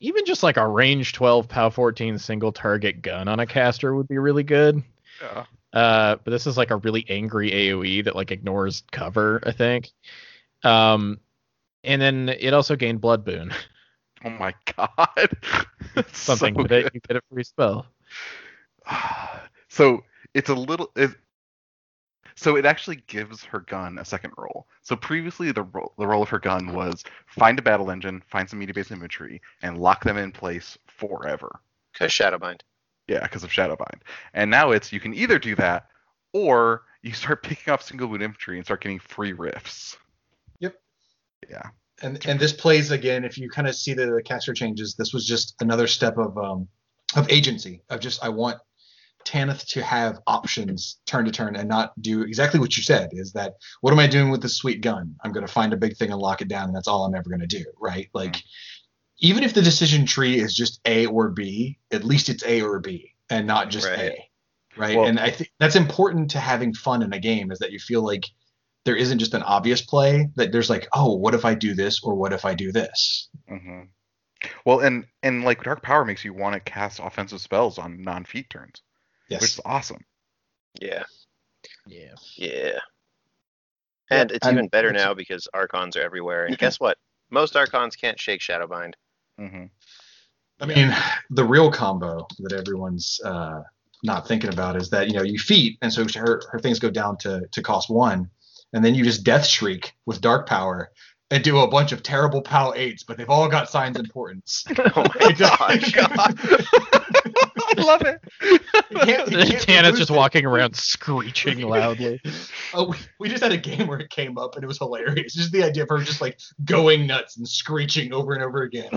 [0.00, 4.08] even just like a range 12, POW 14 single target gun on a caster would
[4.08, 4.82] be really good.
[5.20, 5.44] yeah.
[5.72, 9.90] Uh, but this is like a really angry AOE that like ignores cover, I think.
[10.62, 11.18] Um,
[11.82, 13.52] and then it also gained Blood Boon,
[14.24, 15.36] Oh my god.
[16.12, 17.86] Something so that you get a free spell.
[19.68, 20.02] so
[20.34, 21.10] it's a little it,
[22.34, 26.22] so it actually gives her gun a second role so previously the role the role
[26.22, 30.02] of her gun was find a battle engine find some media based infantry and lock
[30.04, 31.60] them in place forever
[31.94, 32.60] Cause Shadowbind.
[33.08, 34.00] yeah because of shadowbind
[34.34, 35.86] and now it's you can either do that
[36.32, 39.96] or you start picking off single wound infantry and start getting free riffs
[40.60, 40.74] Yep.
[41.50, 41.68] yeah
[42.02, 45.12] and and this plays again if you kind of see the, the caster changes this
[45.12, 46.68] was just another step of um
[47.16, 48.58] of agency of just i want
[49.24, 53.32] tanith to have options turn to turn and not do exactly what you said is
[53.32, 55.14] that what am i doing with this sweet gun?
[55.22, 57.14] I'm going to find a big thing and lock it down and that's all i'm
[57.14, 58.08] ever going to do right.
[58.12, 58.42] Like
[59.20, 62.80] even if the decision tree is just a or b at least it's a or
[62.80, 63.98] b and not just Right.
[63.98, 64.28] a
[64.76, 64.96] right?
[64.96, 67.78] Well- and i think that's important to having fun in a game is that you
[67.78, 68.24] feel like
[68.84, 72.02] there isn't just an obvious play that there's like oh what if i do this
[72.02, 73.82] or what if i do this hmm
[74.66, 78.50] well and and like dark power makes you want to cast offensive spells on non-feat
[78.50, 78.82] turns
[79.28, 79.40] yes.
[79.40, 80.04] which is awesome
[80.80, 81.04] Yeah.
[81.86, 82.14] Yeah.
[82.36, 82.78] Yeah.
[84.10, 86.46] And it's I'm- even better now because Archons are everywhere.
[86.46, 86.98] And guess what?
[87.30, 88.94] Most Archons can't shake Shadowbind.
[89.40, 89.64] mm-hmm.
[90.60, 90.94] i mean
[91.30, 93.62] the real combo that everyone's uh
[94.04, 96.90] not thinking about is that you know you feat and so her, her things go
[96.90, 98.28] down to to cost one
[98.72, 100.90] and then you just death shriek with dark power
[101.30, 104.64] and do a bunch of terrible POW eights, but they've all got signs importance.
[104.94, 105.94] Oh my gosh.
[105.96, 108.20] I love it.
[108.42, 108.58] You
[108.98, 110.14] can't- you can't Tana's just it.
[110.16, 112.20] walking around screeching loudly.
[112.74, 115.34] Oh, we, we just had a game where it came up and it was hilarious.
[115.34, 118.88] Just the idea of her just like going nuts and screeching over and over again.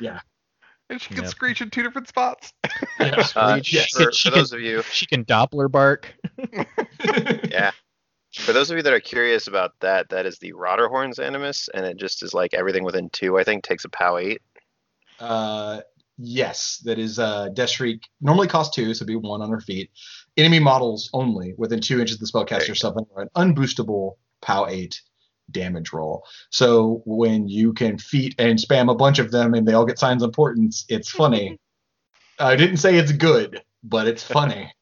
[0.00, 0.20] yeah.
[0.90, 1.30] And she can Yep.
[1.30, 2.52] screech in two different spots.
[3.00, 3.14] Yeah.
[3.36, 3.72] Uh, Screech.
[3.72, 3.90] yes.
[3.96, 6.12] for, She for can- those of you, She can Doppler bark.
[8.34, 8.44] Yeah.
[8.46, 11.86] For those of you that are curious about that, that is the Rotterhorns Animus, and
[11.86, 13.38] it just is like everything within two.
[13.38, 14.42] I think takes a POW eight.
[15.20, 15.80] Uh,
[16.18, 18.02] yes, that is uh, Death Shriek.
[18.20, 19.90] Normally costs two, so it'd be one on her feat.
[20.36, 25.00] Enemy models only within two inches of the spellcaster summon are an unboostable POW 8
[25.52, 26.24] damage roll.
[26.50, 29.98] So when you can feat and spam a bunch of them and they all get
[29.98, 31.58] signs of importance, it's funny.
[32.40, 34.72] I didn't say it's good, but it's funny.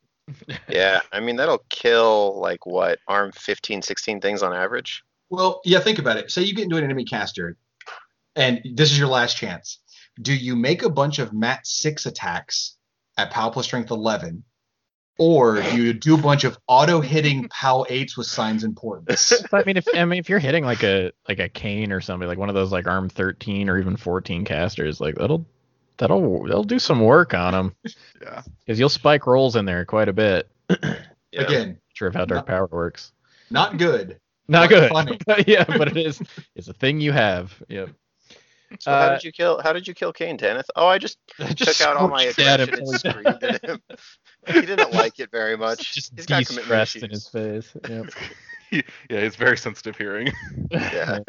[0.68, 5.02] Yeah, I mean that'll kill like what arm 15, 16 things on average.
[5.30, 6.30] Well, yeah, think about it.
[6.30, 7.56] Say you get into an enemy caster,
[8.36, 9.78] and this is your last chance.
[10.20, 12.76] Do you make a bunch of mat six attacks
[13.16, 14.44] at POW plus strength 11,
[15.18, 19.32] or do you do a bunch of auto hitting POW eights with signs importance?
[19.52, 22.28] I mean, if I mean if you're hitting like a like a cane or something,
[22.28, 25.46] like one of those like arm 13 or even 14 casters, like that'll
[26.02, 27.74] that'll that'll do some work on them
[28.22, 28.42] Yeah.
[28.60, 30.48] because you'll spike rolls in there quite a bit.
[31.34, 31.40] Yeah.
[31.44, 33.12] Again, Sure of how dark power works.
[33.50, 34.18] not good.
[34.48, 34.90] Not But good.
[34.90, 35.18] funny.
[35.46, 36.20] Yeah, but it is.
[36.54, 37.54] It's a thing you have.
[37.70, 37.88] Yep.
[38.80, 39.58] So how Uh, did you kill?
[39.62, 40.66] How did you kill Kane, Tanith?
[40.76, 43.44] Oh, I just I took out all my scorched at him aggression and he screamed
[43.44, 43.80] at him.
[44.46, 45.94] he didn't like it very much.
[45.94, 47.72] Just He's got commitment de-stressed in his face.
[47.88, 48.84] Yep.
[49.08, 50.30] Yeah, he's very sensitive hearing.
[50.70, 51.20] Yeah.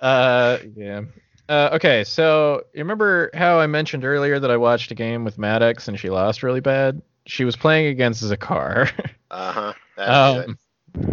[0.00, 1.02] Uh, yeah.
[1.48, 5.38] Uh, okay, so you remember how I mentioned earlier that I watched a game with
[5.38, 7.00] Maddox and she lost really bad?
[7.26, 8.90] She was playing against Zakar.
[9.30, 9.72] Uh huh.
[9.94, 10.56] That's good.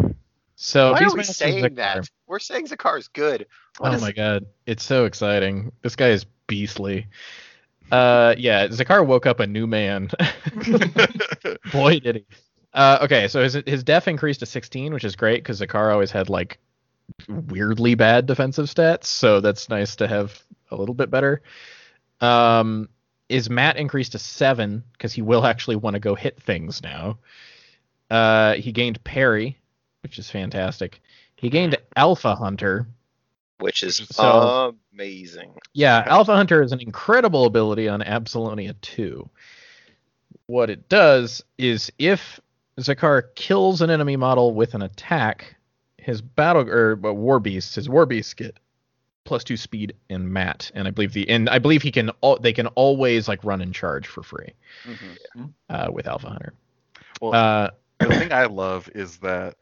[0.05, 0.15] um,
[0.55, 2.09] so Why are we saying Zakar- that?
[2.27, 3.45] We're saying Zakar's good.
[3.77, 5.73] What oh is- my god, it's so exciting.
[5.81, 7.07] This guy is beastly.
[7.91, 10.09] Uh, yeah, Zakar woke up a new man.
[11.73, 12.25] Boy, did he.
[12.73, 16.11] Uh, okay, so his his def increased to 16, which is great because Zakar always
[16.11, 16.57] had like
[17.27, 20.41] weirdly bad defensive stats, so that's nice to have
[20.71, 21.41] a little bit better.
[22.21, 22.89] Um,
[23.29, 27.17] is Matt increased to seven because he will actually want to go hit things now.
[28.09, 29.57] Uh, he gained parry,
[30.03, 31.01] which is fantastic.
[31.35, 32.87] He gained Alpha Hunter.
[33.59, 35.55] Which is So- amazing.
[35.73, 39.27] Yeah, Alpha Hunter is an incredible ability on Absylonia 2.
[40.47, 42.39] What it does is if
[42.79, 45.55] Zakar kills an enemy model with an attack,
[46.05, 48.55] his battle or uh, war beasts, his war beasts get
[49.23, 52.37] plus two speed and mat, and I believe the and I believe he can all
[52.37, 54.53] they can always like run and charge for free
[54.85, 55.53] Mhm.
[55.69, 56.53] uh, with Alpha Hunter.
[57.21, 59.55] Well, Uh, the thing I love is that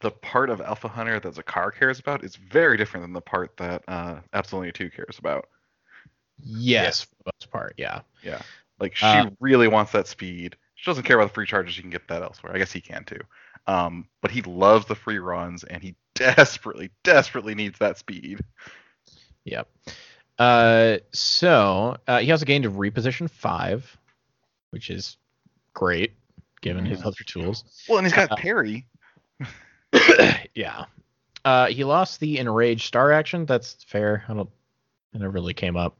[0.00, 3.54] the part of Alpha Hunter that Zakar cares about is very different than the part
[3.58, 5.48] that uh, Absylonia 2 cares about.
[6.42, 8.00] yes, for the most part, yeah.
[8.22, 8.40] Yeah.
[8.78, 10.56] Like she Uh, really wants that speed.
[10.76, 11.74] She doesn't care about the free charges.
[11.74, 12.54] She can get that elsewhere.
[12.54, 13.20] I guess he can too.
[13.66, 18.40] Um, but he loves the free runs and he desperately, desperately needs that speed.
[19.44, 19.68] Yep.
[20.38, 23.96] Uh, so uh, he also gained a reposition five,
[24.70, 25.16] which is
[25.74, 26.12] great
[26.62, 27.64] given his other tools.
[27.88, 28.86] Well, and he's got Uh, parry.
[30.54, 30.84] yeah.
[31.44, 33.46] Uh, he lost the enraged star action.
[33.46, 34.24] That's fair.
[34.28, 34.50] I don't.
[35.14, 35.96] It never really came up.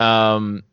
[0.00, 0.64] Um.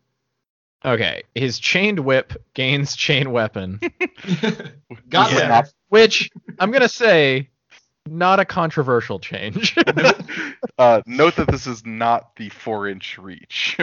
[0.84, 1.22] Okay.
[1.34, 3.78] His chained whip gains chain weapon,
[5.08, 5.38] Got Yeah.
[5.38, 5.62] yeah.
[5.88, 7.48] which I'm gonna say,
[8.08, 9.76] not a controversial change.
[10.78, 13.76] uh, note that this is not the four inch reach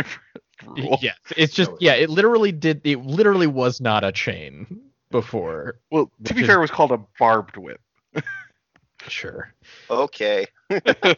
[0.66, 1.00] rule.
[1.02, 1.94] yes, it's just No, yeah.
[1.94, 2.82] It literally did.
[2.84, 4.82] It literally was not a chain
[5.12, 5.80] before.
[5.90, 7.80] Well, to be is- fair, it was called a barbed whip.
[9.08, 9.54] Sure.
[9.90, 10.46] Okay.
[10.70, 11.16] I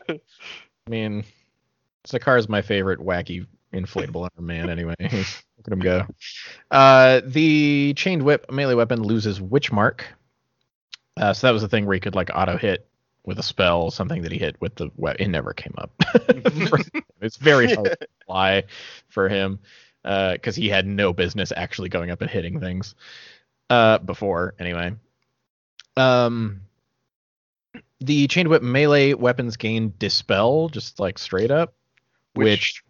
[0.88, 1.24] mean,
[2.08, 4.70] Zakar is my favorite wacky inflatable arm man.
[4.70, 6.06] Anyway, look at him go.
[6.70, 10.06] Uh, the chained whip melee weapon loses witch mark.
[11.18, 12.88] Uh, so that was the thing where he could like auto hit
[13.26, 15.92] with a spell, something that he hit with the we- It never came up.
[17.22, 18.64] it's very hard to fly
[19.10, 19.60] for him
[20.04, 22.96] because he had no business actually going up and hitting things
[23.70, 24.56] uh, before.
[24.58, 24.94] Anyway,
[25.98, 26.62] um,
[28.00, 31.74] the chained whip melee weapons gain dispel, just like straight up,
[32.34, 32.84] which, Which-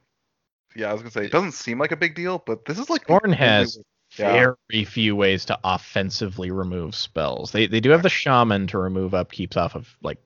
[0.75, 2.89] Yeah, I was gonna say it doesn't seem like a big deal, but this is
[2.89, 3.77] like Skorne has
[4.17, 4.31] Yeah.
[4.69, 7.51] very few ways to offensively remove spells.
[7.51, 10.17] They they do have the shaman to remove upkeeps off of like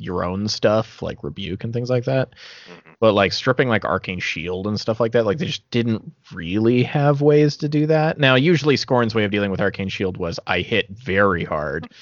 [0.00, 2.30] your own stuff, like rebuke and things like that.
[2.70, 2.94] Mhm.
[3.00, 6.82] But like stripping like arcane shield and stuff like that, like they just didn't really
[6.84, 8.18] have ways to do that.
[8.18, 11.88] Now, usually Skorne's way of dealing with arcane shield was I hit very hard.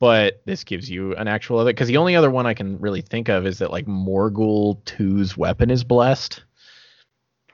[0.00, 3.00] But this gives you an actual other because the only other one I can really
[3.00, 6.44] think of is that like Morghoul 2's weapon is blessed.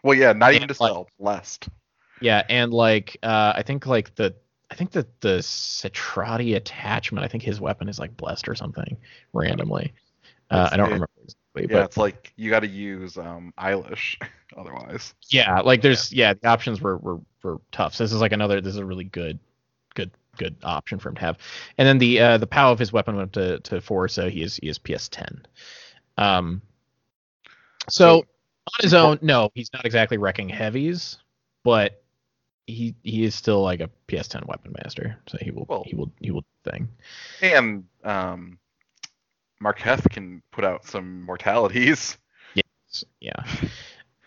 [0.04, 1.68] Well, yeah, not even Yeah, dispelled, blessed.
[2.20, 4.36] Yeah, and like uh, I think like the
[4.70, 8.96] I think that the Cetrati attachment, I think his weapon is like blessed or something
[9.32, 9.92] randomly.
[10.50, 13.52] Uh, I don't It- remember exactly, Yeah, but it's like you got to use um,
[13.58, 14.16] Eilish
[14.56, 15.14] otherwise.
[15.30, 17.94] yeah, like there's yeah, the options were, were were tough.
[17.94, 19.38] So this is like another this is a really good
[19.94, 21.38] good good option for him to have.
[21.78, 24.28] And then the uh, the power of his weapon went up to to four, so
[24.28, 25.44] he is he is PS10.
[26.18, 26.60] Um,
[27.88, 28.26] so, So-
[28.66, 31.18] on his own, no, he's not exactly wrecking heavies,
[31.64, 32.02] but
[32.66, 36.10] he he is still like a PS10 weapon master, so he will Well- he will
[36.20, 36.88] he will thing.
[37.42, 38.58] And um,
[39.62, 42.16] Marketh can put out some mortalities.
[42.90, 43.44] S- Yeah.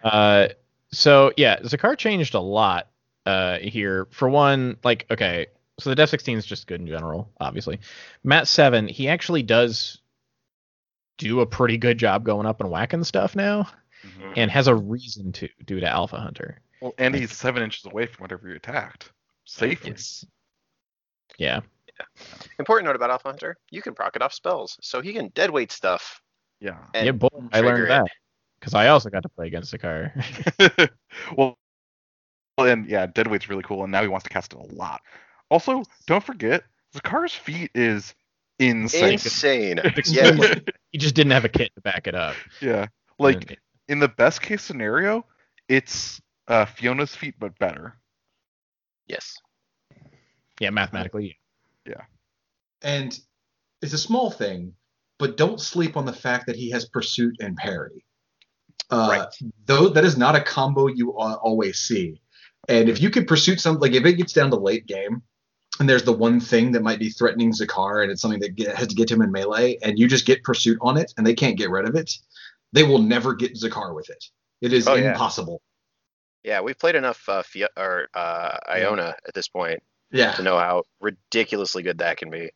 [0.03, 0.49] Uh,
[0.91, 2.87] so yeah, Zakar changed a lot
[3.25, 4.07] uh here.
[4.11, 5.47] For one, like okay,
[5.79, 7.79] so the Def 16 is just good in general, obviously.
[8.23, 9.99] Matt Seven, he actually does
[11.17, 13.67] do a pretty good job going up and whacking stuff now,
[14.05, 14.33] Mm-hmm.
[14.35, 16.61] and has a reason to due to Alpha Hunter.
[16.81, 19.11] Well, and he's seven inches away from whatever you attacked.
[19.45, 19.95] Safely.
[21.37, 21.61] Yeah.
[22.59, 25.71] Important note about Alpha Hunter: you can proc it off spells, so he can deadweight
[25.71, 26.21] stuff.
[26.59, 26.77] Yeah.
[26.93, 27.87] Yeah, boy, I learned it.
[27.89, 28.07] that
[28.59, 30.11] because I also got to play against Zakar.
[31.37, 31.57] well,
[32.57, 35.01] well, and yeah, Deadweight's really cool, and now he wants to cast it a lot.
[35.49, 36.63] Also, don't forget,
[36.95, 38.15] Zakar's feat is
[38.59, 39.13] insane.
[39.13, 39.79] Insane.
[39.79, 40.47] Extremely.
[40.47, 40.59] yes.
[40.91, 42.35] he just didn't have a kit to back it up.
[42.61, 42.87] Yeah,
[43.19, 43.57] like And-
[43.87, 45.25] in the best case scenario,
[45.67, 47.97] it's uh, Fiona's feat, but better.
[49.07, 49.37] Yes.
[50.59, 51.37] yeah, mathematically.
[51.85, 52.01] Yeah.
[52.81, 53.17] And
[53.81, 54.73] it's a small thing,
[55.17, 58.03] but don't sleep on the fact that he has pursuit and parry.
[58.89, 59.51] Uh, Right.
[59.65, 62.21] Though that is not a combo you always see.
[62.69, 65.21] And if you could pursuit something, like if it gets down to late game,
[65.79, 68.75] and there's the one thing that might be threatening Zakar, and it's something that get,
[68.75, 71.25] has to get to him in melee, and you just get pursuit on it, and
[71.25, 72.11] they can't get rid of it,
[72.73, 74.23] they will never get Zakar with it.
[74.61, 75.61] It is Oh, impossible.
[76.43, 80.31] Yeah, we've played enough uh, Fia- or uh, Iona at this point Yeah.
[80.33, 82.51] to know how ridiculously good that can be.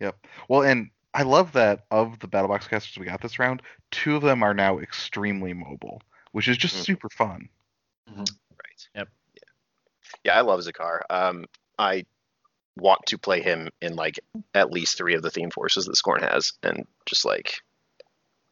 [0.00, 0.16] Yep.
[0.48, 4.16] Well, and I love that of the battle box casters we got this round, two
[4.16, 6.00] of them are now extremely mobile,
[6.32, 6.84] which is just Mhm.
[6.84, 7.48] super fun.
[8.08, 8.26] Right.
[8.94, 9.08] Yep.
[9.34, 9.40] Yeah.
[10.24, 11.00] Yeah, I love Zakar.
[11.10, 11.46] Um,
[11.78, 12.04] I
[12.76, 14.18] want to play him in like
[14.54, 17.62] at least three of the theme forces that Scorn has, and just like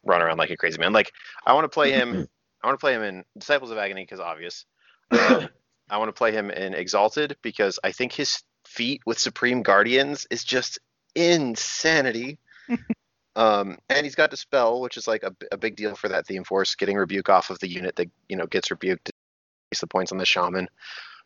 [0.03, 0.93] run around like a crazy man.
[0.93, 1.11] Like
[1.45, 2.27] I want to play him.
[2.63, 4.65] I want to play him in Disciples of Agony because obvious.
[5.11, 5.49] Um,
[5.89, 10.25] I want to play him in Exalted because I think his feat with Supreme Guardians
[10.31, 10.79] is just
[11.15, 12.39] insanity.
[13.35, 16.45] um, and he's got Dispel, which is like a, a big deal for that theme
[16.45, 19.11] force, getting rebuke off of the unit that you know gets rebuked.
[19.79, 20.67] The points on the shaman.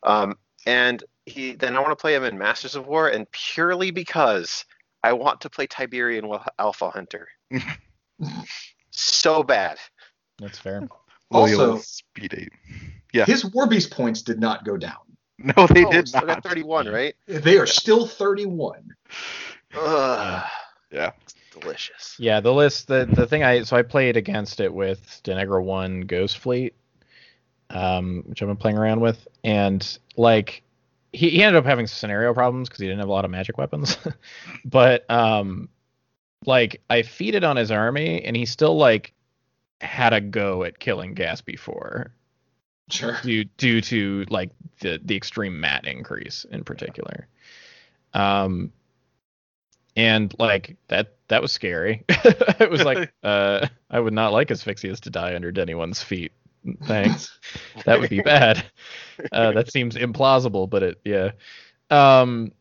[0.04, 3.90] Um, and he then I want to play him in Masters of War, and purely
[3.90, 4.64] because
[5.02, 7.28] I want to play Tiberian Alpha Hunter.
[8.96, 9.78] so bad.
[10.38, 10.88] That's fair.
[11.30, 12.52] Also- Loyal speed eight.
[13.12, 13.24] Yeah.
[13.24, 14.96] His War Beast points did not go down.
[15.38, 16.42] No, they oh, did still not.
[16.42, 17.14] got 31, right?
[17.26, 18.88] They are still 31.
[19.78, 20.44] Ugh,
[20.90, 21.10] Yeah.
[21.60, 22.16] delicious.
[22.18, 26.02] Yeah, the list the the thing I so I played against it with Deneghra One
[26.02, 26.74] Ghost Fleet,
[27.70, 30.62] um, which I've been playing around with, and like
[31.12, 33.58] he, he ended up having scenario problems because he didn't have a lot of magic
[33.58, 33.98] weapons.
[34.64, 35.68] but um
[36.44, 39.12] like I feeded on his army and he still like
[39.80, 42.12] had a go at killing gas before
[42.88, 43.18] Sure.
[43.22, 47.26] due due to like the the extreme mat increase in particular.
[48.14, 48.72] Um
[49.96, 52.04] and like that that was scary.
[52.08, 56.32] it was like uh I would not like Asphyxius to die under anyone's feat.
[56.84, 57.38] Thanks.
[57.84, 58.64] that would be bad.
[59.32, 61.30] Uh that seems implausible, but it yeah.
[61.90, 62.52] Um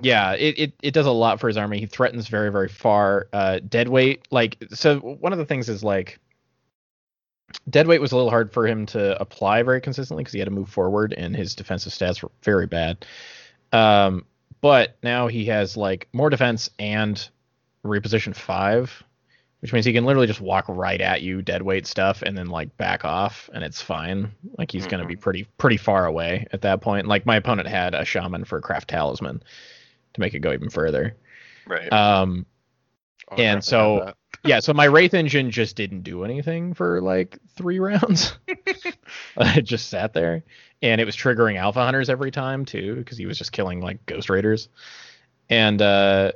[0.00, 1.78] yeah, it, it, it does a lot for his army.
[1.78, 3.28] He threatens very, very far.
[3.32, 6.18] Uh deadweight, like so one of the things is like
[7.68, 10.50] Deadweight was a little hard for him to apply very consistently because he had to
[10.54, 13.04] move forward and his defensive stats were very bad.
[13.72, 14.24] Um,
[14.60, 17.28] but now he has like more defense and
[17.84, 19.02] reposition five,
[19.60, 22.76] which means he can literally just walk right at you, deadweight stuff, and then like
[22.76, 24.32] back off, and it's fine.
[24.58, 27.06] Like he's gonna be pretty pretty far away at that point.
[27.06, 29.42] Like my opponent had a shaman for craft talisman
[30.14, 31.16] to make it go even further.
[31.66, 31.92] Right.
[31.92, 32.46] Um,
[33.30, 34.12] Oh, And crap, I had so-
[34.44, 38.36] yeah, so my Wraith engine just didn't do anything for like three rounds.
[38.46, 40.42] it just sat there,
[40.82, 44.04] and it was triggering Alpha Hunters every time too, because he was just killing like
[44.06, 44.68] Ghost Raiders,
[45.48, 46.32] and uh,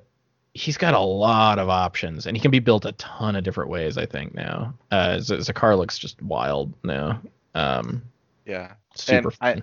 [0.55, 3.69] he's got a lot of options, and he can be built a ton of different
[3.69, 3.99] ways.
[3.99, 7.21] I think now, uh, Z- Zakar looks just wild now.
[7.55, 8.03] Um,
[8.47, 8.75] yeah.
[8.95, 9.63] super I- fun.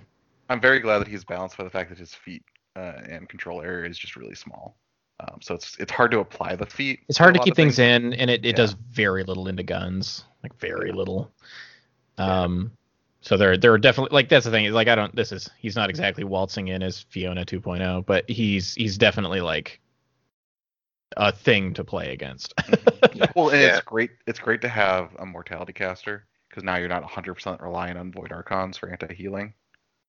[0.50, 2.44] I'm very glad that he's balanced by the fact that his feat
[2.76, 4.78] uh, and control area is just really small.
[5.20, 7.02] Um, so it's it's hard to apply the feat.
[7.08, 8.54] It's hard a to keep of things in, and it, it Yeah.
[8.54, 10.96] does very little into guns, like very Yeah.
[10.96, 11.32] little.
[12.18, 12.42] Yeah.
[12.42, 12.72] Um,
[13.22, 15.50] So there there are definitely like that's the thing is like I don't this is
[15.58, 19.80] he's not exactly waltzing in as Fiona 2.0, but he's he's definitely like
[21.18, 22.54] a thing to play against.
[23.36, 23.78] Well, and Yeah.
[23.78, 24.12] it's great.
[24.28, 28.32] It's great to have a mortality caster because now you're not 100% reliant on void
[28.32, 29.54] archons for anti healing.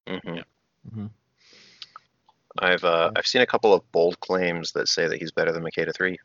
[0.07, 0.45] Mhm.
[0.91, 1.11] Mhm.
[2.59, 5.65] I've uh, I've seen a couple of bold claims that say that he's better than
[5.65, 6.19] Makeda three.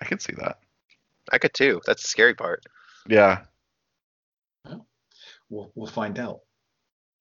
[0.00, 0.58] I can see that.
[1.30, 1.80] I could too.
[1.86, 2.64] That's the scary part.
[3.08, 3.40] Yeah.
[5.48, 6.40] We'll we'll find out.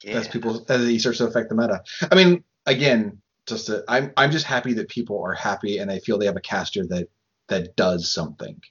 [0.03, 0.19] Yeah.
[0.19, 1.81] as people as he starts to affect the meta.
[2.09, 5.99] I mean, again, just to, I'm I'm just happy that people are happy and they
[5.99, 7.09] feel they have a caster that
[7.47, 8.61] that does something.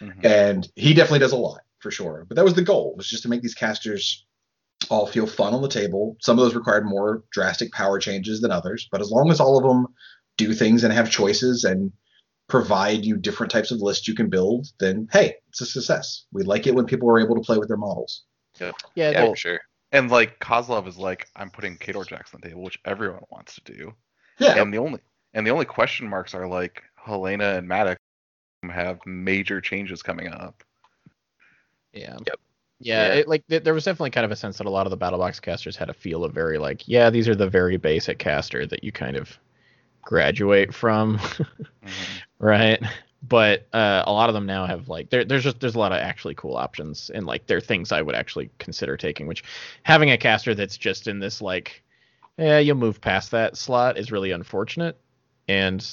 [0.00, 0.24] Mhm.
[0.24, 2.24] And he definitely does a lot for sure.
[2.26, 4.24] But that was the goal was just to make these casters
[4.90, 6.16] all feel fun on the table.
[6.20, 9.56] Some of those required more drastic power changes than others, but as long as all
[9.58, 9.86] of them
[10.36, 11.92] do things and have choices and
[12.48, 16.24] provide you different types of lists you can build, then hey, it's a success.
[16.32, 18.24] We like it when people are able to play with their models.
[18.60, 19.60] yeah, yeah, they- for sure.
[19.92, 23.56] And like Kozlov is like, I'm putting Khador Jacks on the table, which everyone wants
[23.56, 23.92] to do.
[24.38, 24.60] Yeah.
[24.60, 25.00] And the only
[25.34, 27.98] and the only question marks are like Helynna and Maddox
[28.70, 30.62] have major changes coming up.
[31.92, 32.16] Yeah.
[32.26, 32.40] Yep.
[32.82, 33.14] Yeah, Yeah.
[33.14, 34.96] It, like th- there was definitely kind of a sense that a lot of the
[34.96, 38.18] battle box casters had a feel of very like, yeah, these are the very basic
[38.18, 39.38] caster that you kind of
[40.02, 41.18] graduate from,
[41.82, 42.22] Mhm.
[42.38, 42.82] right?
[43.22, 45.92] But uh, a lot of them now have like there, there's just there's a lot
[45.92, 49.26] of actually cool options and like there are things I would actually consider taking.
[49.28, 49.44] Which
[49.84, 51.84] having a caster that's just in this like,
[52.38, 54.98] yeah, you'll move past that slot is really unfortunate.
[55.48, 55.86] And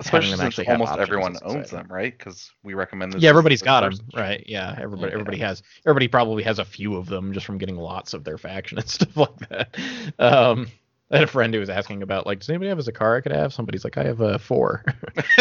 [0.00, 2.16] Especially since almost options everyone owns them, right?
[2.16, 3.22] Because we recommend this.
[3.22, 4.42] yeah, as everybody's the got them, right?
[4.46, 5.14] Yeah, everybody, Yeah.
[5.14, 5.62] everybody has.
[5.86, 8.88] Everybody probably has a few of them just from getting lots of their faction and
[8.88, 9.76] stuff like that.
[10.18, 10.66] Um,
[11.10, 13.20] I had a friend who was asking about like, does anybody have a Zakar I
[13.20, 13.52] could have?
[13.52, 14.82] Somebody's like, I have a four.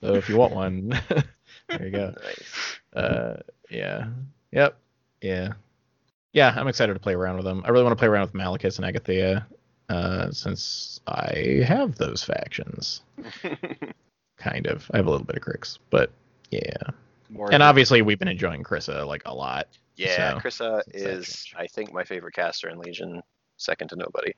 [0.00, 0.88] so if you want one,
[1.68, 2.14] there you go.
[2.22, 2.78] Nice.
[2.92, 3.36] Uh,
[3.70, 4.08] yeah,
[4.52, 4.76] yep,
[5.22, 5.52] yeah,
[6.32, 6.54] yeah.
[6.56, 7.62] I'm excited to play around with them.
[7.64, 9.46] I really want to play around with Malekus and Agathia,
[9.88, 13.02] uh, since I have those factions.
[14.36, 14.90] Kind of.
[14.92, 16.10] I have a little bit of Cryx, but
[16.50, 16.76] yeah.
[17.30, 19.68] More And obviously, we've been enjoying Kryssa like a lot.
[19.96, 21.54] yeah, So, Kryssa it's that is change.
[21.56, 23.22] I think my favorite caster in Legion,
[23.56, 24.32] second to nobody.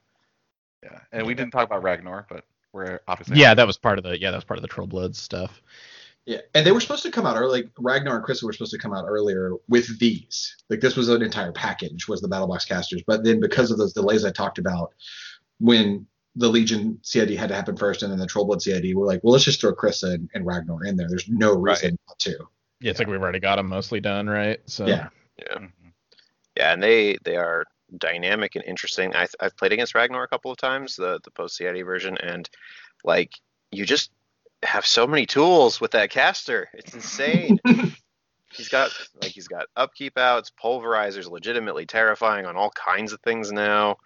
[0.82, 1.00] yeah.
[1.12, 4.20] And we didn't talk about Ragnor, but we're obviously Yeah, that was part of the
[4.20, 5.62] yeah that was part of the Troll Blood stuff.
[6.26, 7.62] Yeah, and they were supposed to come out early.
[7.62, 10.56] Like Ragnor and Kryssa were supposed to come out earlier with these.
[10.68, 13.02] Like this was an entire package, was the Battle Box casters.
[13.06, 14.92] But then because of those delays I talked about,
[15.58, 19.24] when the Legion CID had to happen first, and then the Trollblood CID, we're like,
[19.24, 21.08] well, let's just throw Kryssa and, and Ragnor in there.
[21.08, 22.36] There's no reason not to.
[22.80, 24.60] Yeah, it's like we've already got them mostly done, right?
[24.66, 25.08] So Yeah.
[25.38, 25.66] Yeah,
[26.56, 27.64] yeah, and they they are
[27.98, 29.14] dynamic and interesting.
[29.14, 32.48] I I've played against Ragnor a couple of times, the the post CID version, and
[33.04, 33.32] like
[33.70, 34.10] you just
[34.62, 36.68] have so many tools with that caster.
[36.72, 37.60] It's insane.
[38.52, 38.90] he's got
[39.22, 43.96] like he's got upkeep outs, pulverizers, legitimately terrifying on all kinds of things now.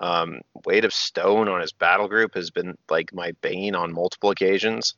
[0.00, 4.30] Um, weight of stone on his battle group has been like my bane on multiple
[4.30, 4.94] occasions.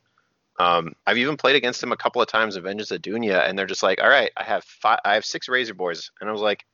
[0.59, 3.57] Um, I've even played against him a couple of times in Vengeance of Dhunia, and
[3.57, 6.33] they're just like, "All right, I have five, I have six Razor Boys," and I
[6.33, 6.65] was like,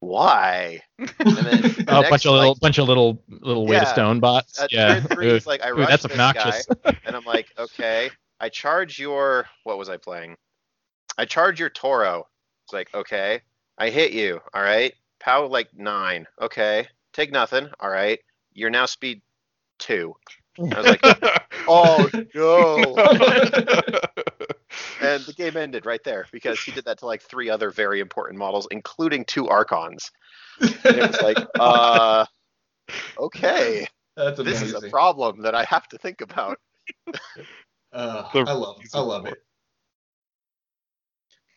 [0.00, 3.66] "Why?" And then the Oh, a next, bunch of little like, bunch of little little
[3.66, 4.60] weight of stone bots.
[4.60, 6.66] at yeah, three, Ooh, it's like I ooh, that's this obnoxious.
[6.66, 8.10] guy, and I'm like, okay,
[8.40, 10.36] I charge your what was I playing?
[11.18, 12.26] I charge your Toro.
[12.64, 13.42] It's like, okay,
[13.78, 14.40] I hit you.
[14.54, 16.26] All right, pow like nine.
[16.40, 17.68] Okay, take nothing.
[17.80, 18.18] All right,
[18.52, 19.22] you're now speed
[19.78, 20.14] two.
[20.58, 21.00] I was like,
[21.68, 22.96] oh no.
[25.02, 28.00] And the game ended right there because he did that to like three other very
[28.00, 30.10] important models, including two Archons.
[30.60, 32.26] And it was like, uh,
[33.18, 36.58] okay, That's this is a problem that I have to think about.
[37.92, 39.38] Uh, I love, I love it.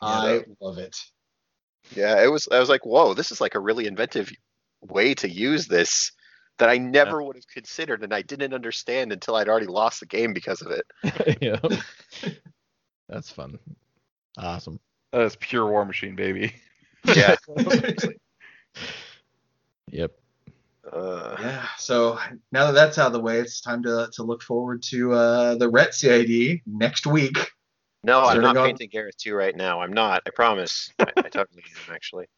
[0.01, 0.97] Yeah, I love it.
[1.95, 2.47] Yeah, it was.
[2.51, 4.31] I was like, whoa, this is like a really inventive
[4.83, 6.11] way to use this
[6.59, 10.05] that I never would have considered, and I didn't understand until I'd already lost the
[10.05, 11.37] game because of it.
[11.41, 11.59] yeah.
[13.09, 13.57] That's fun.
[14.37, 14.79] Awesome.
[15.11, 16.53] that is pure War Machine, baby.
[17.05, 17.35] Yeah.
[19.91, 20.11] Yep.
[20.91, 21.65] Uh, Yeah.
[21.77, 22.19] So
[22.51, 25.55] now that that's out of the way, it's time to to look forward to uh,
[25.55, 27.37] the Ret CID next week.
[28.03, 29.81] no, I'm Starting not on- painting Garryth 2 right now.
[29.81, 30.23] I'm not.
[30.25, 30.91] I promise.
[30.99, 32.25] I, I totally am, actually.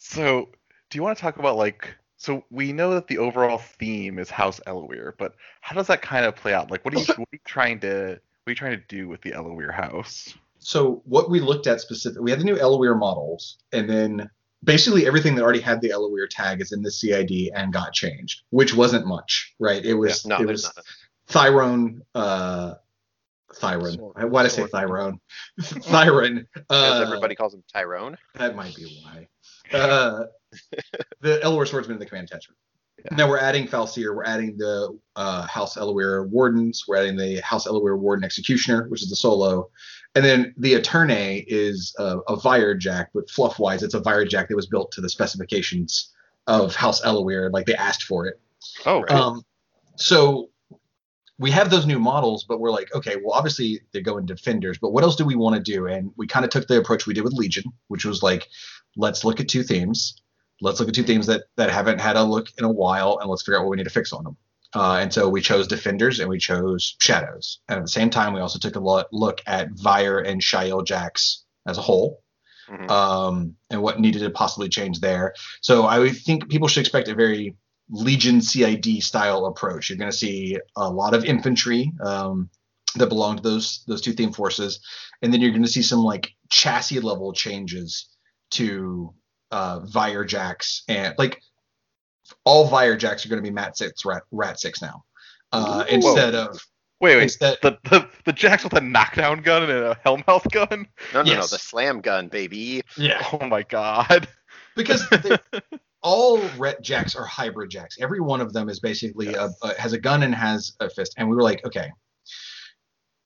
[0.00, 0.50] So,
[0.90, 1.94] do you want to talk about like?
[2.16, 6.26] So we know that the overall theme is House Ellowuyr, but how does that kind
[6.26, 6.68] of play out?
[6.68, 9.06] Like, what are you, what are you trying to, what are you trying to do
[9.08, 10.34] with the Ellowuyr house?
[10.58, 14.28] So what we looked at specifically, we had the new Ellowuyr models, and then
[14.64, 18.42] basically everything that already had the Ellowuyr tag is in the CID and got changed,
[18.50, 19.84] which wasn't much, right?
[19.84, 20.84] It was No, it there's was nothing.
[21.54, 22.74] Thyron, uh,
[23.54, 24.28] Thyron.
[24.28, 24.70] Why did I say sword.
[24.72, 25.20] Thyron?
[25.60, 26.46] Thyron.
[26.52, 28.18] Because Uh, everybody calls him Tyrone.
[28.34, 29.28] That might be why.
[29.72, 30.24] Uh,
[31.20, 32.58] the Ellowuyr Swordsman and the Command Attachment.
[33.10, 34.14] And then we're adding Falseer.
[34.14, 36.84] We're adding the uh, House Ellowuyr Wardens.
[36.88, 39.70] We're adding the House Ellowuyr Warden Executioner, which is the solo.
[40.14, 44.24] And then the Eternae is uh, a Vyre Jack, but fluff wise, it's a Vyre
[44.24, 46.12] Jack that was built to the specifications
[46.48, 47.52] of House Ellowuyr.
[47.52, 48.40] Like they asked for it.
[48.84, 49.12] Oh, Right.
[49.12, 49.42] Um,
[49.96, 50.50] so
[51.38, 54.90] we have those new models, but we're like, okay, well, obviously they're going defenders, but
[54.90, 55.86] what else do we want to do?
[55.86, 58.48] And we kind of took the approach we did with Legion, which was like,
[58.98, 60.20] let's look at two themes.
[60.60, 63.30] Let's look at two themes that that haven't had a look in a while, and
[63.30, 64.36] let's figure out what we need to fix on them.
[64.74, 67.60] Uh, and so we chose defenders and we chose shadows.
[67.68, 70.84] And at the same time, we also took a lo- look at Vyre and Shyeel
[70.84, 72.22] Jax as a whole
[72.68, 72.90] Mhm.
[72.90, 75.32] um, and what needed to possibly change there.
[75.62, 77.56] So I would think people should expect a very
[77.88, 79.88] Legion CID style approach.
[79.88, 82.50] You're going to see a lot of infantry um,
[82.96, 84.80] that belong to those those two theme forces,
[85.22, 88.10] and then you're going to see some like chassis level changes
[88.52, 89.12] to
[89.50, 91.40] uh, Vyre Jacks and like
[92.44, 95.02] all Vyre Jacks are going to be Matt Six Rat, Rat Six now.
[95.52, 95.94] Uh, Whoa.
[95.94, 96.60] instead of
[97.00, 97.22] wait, wait.
[97.24, 100.86] instead, The, the the Jacks with a knockdown gun and a Hellmouth gun.
[101.14, 101.40] No, no, no.
[101.40, 102.82] The slam gun, baby.
[102.96, 104.28] yeah, Oh my god.
[104.76, 105.38] because they-
[106.02, 107.96] all ret jacks are hybrid jacks.
[108.00, 111.14] Every one of them is basically a, a, has a gun and has a fist.
[111.16, 111.90] And we were like, okay,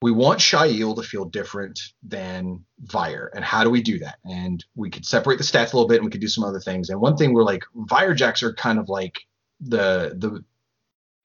[0.02, 3.30] we want Shyeel to feel different than Vyre.
[3.34, 4.18] And how do we do that?
[4.24, 6.60] And we could separate the stats a little bit and we could do some other
[6.60, 6.90] things.
[6.90, 9.20] And one thing we're like, Vyre jacks are kind of like
[9.60, 10.44] the the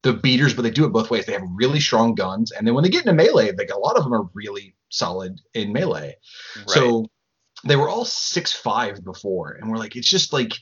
[0.04, 1.26] the beaters, but they do it both ways.
[1.26, 3.98] They have really strong guns, and then when they get into melee, like a lot
[3.98, 6.16] of them are really solid in melee.
[6.68, 7.08] So
[7.66, 10.54] they were all six five before, and we're like, it's just like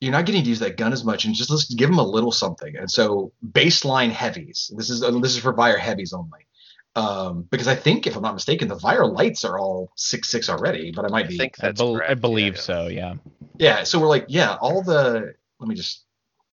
[0.00, 2.06] you're not getting to use that gun as much, and just let's give them a
[2.06, 2.76] little something.
[2.76, 4.70] And so baseline heavies.
[4.76, 6.46] This is this is for Vyre heavies only,
[6.96, 10.48] um, because I think if I'm not mistaken, the Vyre lights are all six six
[10.48, 11.38] already, but I might I be.
[11.38, 12.10] think I, that's bel- correct.
[12.10, 12.60] I believe yeah.
[12.60, 12.86] so.
[12.88, 13.14] Yeah.
[13.58, 15.34] Yeah, so we're like, yeah, all the.
[15.60, 16.04] Let me just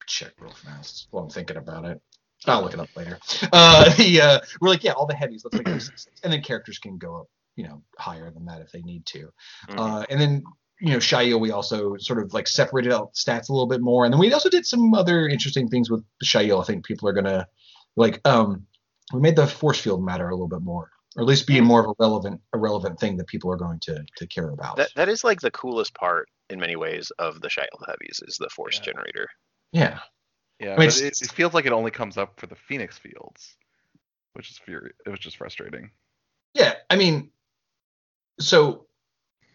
[0.07, 2.01] check real fast while I'm thinking about it.
[2.47, 3.19] I'll look it up later.
[3.53, 5.43] Uh, the uh, we're like, yeah, all the heavies.
[5.45, 6.21] Let's make them six, six.
[6.23, 9.31] and then characters can go up, you know, higher than that if they need to.
[9.69, 9.79] Mhm.
[9.79, 10.45] Uh, and then
[10.81, 14.05] you know, Shyeel, we also sort of like separated out stats a little bit more,
[14.05, 16.61] and then we also did some other interesting things with Shyeel.
[16.61, 17.49] I think people are gonna
[17.97, 18.21] like.
[18.25, 18.68] Um,
[19.13, 21.65] we made the force field matter a little bit more, or at least be mm-hmm.
[21.65, 24.77] more of a relevant, a relevant thing that people are going to to care about.
[24.77, 28.37] That that is like the coolest part in many ways of the Shield Heavies is
[28.37, 28.85] the force Yeah.
[28.85, 29.29] generator.
[29.73, 30.01] yeah.
[30.61, 32.99] Yeah, I mean, but it, it feels like it only comes up for the Phoenix
[32.99, 33.57] Fields,
[34.33, 35.93] which is furi- it was just frustrating.
[36.53, 37.31] Yeah, I mean,
[38.41, 38.87] so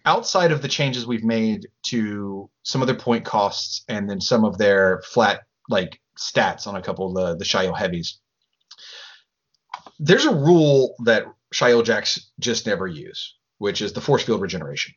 [0.05, 4.45] outside of the changes we've made to some of their point costs and then some
[4.45, 8.21] of their flat like stats on a couple of the the Shyeel heavies,
[9.99, 14.94] there's a rule that Shyeel jacks just never use, which is the force field regeneration.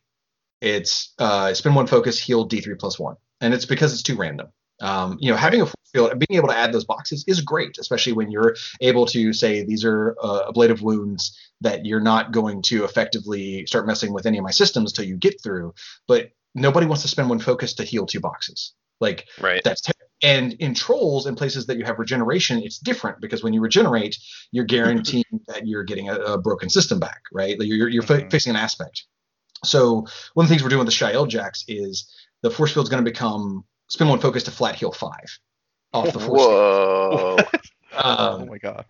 [0.61, 4.49] It's uh, spin one focus, heal D3 plus one, and it's because it's too random.
[4.81, 7.77] Um, you know, having a force field, being able to add those boxes is great,
[7.79, 12.63] especially when you're able to say these are uh, ablative wounds that you're not going
[12.63, 15.75] to effectively start messing with any of my systems until you get through.
[16.09, 18.73] But nobody wants to spend one focus to heal two boxes.
[19.01, 19.63] Like Right.
[19.63, 19.93] that's ter-
[20.27, 24.17] and in trolls and places that you have regeneration, it's different because when you regenerate,
[24.53, 27.59] you're guaranteeing that you're getting a, a broken system back, right?
[27.59, 28.31] Like you're you're fi- Mhm.
[28.31, 29.05] fixing an aspect.
[29.65, 32.13] So one of the things we're doing with the Shyeel Jacks is
[32.43, 35.39] the force field's going to become spin one focus to flat heal five
[35.93, 36.43] off the force.
[36.43, 36.51] field.
[36.51, 37.37] Whoa.
[37.99, 38.85] oh Um, my god.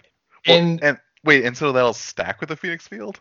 [0.47, 3.21] Well, and and wait, and so that'll stack with the Phoenix Field?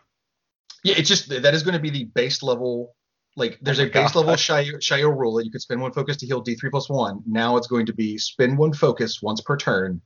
[0.84, 2.94] Yeah, it's just that is going to be the base level.
[3.36, 4.38] Like, there's Oh a my base level God.
[4.38, 7.22] Shio, Shio rule that you could spend one focus to heal D3 plus one.
[7.26, 10.00] Now it's going to be spend one focus once per turn.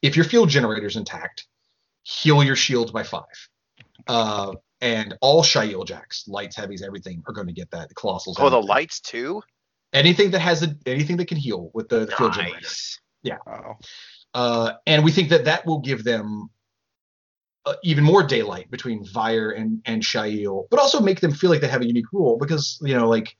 [0.00, 1.46] If your field generator's intact,
[2.04, 3.24] heal your shield by five.
[4.06, 7.88] Uh, and all Shyeel jacks, lights, heavies, everything are going to get that.
[7.88, 8.34] The colossals.
[8.38, 8.68] Oh, the everything.
[8.68, 9.42] lights too.
[9.92, 12.56] Anything that has a, anything that can heal with the, the field generator.
[12.60, 13.00] Nice.
[13.46, 13.78] Wow.
[14.34, 16.48] Uh, and we think that that will give them
[17.64, 21.60] uh, even more daylight between Vyre and and Shyeel, but also make them feel like
[21.60, 23.36] they have a unique rule because you know like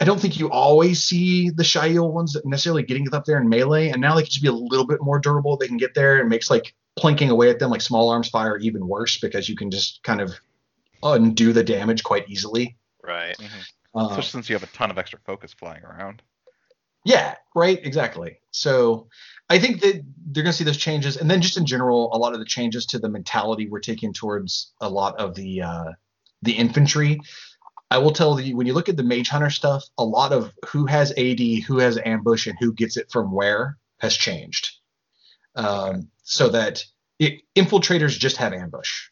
[0.00, 3.88] I don't think you always see the Shyeel ones necessarily getting up there in melee,
[3.88, 5.56] and now they can just be a little bit more durable.
[5.56, 8.56] They can get there and makes like plinking away at them like small arms fire
[8.58, 10.32] even worse because you can just kind of
[11.02, 12.76] undo the damage quite easily.
[13.02, 13.36] Right.
[13.94, 16.22] Uh, Especially since you have a ton of extra focus flying around.
[17.08, 18.38] Yeah, right, exactly.
[18.50, 19.08] So
[19.48, 22.18] I think that they're going to see those changes, and then just in general, a
[22.18, 25.92] lot of the changes to the mentality we're taking towards a lot of the uh,
[26.42, 27.18] the infantry.
[27.90, 30.52] I will tell you when you look at the Mage Hunter stuff, a lot of
[30.66, 34.68] who has AD, who has ambush, and who gets it from where has changed.
[35.56, 36.84] Um, so that
[37.18, 39.08] it, infiltrators just have ambush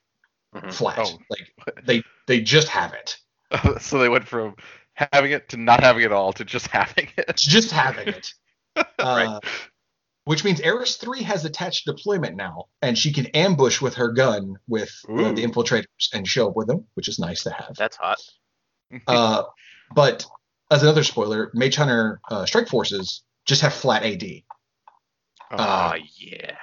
[0.55, 0.71] Mhm.
[0.71, 0.99] flat.
[1.01, 1.19] Oh.
[1.31, 1.51] Like
[1.87, 3.17] they they just have it.
[3.81, 4.55] so they went from
[4.97, 7.25] having it to not having it all to just having it.
[7.29, 8.33] It's just having it.
[8.99, 9.41] Uh,
[10.25, 14.57] Which means Eiryss 3 has attached deployment now, and she can ambush with her gun
[14.69, 17.75] with uh, the infiltrators and show up with them, which is nice to have.
[17.77, 18.19] That's hot.
[19.07, 19.45] Uh,
[19.95, 20.27] but
[20.71, 24.25] as another spoiler, Mage Hunter uh, Strike Forces just have flat AD,
[25.53, 26.57] Oh Uh, yeah.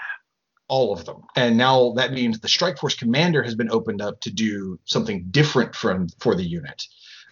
[0.67, 1.23] all of them.
[1.35, 5.25] And now that means the Strike Force commander has been opened up to do something
[5.31, 6.83] different from for the unit, uh,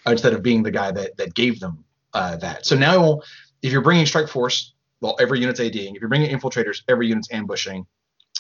[0.06, 1.84] instead of being the guy that that gave them
[2.14, 2.66] uh, that.
[2.66, 3.22] So now,
[3.62, 5.96] if you're bringing Strike Force, well, every unit's ADing.
[5.96, 7.86] If you're bringing infiltrators, every unit's ambushing,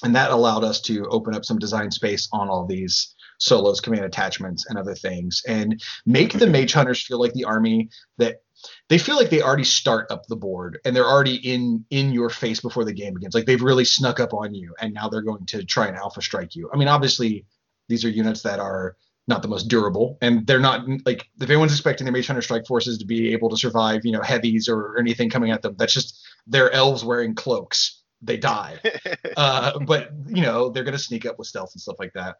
[0.03, 4.05] and that allowed us to open up some design space on all these solos, command
[4.05, 8.41] attachments, and other things, and make the Mage Hunters feel like the army that
[8.89, 12.29] they feel like they already start up the board and they're already in in your
[12.29, 13.33] face before the game begins.
[13.33, 16.21] Like they've really snuck up on you, and now they're going to try and alpha
[16.21, 16.69] strike you.
[16.73, 17.45] I mean, obviously,
[17.87, 18.95] these are units that are
[19.27, 22.65] not the most durable, and they're not like if anyone's expecting the Mage Hunter Strike
[22.65, 25.75] Forces to be able to survive, you know, heavies or anything coming at them.
[25.77, 27.99] That's just they're elves wearing cloaks.
[28.23, 28.79] They die
[29.37, 32.35] uh, but you know they're going to sneak up with stealth and stuff like that.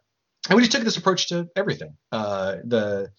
[0.48, 1.96] And we just took this approach to everything.
[2.10, 3.10] Uh, the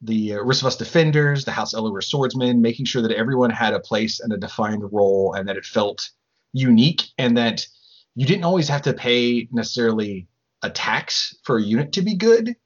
[0.00, 4.20] the uh, Risvas defenders, the House Ellowuyr swordsmen, making sure that everyone had a place
[4.20, 6.10] and a defined role, and that it felt
[6.52, 7.66] unique, and that
[8.14, 10.26] you didn't always have to pay necessarily
[10.62, 12.56] a tax for a unit to be good.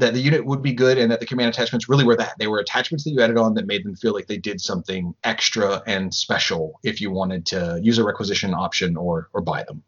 [0.00, 2.34] That the unit would be good, and that the command attachments really were that.
[2.38, 5.14] They were attachments that you added on that made them feel like they did something
[5.24, 9.82] extra and special if you wanted to use a requisition option or or buy them.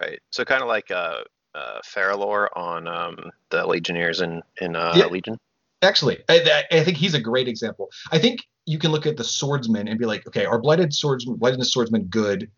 [0.00, 0.20] Right.
[0.30, 1.22] So kind of like uh,
[1.54, 5.06] uh, Faralore on um, the Legionnaires in in uh, Yeah.
[5.06, 5.38] Legion.
[5.82, 7.90] Actually, I, I think he's a great example.
[8.12, 11.36] I think you can look at the swordsmen and be like, okay, are blighted swordsmen,
[11.36, 12.48] blightedness swordsmen good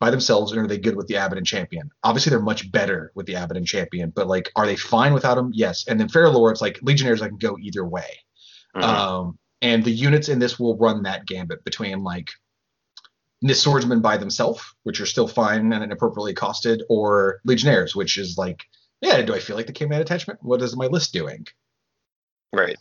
[0.00, 1.90] by themselves, and are they good with the Abaddon champion?
[2.02, 5.50] Obviously, they're much better with the Abaddon champion, but like, are they fine without him?
[5.54, 5.86] Yes.
[5.86, 8.18] And then Fairlore, it's like Legionnaires, I can go either way.
[8.76, 8.82] Mhm.
[8.82, 12.28] Um, and the units in this will run that gambit between like
[13.40, 18.36] this swordsman by themselves, which are still fine and appropriately costed, or Legionnaires, which is
[18.36, 18.64] like,
[19.00, 20.38] yeah, do I feel like the K-Man attachment?
[20.42, 21.46] What is my list doing?
[22.52, 22.76] right.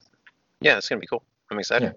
[0.62, 1.24] Yeah, it's gonna be cool.
[1.52, 1.86] I'm excited.
[1.86, 1.92] Yeah,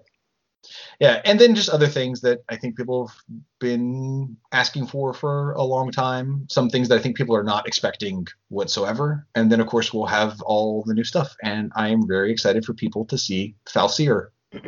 [0.99, 3.17] and then just other things that I think people have
[3.59, 6.47] been asking for for a long time.
[6.49, 9.27] Some things that I think people are not expecting whatsoever.
[9.35, 11.35] And then, of course, we'll have all the new stuff.
[11.43, 14.29] And I am very excited for people to see Falsier.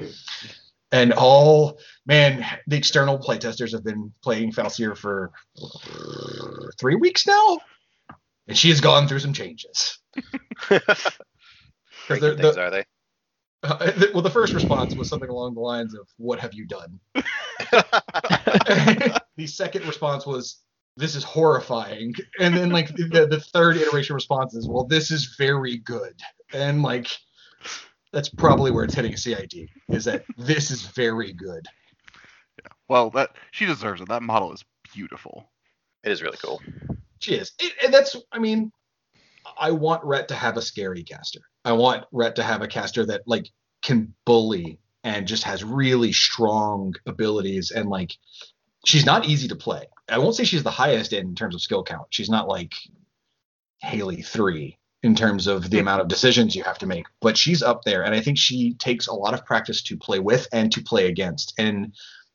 [0.91, 5.31] And all, man, the external playtesters have been playing Falsier for
[6.79, 7.59] three weeks now.
[8.47, 9.99] And she has gone through some changes.
[10.69, 10.79] they're-
[12.07, 12.85] things the- are they?
[13.63, 16.99] Uh, well, the first response was something along the lines of, What have you done?
[19.35, 20.61] the second response was
[20.97, 25.35] this is horrifying and then like the, the third iteration response is well this is
[25.37, 26.19] very good
[26.53, 27.07] and like
[28.11, 29.53] that's probably where it's hitting a cid
[29.89, 31.65] is that this is very good
[32.63, 32.71] Yeah.
[32.87, 34.07] Well, that she deserves it.
[34.09, 34.63] That model is
[34.93, 35.49] beautiful.
[36.03, 36.59] It is really cool.
[37.19, 38.71] she is it, and that's i mean
[39.59, 41.41] i want Ret to have a scary caster.
[41.65, 43.49] I want Ret to have a caster that like
[43.81, 48.13] can bully and just has really strong abilities and like
[48.85, 49.85] she's not easy to play.
[50.09, 52.07] I won't say she's the highest in terms of skill count.
[52.09, 52.73] She's not like
[53.81, 57.63] haley 3 in terms of the amount of decisions you have to make but she's
[57.63, 60.73] up there and i think she takes a lot of practice to play with and
[60.73, 61.53] to play against.
[61.57, 61.93] And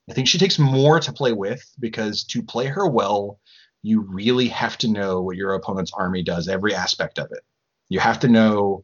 [0.09, 3.39] i think she takes more to play with because to play her well
[3.85, 7.41] you really have to know what your opponent's army does, every aspect of it.
[7.91, 8.83] You have to know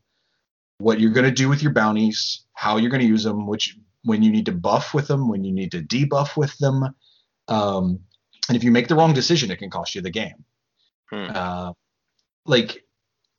[0.76, 3.78] what you're going to do with your bounties, how you're going to use them, which
[4.04, 6.84] when you need to buff with them, when you need to debuff with them.
[7.48, 8.00] Um,
[8.48, 10.44] and if you make the wrong decision, it can cost you the game.
[11.10, 11.30] Hmm.
[11.34, 11.72] Uh,
[12.44, 12.84] like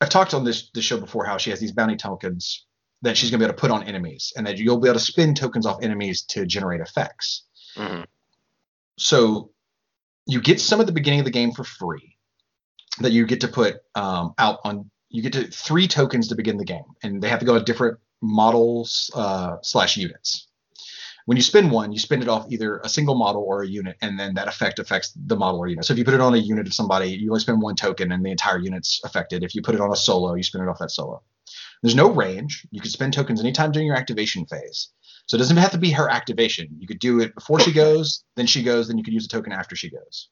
[0.01, 2.65] I've talked on this, this show before how she has these bounty tokens
[3.03, 4.97] that she's going to be able to put on enemies, and that you'll be able
[4.99, 7.43] to spin tokens off enemies to generate effects
[7.77, 8.05] Mhm.
[8.97, 9.51] so
[10.26, 12.18] you get some at the beginning of the game for free
[12.99, 16.57] that you get to put um, out on you get to three tokens to begin
[16.57, 20.48] the game and they have to go to different models uh, slash units.
[21.26, 23.98] When you spin one you spin it off either a single model or a unit
[24.02, 25.85] and then that effect affects the model or unit.
[25.85, 28.11] So if you put it on a unit of somebody you only spend one token
[28.11, 29.43] and the entire unit's affected.
[29.43, 31.23] If you put it on a solo you spin it off that solo.
[31.81, 32.68] There's no range.
[32.72, 34.89] You can spend tokens anytime during your activation phase
[35.31, 36.67] so it doesn't have to be her activation.
[36.77, 39.29] You could do it before she goes, then she goes, then you could use a
[39.29, 40.27] token after she goes.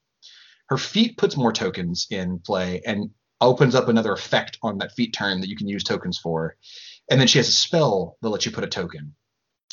[0.68, 3.08] Her feat puts more tokens in play and
[3.40, 6.58] opens up another effect on that feat turn that you can use tokens for.
[7.10, 9.14] And then she has a spell that lets you put a token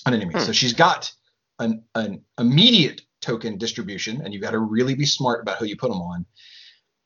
[0.05, 0.31] on enemy.
[0.31, 0.39] Hmm.
[0.39, 1.11] So she's got
[1.59, 5.75] an, an immediate token distribution, and you've got to really be smart about who you
[5.75, 6.25] put them on.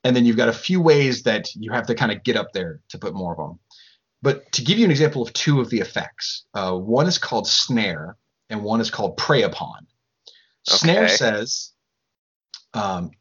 [0.04, 2.52] and then you've got a few ways that you have to kind of get up
[2.54, 3.60] there to put more of them.
[4.22, 7.48] But to give you an example of two of the effects, uh, one is called
[7.48, 8.18] snare
[8.50, 9.88] and one is called prey upon.
[10.64, 11.72] Snare says
[12.74, 13.12] um,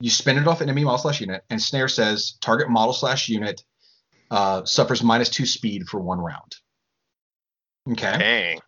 [0.00, 3.62] you spin it off enemy model slash unit, and snare says target model slash unit
[4.30, 6.56] uh, suffers minus two speed for one round.
[7.90, 8.18] Okay.
[8.18, 8.60] Dang.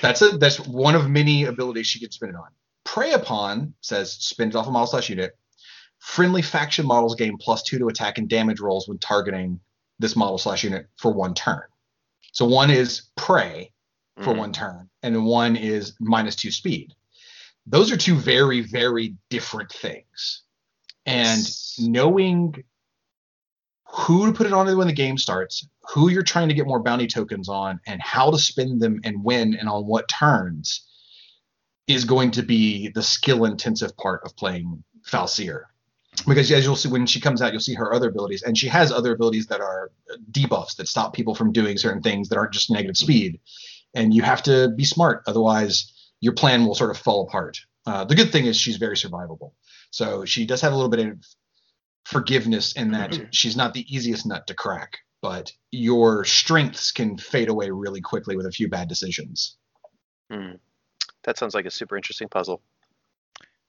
[0.00, 2.48] That's a that's one of many abilities she can spin it on.
[2.84, 5.36] Prey upon says spins off a model slash unit.
[5.98, 9.60] Friendly faction models gain plus two to attack and damage rolls when targeting
[10.00, 11.62] this model slash unit for one turn.
[12.32, 13.72] So one is prey
[14.22, 14.38] for Mhm.
[14.38, 16.94] one turn, and one is minus two speed.
[17.66, 20.42] Those are two very, very different things.
[21.06, 21.46] And
[21.78, 22.64] knowing
[23.84, 26.82] who to put it on when the game starts, who you're trying to get more
[26.82, 30.86] bounty tokens on, and how to spend them and when and on what turns
[31.86, 35.64] is going to be the skill intensive part of playing Falseer.
[36.26, 38.68] Because as you'll see when she comes out, you'll see her other abilities, and she
[38.68, 39.90] has other abilities that are
[40.30, 43.40] debuffs that stop people from doing certain things that aren't just negative speed.
[43.94, 47.58] And you have to be smart, otherwise your plan will sort of fall apart.
[47.86, 49.52] Uh, the good thing is she's very survivable,
[49.90, 51.24] so she does have a little bit of
[52.04, 57.48] forgiveness in that she's not the easiest nut to crack, but your strengths can fade
[57.48, 59.56] away really quickly with a few bad decisions.
[60.30, 60.52] Hmm.
[61.24, 62.62] That sounds like a super interesting puzzle.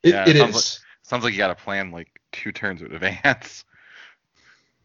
[0.03, 0.79] It, Yeah, it it sounds is.
[1.03, 3.65] Sounds like you got to plan like two turns in advance.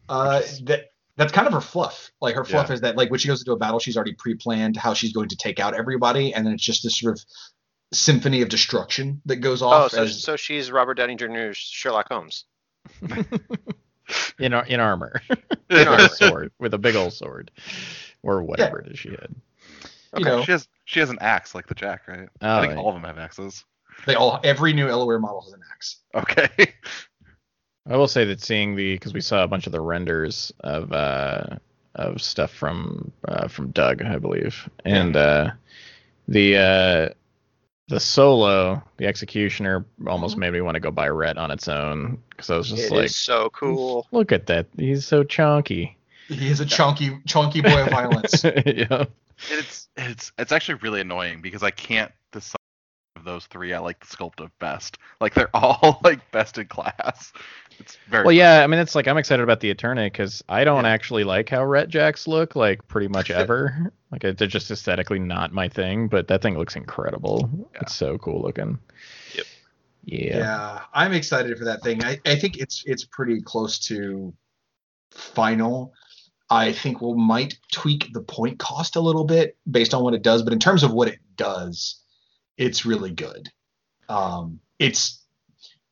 [0.09, 2.11] Uh, that that's kind of her fluff.
[2.21, 2.75] Like her fluff Yeah.
[2.75, 5.27] is that like when she goes into a battle, she's already pre-planned how she's going
[5.27, 7.25] to take out everybody, and then it's just this sort of
[7.91, 9.91] symphony of destruction that goes Oh, off.
[9.91, 12.45] so as- so she's Robert Downey Jr.'s Sherlock Holmes.
[14.39, 15.37] in in armor, In
[15.69, 16.03] with armor.
[16.05, 17.51] a sword, with a big old sword,
[18.23, 19.35] or whatever it is she had.
[20.17, 22.29] you know, She has she has an axe like the Jack, right?
[22.41, 22.79] Oh, I think yeah.
[22.79, 23.65] all of them have axes.
[24.05, 25.97] They all every new Ellowuyr model has an axe.
[26.13, 26.73] Okay.
[27.89, 30.91] I will say that seeing the because we saw a bunch of the renders of
[30.91, 31.45] uh,
[31.95, 35.51] of stuff from uh, from Doug, I believe, and uh,
[36.27, 37.09] the uh,
[37.87, 42.21] the solo, the executioner, almost made me want to go buy Ret on its own
[42.29, 44.05] because I was just It is like, so cool.
[44.11, 45.97] look at that, he's so chunky.
[46.27, 48.43] He is a chunky, chunky boy of violence.
[48.65, 49.05] yeah.
[49.49, 52.57] it's it's it's actually really annoying because I can't decide
[53.17, 53.73] of those three.
[53.73, 54.97] I like the sculpt of best.
[55.19, 57.33] Like they're all like best in class.
[57.79, 60.63] It's very Well, yeah, I mean, it's like I'm excited about the Eternae because I
[60.63, 60.91] don't Yeah.
[60.91, 63.91] actually like how Ret Jacks look, like pretty much ever.
[64.11, 67.49] like it- they're just aesthetically not my thing, but that thing looks incredible.
[67.73, 67.79] Yeah.
[67.81, 68.77] It's so cool looking.
[69.35, 69.45] Yep.
[70.05, 70.37] Yeah.
[70.37, 72.03] Yeah, I'm excited for that thing.
[72.03, 74.33] I, I think it's it's pretty close to
[75.11, 75.93] final.
[76.49, 80.21] I think we might tweak the point cost a little bit based on what it
[80.21, 82.01] does, but in terms of what it does,
[82.57, 83.49] it's really good.
[84.09, 85.23] Um, it's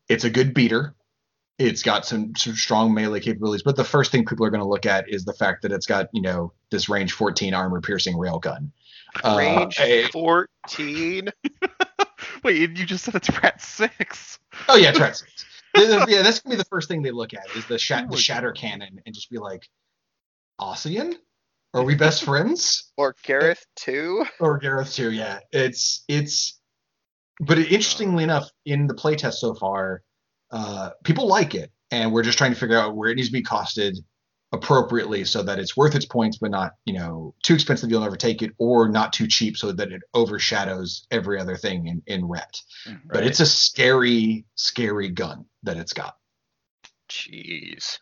[0.09, 0.95] it's a good beater.
[1.57, 4.67] It's got some, some strong melee capabilities, but the first thing people are going to
[4.67, 8.15] look at is the fact that it's got you know this range 14 armor piercing
[8.15, 8.71] railgun.
[9.23, 11.29] Uh, Range eh, 14.
[12.43, 14.39] Wait, you just said it's Rat Six.
[14.67, 15.45] Oh yeah, Tret six.
[15.75, 18.17] yeah, that's gonna be the first thing they look at is the shat Oh the
[18.17, 19.69] shatter cannon and just be like,
[20.59, 21.15] Ossyan?
[21.75, 22.91] Are we best friends?
[22.97, 24.25] Or Garryth too?
[24.39, 25.11] Or Garryth too?
[25.11, 26.59] Yeah, it's it's.
[27.41, 30.01] But interestingly enough, in the playtest so far,
[30.51, 33.33] uh, people like it, and we're just trying to figure out where it needs to
[33.33, 33.97] be costed
[34.53, 38.15] appropriately so that it's worth its points, but not you know too expensive you'll never
[38.15, 42.25] take it, or not too cheap so that it overshadows every other thing in in
[42.25, 42.55] Ret.
[43.07, 46.15] But it's a scary, scary gun that it's got.
[47.09, 47.99] Jeez.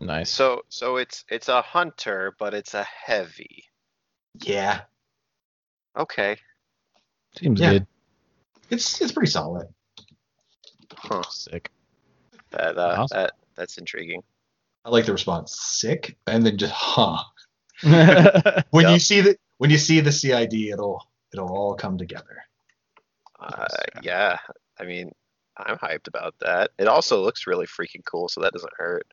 [0.00, 0.30] Nice.
[0.30, 3.64] So so it's it's a hunter, but it's a heavy.
[4.42, 4.82] Yeah,
[5.98, 6.36] Okay.
[7.36, 7.72] Seems yeah.
[7.72, 7.86] good.
[8.70, 9.66] it's it's pretty solid.
[10.94, 11.22] Huh.
[11.30, 11.70] Sick.
[12.50, 13.16] That uh, Awesome.
[13.18, 14.22] that that's intriguing.
[14.84, 17.22] I like the response, sick, and then just huh.
[17.82, 18.62] yeah.
[18.70, 22.44] When you see the when you see the CID, it'll it'll all come together.
[23.40, 23.66] Uh,
[24.02, 24.38] yeah.
[24.80, 25.12] I mean,
[25.56, 26.70] I'm hyped about that.
[26.78, 29.06] It also looks really freaking cool, so that doesn't hurt.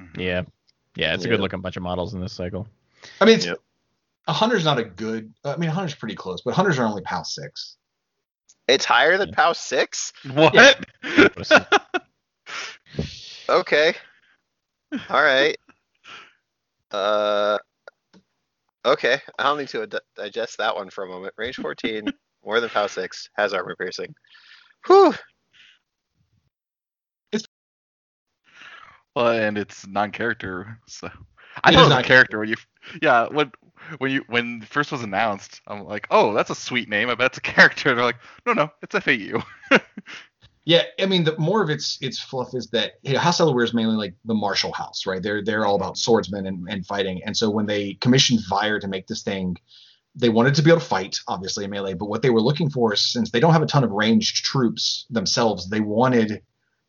[0.00, 0.16] Mhm.
[0.16, 0.42] Yeah.
[0.94, 2.66] Yeah, it's a good looking bunch of models in this cycle.
[3.20, 3.58] I mean, it's, Yep.
[4.26, 5.32] a hunter's not a good.
[5.44, 7.76] I mean, a hunter's pretty close, but hunters are only POW six.
[8.66, 9.34] It's higher than Yeah.
[9.36, 10.12] POW six.
[10.32, 10.54] What?
[10.54, 10.74] Yeah.
[13.48, 13.94] Okay.
[15.08, 15.56] All right.
[16.90, 17.58] Uh.
[18.84, 21.34] Okay, I'll need to ad- digest that one for a moment.
[21.36, 22.06] Range 14,
[22.44, 24.14] more than POW 6, has armor piercing.
[24.86, 25.14] Whew.
[29.18, 31.10] Well, and it's non-character, so
[31.64, 32.38] I It thought it was non-character.
[32.40, 32.56] when you,
[33.02, 33.52] yeah, when
[33.98, 37.10] when you when first was announced, I'm like, oh, that's a sweet name.
[37.10, 37.90] I bet it's a character.
[37.90, 39.42] And They're like, no, no, it's FAU.
[40.64, 43.64] Yeah, I mean, the more of its its fluff is that you know, House Delaware
[43.64, 45.22] is mainly like the martial house, right?
[45.22, 47.22] They're they're all about swordsmen and, and fighting.
[47.24, 49.56] And so when they commissioned Vyre to make this thing,
[50.16, 51.94] they wanted to be able to fight, obviously in melee.
[51.94, 55.06] But what they were looking for, since they don't have a ton of ranged troops
[55.10, 56.42] themselves, they wanted,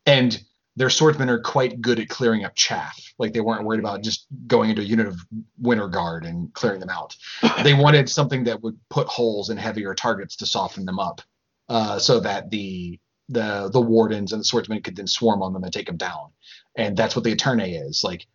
[0.06, 0.42] and
[0.76, 2.98] their swordsmen are quite good at clearing up chaff.
[3.18, 5.20] Like they weren't worried about just going into a unit of
[5.58, 7.16] Winter Guard and clearing them out.
[7.64, 11.20] They wanted something that would put holes in heavier targets to soften them up,
[11.68, 12.98] uh, so that the
[13.28, 16.30] the the wardens and the swordsmen could then swarm on them and take them down.
[16.76, 18.02] And that's what the Eternae is.
[18.04, 18.26] Like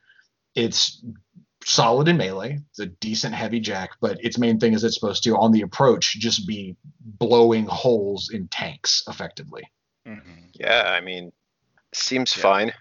[0.56, 1.04] it's
[1.64, 2.60] solid in melee.
[2.70, 5.62] It's a decent heavy jack, but its main thing is it's supposed to on the
[5.62, 9.64] approach just be blowing holes in tanks effectively.
[10.08, 10.52] Mhm.
[10.54, 11.32] Yeah, I mean,
[11.96, 12.44] seems Yeah.
[12.44, 12.74] fine.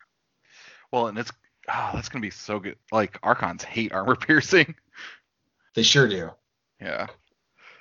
[0.92, 1.32] Well, and it's
[1.68, 2.76] oh, that's gonna be so good.
[2.92, 4.74] Like Archons hate armor piercing.
[5.74, 6.30] They sure do.
[6.80, 7.06] Yeah.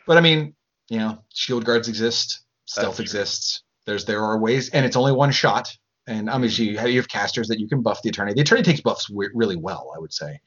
[0.07, 0.55] But I mean,
[0.89, 3.63] you know, shield guards exist, stealth exists.
[3.85, 5.75] There's there are ways, and it's only one shot.
[6.07, 8.33] And I mean, you you have casters that you can buff the Eternae.
[8.33, 10.39] The Eternae takes buffs w- really well, I would say.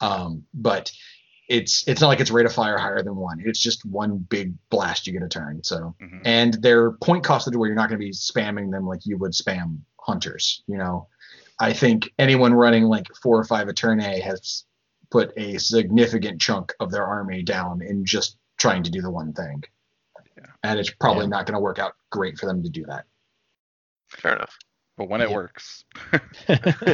[0.00, 0.90] Um, but
[1.48, 3.40] it's it's not like it's rate of fire higher than one.
[3.44, 5.62] It's just one big blast you get a turn.
[5.62, 6.22] So Mhm.
[6.24, 9.32] and they're point costed where you're not going to be spamming them like you would
[9.32, 10.62] spam hunters.
[10.66, 11.08] You know,
[11.60, 14.64] I think anyone running like four or five Eternae has
[15.10, 19.32] put a significant chunk of their army down in just trying to do the one
[19.32, 19.62] thing.
[20.36, 20.46] Yeah.
[20.62, 21.30] And it's probably Yeah.
[21.30, 23.04] not going to work out great for them to do that.
[24.08, 24.56] Fair enough.
[24.96, 25.34] But when it Yeah.
[25.36, 25.84] works.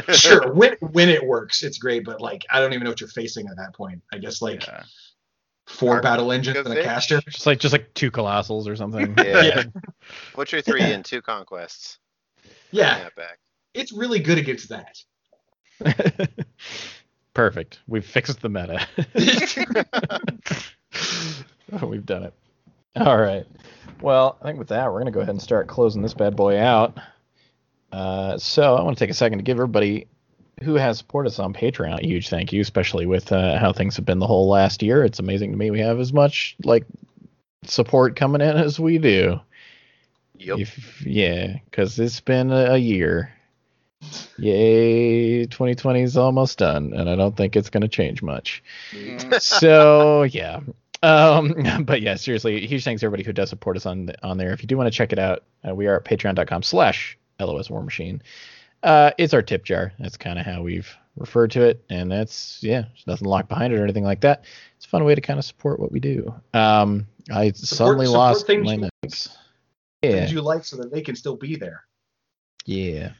[0.17, 3.09] sure, when when it works, it's great, but like I don't even know what you're
[3.09, 4.01] facing at that point.
[4.11, 4.83] I guess like Yeah.
[5.67, 7.21] four Arc- battle engines and a caster.
[7.29, 9.13] Just like just like two colossals or something.
[9.23, 9.41] Yeah.
[9.41, 9.63] Yeah.
[10.35, 11.99] Butcher three and two conquests.
[12.71, 13.37] Yeah, back.
[13.73, 14.97] it's really good against that.
[17.33, 17.79] Perfect.
[17.87, 18.87] We've fixed the meta.
[21.73, 22.33] Oh, We've done it.
[22.97, 23.45] All right.
[24.01, 26.35] Well, I think with that, we're going to go ahead and start closing this bad
[26.35, 26.97] boy out.
[27.91, 30.07] Uh, so I want to take a second to give everybody
[30.63, 33.95] who has supported us on Patreon a huge thank you, especially with uh, how things
[33.95, 35.03] have been the whole last year.
[35.03, 36.85] It's amazing to me we have as much like
[37.63, 39.39] support coming in as we do.
[40.37, 40.59] Yep.
[40.59, 43.31] If, yeah, because it's been a, a year.
[44.37, 48.63] Yay, 2020 is almost done, and I don't think it's going to change much.
[49.39, 50.61] so yeah,
[51.03, 51.55] um,
[51.85, 54.51] but yeah, seriously, huge thanks to everybody who does support us on on there.
[54.53, 57.83] If you do want to check it out, uh, we are at Patreon.com/slash LOS War
[57.83, 58.21] Machine.
[58.83, 59.93] Uh, it's our tip jar.
[59.99, 63.73] That's kind of how we've referred to it, and that's yeah, there's nothing locked behind
[63.73, 64.45] it or anything like that.
[64.77, 66.33] It's a fun way to kind of support what we do.
[66.53, 69.37] Um, I suddenly support lost my you- notes.
[70.01, 71.83] Yeah, Things you like so that they can still be there.
[72.65, 73.11] yeah.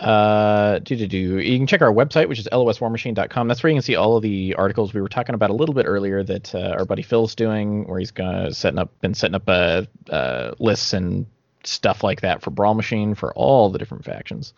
[0.00, 1.38] Uh, do do do.
[1.40, 3.48] You can check our website, which is loswarmachine.com.
[3.48, 5.74] That's where you can see all of the articles we were talking about a little
[5.74, 9.34] bit earlier that uh, our buddy Phil's doing, where he's gonna setting up, been setting
[9.34, 11.26] up uh, uh, lists and
[11.64, 14.52] stuff like that for Brawl Machine for all the different factions,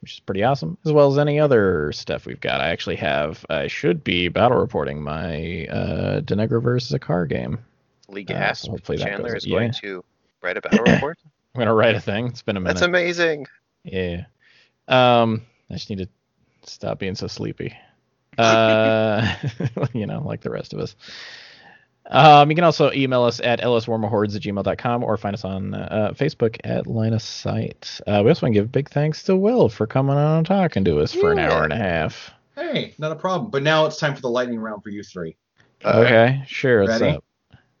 [0.00, 2.60] which is pretty awesome, as well as any other stuff we've got.
[2.60, 7.58] I actually have, I should be battle reporting my uh, Deneghra versus a car game.
[8.08, 10.04] Lee Uh, so hopefully that Chandler goes- is going to
[10.42, 11.18] write a battle report.
[11.54, 12.26] I'm gonna write a thing.
[12.26, 12.74] It's been a minute.
[12.74, 13.46] That's amazing.
[13.84, 14.24] Yeah.
[14.88, 16.08] Um, I just need to
[16.64, 17.76] stop being so sleepy.
[18.36, 19.34] Uh,
[19.92, 20.96] you know, like the rest of us.
[22.10, 26.12] Um, you can also email us at lswarmahordes at gmail.com or find us on uh,
[26.14, 28.00] Facebook at Line of Sight.
[28.06, 30.84] Uh, we also want to give big thanks to Will for coming on and talking
[30.84, 32.30] to us for an hour and a half.
[32.56, 33.50] Hey, not a problem.
[33.50, 35.36] But now it's time for the lightning round for you three.
[35.84, 36.82] Okay, sure.
[36.82, 37.16] What's Ready?
[37.16, 37.24] up?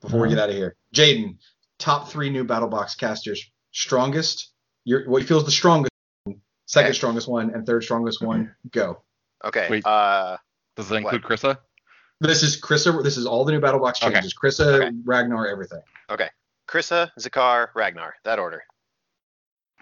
[0.00, 0.34] Before we Uh-huh.
[0.36, 1.36] get out of here, Jaden,
[1.78, 4.50] top three new battle box casters, strongest.
[4.84, 5.90] Your what feels the strongest,
[6.24, 6.96] one, second Okay.
[6.96, 8.54] strongest one, and third strongest one.
[8.70, 9.02] Go.
[9.44, 9.68] Okay.
[9.70, 9.86] Wait.
[9.86, 10.36] Uh,
[10.76, 11.58] Does that include Kryssa?
[12.20, 13.02] This is Kryssa.
[13.02, 14.12] This is all the new battle box Okay.
[14.14, 14.34] changes.
[14.34, 14.90] Kryssa, Okay.
[15.04, 15.80] Ragnor, everything.
[16.10, 16.28] Okay.
[16.68, 18.12] Kryssa, Zakar, Ragnor.
[18.24, 18.62] That order.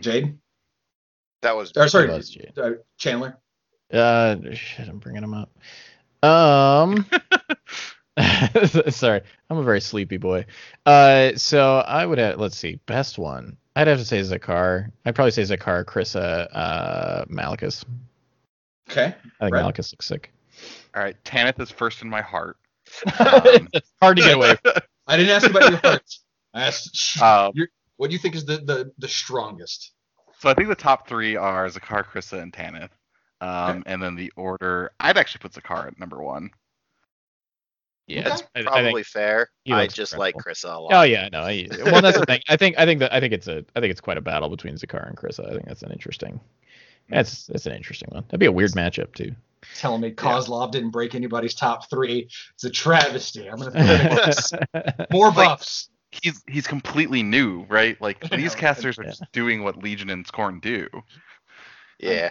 [0.00, 0.38] Jade,
[1.42, 1.72] That was.
[1.76, 2.58] or sorry, Buzz, Jade.
[2.58, 3.36] uh, Chandler.
[3.92, 5.50] Uh, shit, I'm bringing him up.
[6.24, 7.06] Um,
[8.90, 10.46] sorry, I'm a very sleepy boy.
[10.86, 13.56] Uh, so I would have, let's see, best one.
[13.76, 14.90] I'd have to say Zakar.
[15.04, 17.84] I'd probably say Zakar, Kryssa, uh, Malekus.
[18.90, 19.06] Okay.
[19.06, 19.64] I think Right.
[19.64, 20.31] Malekus looks sick.
[20.94, 22.56] All right, Tanith is first in my heart.
[23.18, 23.68] Um,
[24.02, 24.54] hard to get away.
[24.62, 24.72] From.
[25.06, 26.02] I didn't ask about your heart.
[26.54, 27.52] I asked Um,
[27.96, 29.92] what do you think is the the, the strongest.
[30.40, 32.90] So I think the top three are Zakar, Kryssa, and Tanith.
[33.40, 36.50] Um, And then the order, I'd actually put Zakar at number one.
[38.08, 39.48] Yeah, That's I- I probably think- fair.
[39.70, 40.18] I just incredible.
[40.18, 40.92] like Kryssa a lot.
[40.92, 41.40] Oh yeah, no.
[41.40, 42.40] I, well, that's the thing.
[42.48, 44.48] I think I think that I think it's a I think it's quite a battle
[44.48, 45.46] between Zakar and Kryssa.
[45.48, 46.40] I think that's an interesting.
[47.08, 48.24] That's that's an interesting one.
[48.24, 49.34] That'd be a weird matchup too.
[49.76, 52.28] Telling me Kozlov didn't break anybody's top three.
[52.54, 53.48] It's a travesty.
[53.48, 55.08] I'm gonna throw in the books.
[55.10, 55.88] more Like- buffs.
[56.10, 58.00] he's he's completely new, right?
[58.00, 59.10] Like these casters are Yeah.
[59.10, 60.88] just doing what Legion and Skorne do.
[61.98, 62.30] Yeah.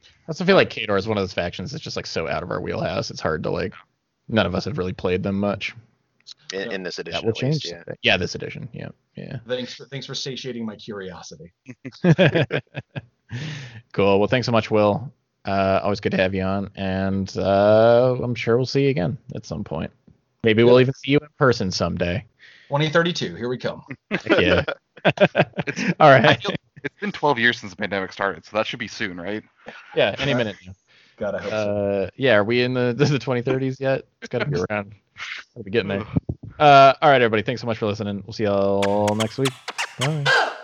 [0.00, 2.42] I also feel like Khador is one of those factions that's just like so out
[2.42, 3.10] of our wheelhouse.
[3.10, 3.74] It's hard to like.
[4.28, 5.74] None of us have really played them much.
[6.54, 7.74] In, in this edition, That will at least, change.
[7.86, 7.94] yeah.
[8.02, 8.70] Yeah, this edition.
[8.72, 9.36] Yeah, yeah.
[9.46, 11.52] Thanks for thanks for satiating my curiosity.
[13.92, 14.18] cool.
[14.18, 15.12] Well, thanks so much, Will.
[15.44, 19.18] Uh, always good to have you on, and uh, I'm sure we'll see you again
[19.34, 19.90] at some point.
[20.42, 22.24] Maybe we'll even see you in person someday.
[22.68, 23.82] 2032, here we come.
[24.26, 24.64] Yeah.
[25.66, 26.40] It's, All right.
[26.40, 29.42] Feel, it's been 12 years since the pandemic started, so that should be soon, right?
[29.94, 30.56] Yeah, any minute.
[30.64, 30.72] now.
[31.18, 31.56] God, I hope so.
[32.06, 34.04] Uh, yeah, are we in the the 2030s yet?
[34.22, 34.94] It's got to be around.
[35.54, 36.06] Got to be getting there.
[36.58, 37.42] Uh, all right, everybody.
[37.42, 38.22] Thanks so much for listening.
[38.24, 39.52] We'll see y'all next week.
[39.98, 40.54] Bye.